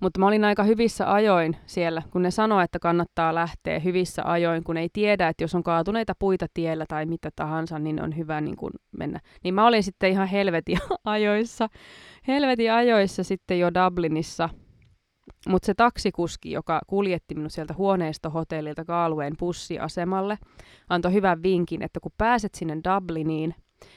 Mutta 0.00 0.20
mä 0.20 0.26
olin 0.26 0.44
aika 0.44 0.62
hyvissä 0.62 1.12
ajoin 1.12 1.56
siellä, 1.66 2.02
kun 2.10 2.22
ne 2.22 2.30
sanoi, 2.30 2.64
että 2.64 2.78
kannattaa 2.78 3.34
lähteä 3.34 3.78
hyvissä 3.78 4.22
ajoin, 4.24 4.64
kun 4.64 4.76
ei 4.76 4.88
tiedä, 4.92 5.28
että 5.28 5.44
jos 5.44 5.54
on 5.54 5.62
kaatuneita 5.62 6.12
puita 6.18 6.46
tiellä 6.54 6.84
tai 6.88 7.06
mitä 7.06 7.30
tahansa, 7.36 7.78
niin 7.78 8.02
on 8.02 8.16
hyvä 8.16 8.40
niin 8.40 8.56
kun 8.56 8.70
mennä. 8.98 9.20
Niin 9.44 9.54
mä 9.54 9.66
olin 9.66 9.82
sitten 9.82 10.10
ihan 10.10 10.28
helvetin 10.28 10.78
ajoissa, 11.04 11.68
helvetin 12.28 12.72
ajoissa 12.72 13.24
sitten 13.24 13.58
jo 13.58 13.70
Dublinissa. 13.74 14.48
Mutta 15.48 15.66
se 15.66 15.74
taksikuski, 15.74 16.50
joka 16.50 16.80
kuljetti 16.86 17.34
minut 17.34 17.52
sieltä 17.52 17.74
huoneesta 17.74 18.30
hotellilta 18.30 18.84
Kaalueen 18.84 19.34
bussiasemalle, 19.38 20.38
antoi 20.88 21.12
hyvän 21.12 21.42
vinkin, 21.42 21.82
että 21.82 22.00
kun 22.00 22.12
pääset 22.18 22.54
sinne 22.54 22.76
Dubliniin, 22.76 23.54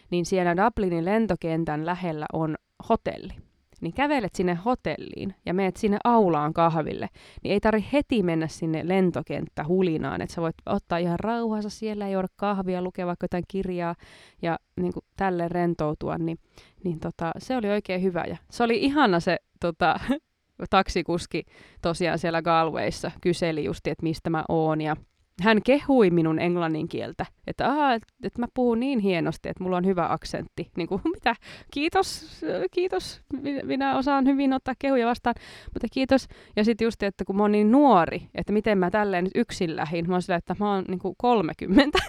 niin 0.10 0.26
siellä 0.26 0.58
Dublinin 0.58 1.06
lentokentän 1.06 1.86
lähellä 1.86 2.26
on 2.34 2.56
hotelli 2.90 3.34
niin 3.82 3.94
kävelet 3.94 4.36
sinne 4.36 4.54
hotelliin 4.66 5.36
ja 5.46 5.54
meet 5.54 5.78
sinne 5.78 5.98
aulaan 6.04 6.54
kahville, 6.54 7.10
niin 7.44 7.54
ei 7.54 7.60
tarvi 7.60 7.86
heti 7.94 8.24
mennä 8.24 8.48
sinne 8.48 8.88
lentokenttä 8.88 9.64
hulinaan, 9.64 10.22
että 10.22 10.36
sä 10.36 10.42
voit 10.42 10.56
ottaa 10.66 10.98
ihan 10.98 11.20
rauhassa 11.20 11.70
siellä 11.70 12.10
juoda 12.10 12.28
kahvia, 12.36 12.82
lukea 12.82 13.08
vaikka 13.08 13.24
jotain 13.24 13.44
kirjaa 13.48 13.96
ja 14.42 14.60
niin 14.76 14.94
kuin 14.94 15.06
tälle 15.18 15.48
rentoutua, 15.48 16.18
niin, 16.18 16.38
niin 16.84 17.00
tota, 17.00 17.32
se 17.38 17.58
oli 17.58 17.70
oikein 17.70 18.04
hyvä. 18.04 18.24
Ja 18.28 18.38
se 18.52 18.64
oli 18.64 18.78
ihana 18.84 19.20
se 19.20 19.38
tota, 19.60 20.00
taksikuski 20.70 21.44
tosiaan 21.82 22.20
siellä 22.20 22.42
Galwayssa, 22.42 23.12
kyseli 23.22 23.64
just, 23.64 23.88
että 23.88 24.04
mistä 24.04 24.30
mä 24.30 24.44
oon 24.50 24.82
ja 24.82 24.96
hän 25.42 25.62
kehui 25.64 26.10
minun 26.10 26.40
englannin 26.40 26.88
kieltä, 26.88 27.26
että, 27.48 27.68
aha, 27.68 27.94
että, 27.94 28.14
että 28.24 28.40
mä 28.40 28.48
puhun 28.54 28.80
niin 28.80 29.00
hienosti, 29.00 29.50
että 29.50 29.64
mulla 29.64 29.78
on 29.78 29.86
hyvä 29.86 30.08
aksentti. 30.10 30.72
Niin 30.78 30.88
kuin, 30.88 31.02
mitä? 31.16 31.36
Kiitos, 31.74 32.42
kiitos. 32.72 33.22
Minä 33.64 33.98
osaan 33.98 34.26
hyvin 34.26 34.54
ottaa 34.54 34.74
kehuja 34.80 35.08
vastaan, 35.08 35.36
mutta 35.74 35.88
kiitos. 35.92 36.28
Ja 36.56 36.66
sitten 36.66 36.86
just, 36.86 37.04
että 37.04 37.26
kun 37.26 37.36
mä 37.36 37.44
oon 37.44 37.52
niin 37.52 37.72
nuori, 37.72 38.30
että 38.36 38.54
miten 38.54 38.78
mä 38.78 38.92
tälleen 38.92 39.24
nyt 39.24 39.36
yksin 39.36 39.76
lähin. 39.76 40.08
Mä 40.08 40.14
oon 40.14 40.22
sillä, 40.22 40.36
että 40.36 40.56
mä 40.60 40.74
oon 40.74 40.86
niin 40.88 41.00
kuin 41.00 41.16
30. 41.18 42.00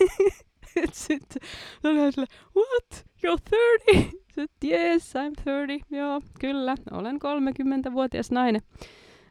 Sitten 0.92 1.42
sille, 1.82 2.26
what? 2.56 3.06
You're 3.26 3.38
30? 3.50 4.22
Sitten, 4.34 4.70
yes, 4.70 5.14
I'm 5.14 5.44
30. 5.44 5.96
Joo, 5.96 6.20
kyllä, 6.40 6.74
olen 6.90 7.16
30-vuotias 7.16 8.30
nainen. 8.30 8.60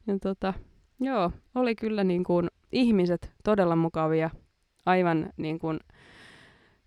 Ja 0.07 0.19
tota, 0.19 0.53
joo, 0.99 1.31
oli 1.55 1.75
kyllä 1.75 2.03
niin 2.03 2.23
kuin 2.23 2.47
ihmiset 2.71 3.31
todella 3.43 3.75
mukavia, 3.75 4.29
aivan 4.85 5.29
niin 5.37 5.59
kuin, 5.59 5.79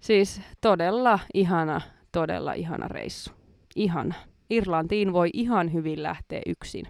siis 0.01 0.41
todella 0.61 1.19
ihana, 1.35 1.81
todella 2.13 2.53
ihana 2.53 2.89
reissu. 2.89 3.31
Ihana. 3.77 4.15
Irlantiin 4.51 5.13
voi 5.13 5.31
ihan 5.33 5.73
hyvin 5.73 6.03
lähteä 6.03 6.41
yksin. 6.47 6.87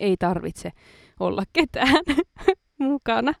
Ei 0.00 0.16
tarvitse 0.18 0.72
olla 1.20 1.42
ketään 1.52 2.04
mukana. 2.78 3.32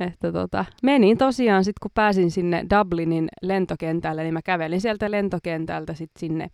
Että 0.00 0.32
tota, 0.32 0.64
menin 0.82 1.18
tosiaan 1.18 1.64
sitten, 1.64 1.80
kun 1.82 1.90
pääsin 1.94 2.30
sinne 2.30 2.66
Dublinin 2.76 3.28
lentokentälle, 3.42 4.22
niin 4.22 4.34
mä 4.34 4.42
kävelin 4.42 4.80
sieltä 4.80 5.10
lentokentältä 5.10 5.94
sitten 5.94 6.20
sinne 6.20 6.50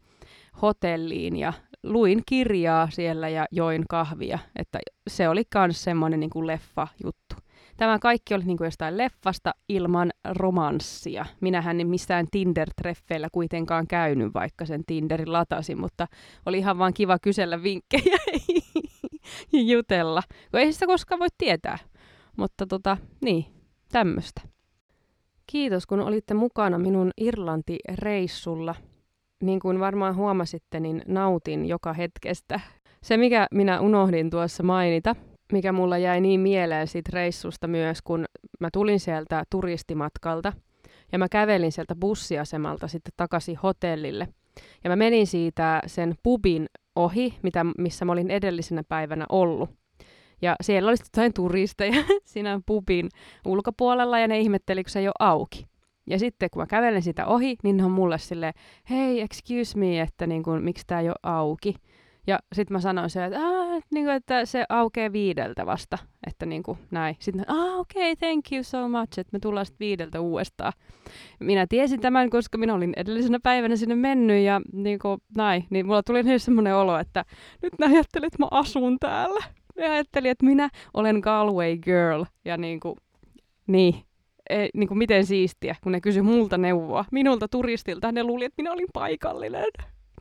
hotelliin 0.62 1.36
ja 1.36 1.52
luin 1.82 2.22
kirjaa 2.26 2.90
siellä 2.90 3.28
ja 3.28 3.46
join 3.50 3.84
kahvia. 3.88 4.38
Että 4.56 4.78
se 5.08 5.28
oli 5.28 5.42
myös 5.54 5.84
semmoinen 5.84 6.20
niin 6.20 6.46
leffa-juttu. 6.46 7.36
Tämä 7.76 7.98
kaikki 7.98 8.34
oli 8.34 8.44
niin 8.44 8.56
kuin 8.56 8.66
jostain 8.66 8.98
leffasta 8.98 9.54
ilman 9.68 10.10
romanssia. 10.30 11.26
Minähän 11.40 11.80
en 11.80 11.88
missään 11.88 12.26
Tinder-treffeillä 12.30 13.28
kuitenkaan 13.32 13.86
käynyt, 13.86 14.34
vaikka 14.34 14.66
sen 14.66 14.82
Tinderin 14.86 15.32
latasin, 15.32 15.80
mutta 15.80 16.06
oli 16.46 16.58
ihan 16.58 16.78
vaan 16.78 16.94
kiva 16.94 17.18
kysellä 17.18 17.62
vinkkejä 17.62 18.18
ja 19.52 19.60
jutella. 19.62 20.22
Ei 20.52 20.72
sitä 20.72 20.86
koskaan 20.86 21.18
voi 21.18 21.28
tietää. 21.38 21.78
Mutta 22.36 22.66
tota, 22.66 22.96
niin, 23.20 23.44
tämmöistä. 23.92 24.40
Kiitos, 25.46 25.86
kun 25.86 26.00
olitte 26.00 26.34
mukana 26.34 26.78
minun 26.78 27.10
Irlanti-reissulla 27.20 28.74
niin 29.42 29.60
kuin 29.60 29.80
varmaan 29.80 30.16
huomasitte, 30.16 30.80
niin 30.80 31.02
nautin 31.06 31.66
joka 31.66 31.92
hetkestä. 31.92 32.60
Se, 33.02 33.16
mikä 33.16 33.46
minä 33.54 33.80
unohdin 33.80 34.30
tuossa 34.30 34.62
mainita, 34.62 35.16
mikä 35.52 35.72
mulla 35.72 35.98
jäi 35.98 36.20
niin 36.20 36.40
mieleen 36.40 36.86
siitä 36.86 37.10
reissusta 37.12 37.66
myös, 37.66 38.02
kun 38.02 38.24
mä 38.60 38.68
tulin 38.72 39.00
sieltä 39.00 39.44
turistimatkalta 39.50 40.52
ja 41.12 41.18
mä 41.18 41.28
kävelin 41.28 41.72
sieltä 41.72 41.94
bussiasemalta 41.94 42.88
sitten 42.88 43.12
takaisin 43.16 43.56
hotellille. 43.56 44.28
Ja 44.84 44.90
mä 44.90 44.96
menin 44.96 45.26
siitä 45.26 45.82
sen 45.86 46.14
pubin 46.22 46.66
ohi, 46.96 47.34
mitä, 47.42 47.66
missä 47.78 48.04
mä 48.04 48.12
olin 48.12 48.30
edellisenä 48.30 48.82
päivänä 48.88 49.26
ollut. 49.28 49.70
Ja 50.42 50.56
siellä 50.60 50.88
oli 50.88 50.96
jotain 51.14 51.32
turisteja 51.32 52.04
siinä 52.24 52.60
pubin 52.66 53.08
ulkopuolella 53.46 54.18
ja 54.18 54.28
ne 54.28 54.38
ihmetteli, 54.38 54.84
kun 54.84 54.90
se 54.90 54.98
ei 54.98 55.08
ole 55.08 55.14
auki. 55.18 55.66
Ja 56.10 56.18
sitten 56.18 56.50
kun 56.52 56.62
mä 56.62 56.66
kävelen 56.66 57.02
sitä 57.02 57.26
ohi, 57.26 57.56
niin 57.62 57.76
ne 57.76 57.84
on 57.84 57.90
mulle 57.90 58.18
silleen, 58.18 58.54
hei, 58.90 59.20
excuse 59.20 59.78
me, 59.78 60.00
että 60.00 60.26
niin 60.26 60.42
kuin, 60.42 60.64
miksi 60.64 60.84
tämä 60.86 61.00
ei 61.00 61.08
ole 61.08 61.16
auki. 61.22 61.74
Ja 62.26 62.38
sitten 62.52 62.74
mä 62.74 62.80
sanoin 62.80 63.10
se, 63.10 63.24
että, 63.24 63.38
niin 63.90 64.04
kuin, 64.04 64.16
että 64.16 64.44
se 64.44 64.64
aukeaa 64.68 65.12
viideltä 65.12 65.66
vasta, 65.66 65.98
että 66.26 66.46
niin 66.46 66.62
kuin, 66.62 66.78
näin. 66.90 67.16
Sitten 67.18 67.50
ah, 67.50 67.78
okei, 67.78 68.12
okay, 68.12 68.28
thank 68.28 68.52
you 68.52 68.62
so 68.62 68.88
much, 68.88 69.18
että 69.18 69.30
me 69.32 69.38
tullaan 69.38 69.66
sitten 69.66 69.84
viideltä 69.84 70.20
uudestaan. 70.20 70.72
Minä 71.40 71.66
tiesin 71.68 72.00
tämän, 72.00 72.30
koska 72.30 72.58
minä 72.58 72.74
olin 72.74 72.92
edellisenä 72.96 73.38
päivänä 73.42 73.76
sinne 73.76 73.94
mennyt 73.94 74.44
ja 74.44 74.60
niin 74.72 74.98
kuin, 74.98 75.20
näin. 75.36 75.66
Niin 75.70 75.86
mulla 75.86 76.02
tuli 76.02 76.22
nyt 76.22 76.42
semmoinen 76.42 76.76
olo, 76.76 76.98
että 76.98 77.24
nyt 77.62 77.72
mä 77.78 77.86
ajattelin, 77.86 78.26
että 78.26 78.38
mä 78.38 78.48
asun 78.50 78.98
täällä. 79.00 79.44
Ja 79.76 79.92
ajattelin, 79.92 80.30
että 80.30 80.46
minä 80.46 80.68
olen 80.94 81.18
Galway 81.20 81.76
girl 81.76 82.24
ja 82.44 82.56
niin 82.56 82.80
kuin, 82.80 82.96
niin, 83.66 83.94
ei, 84.50 84.68
niin 84.74 84.88
kuin 84.88 84.98
miten 84.98 85.26
siistiä, 85.26 85.76
kun 85.82 85.92
ne 85.92 86.00
kysyi 86.00 86.22
multa 86.22 86.58
neuvoa. 86.58 87.04
Minulta 87.12 87.48
turistilta 87.48 88.12
ne 88.12 88.24
luuli, 88.24 88.44
että 88.44 88.62
minä 88.62 88.72
olin 88.72 88.88
paikallinen. 88.92 89.64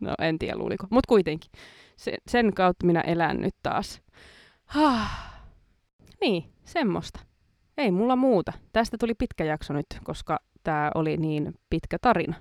No 0.02 0.14
en 0.22 0.40
tiedä 0.40 0.58
luuliko, 0.58 0.88
mutta 0.90 1.08
kuitenkin. 1.08 1.52
Se, 1.96 2.18
sen 2.28 2.54
kautta 2.54 2.86
minä 2.86 3.02
elän 3.02 3.42
nyt 3.42 3.56
taas. 3.64 4.02
Ah. 4.76 5.34
Niin, 6.22 6.44
semmoista. 6.66 7.20
Ei 7.78 7.92
mulla 7.92 8.16
muuta. 8.16 8.54
Tästä 8.74 8.98
tuli 9.00 9.14
pitkä 9.14 9.44
jakso 9.44 9.74
nyt, 9.74 9.86
koska 10.04 10.40
tämä 10.64 10.92
oli 10.96 11.18
niin 11.18 11.54
pitkä 11.70 11.98
tarina. 12.02 12.36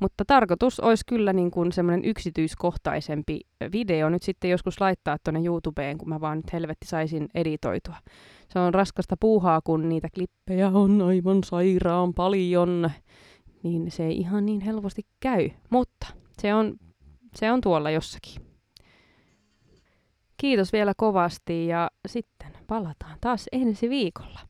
Mutta 0.00 0.24
tarkoitus 0.24 0.80
olisi 0.80 1.04
kyllä 1.06 1.32
niin 1.32 1.50
kuin 1.50 1.72
semmoinen 1.72 2.04
yksityiskohtaisempi 2.04 3.40
video 3.72 4.08
nyt 4.08 4.22
sitten 4.22 4.50
joskus 4.50 4.80
laittaa 4.80 5.16
tuonne 5.24 5.40
YouTubeen, 5.44 5.98
kun 5.98 6.08
mä 6.08 6.20
vaan 6.20 6.38
nyt 6.38 6.52
helvetti 6.52 6.86
saisin 6.86 7.28
editoitua. 7.34 7.96
Se 8.48 8.58
on 8.58 8.74
raskasta 8.74 9.16
puuhaa, 9.20 9.60
kun 9.64 9.88
niitä 9.88 10.08
klippejä 10.14 10.68
on 10.68 11.02
aivan 11.02 11.44
sairaan 11.44 12.14
paljon, 12.14 12.90
niin 13.62 13.90
se 13.90 14.06
ei 14.06 14.18
ihan 14.18 14.46
niin 14.46 14.60
helposti 14.60 15.02
käy. 15.20 15.50
Mutta 15.70 16.06
se 16.38 16.54
on, 16.54 16.76
se 17.34 17.52
on 17.52 17.60
tuolla 17.60 17.90
jossakin. 17.90 18.48
Kiitos 20.36 20.72
vielä 20.72 20.92
kovasti 20.96 21.66
ja 21.66 21.90
sitten 22.08 22.52
palataan 22.66 23.18
taas 23.20 23.46
ensi 23.52 23.88
viikolla. 23.88 24.40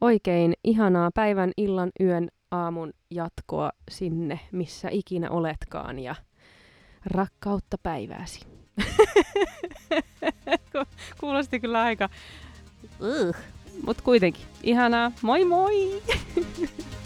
Oikein 0.00 0.54
ihanaa 0.64 1.10
päivän, 1.14 1.50
illan, 1.56 1.90
yön, 2.00 2.28
aamun 2.54 2.92
jatkoa 3.10 3.72
sinne, 3.90 4.40
missä 4.52 4.88
ikinä 4.92 5.30
oletkaan 5.30 5.98
ja 5.98 6.14
rakkautta 7.06 7.76
päivääsi. 7.82 8.40
Kuulosti 11.20 11.60
kyllä 11.60 11.82
aika... 11.82 12.08
Uh. 13.00 13.36
Mutta 13.86 14.02
kuitenkin, 14.02 14.46
ihanaa. 14.62 15.12
Moi 15.22 15.44
moi! 15.44 16.02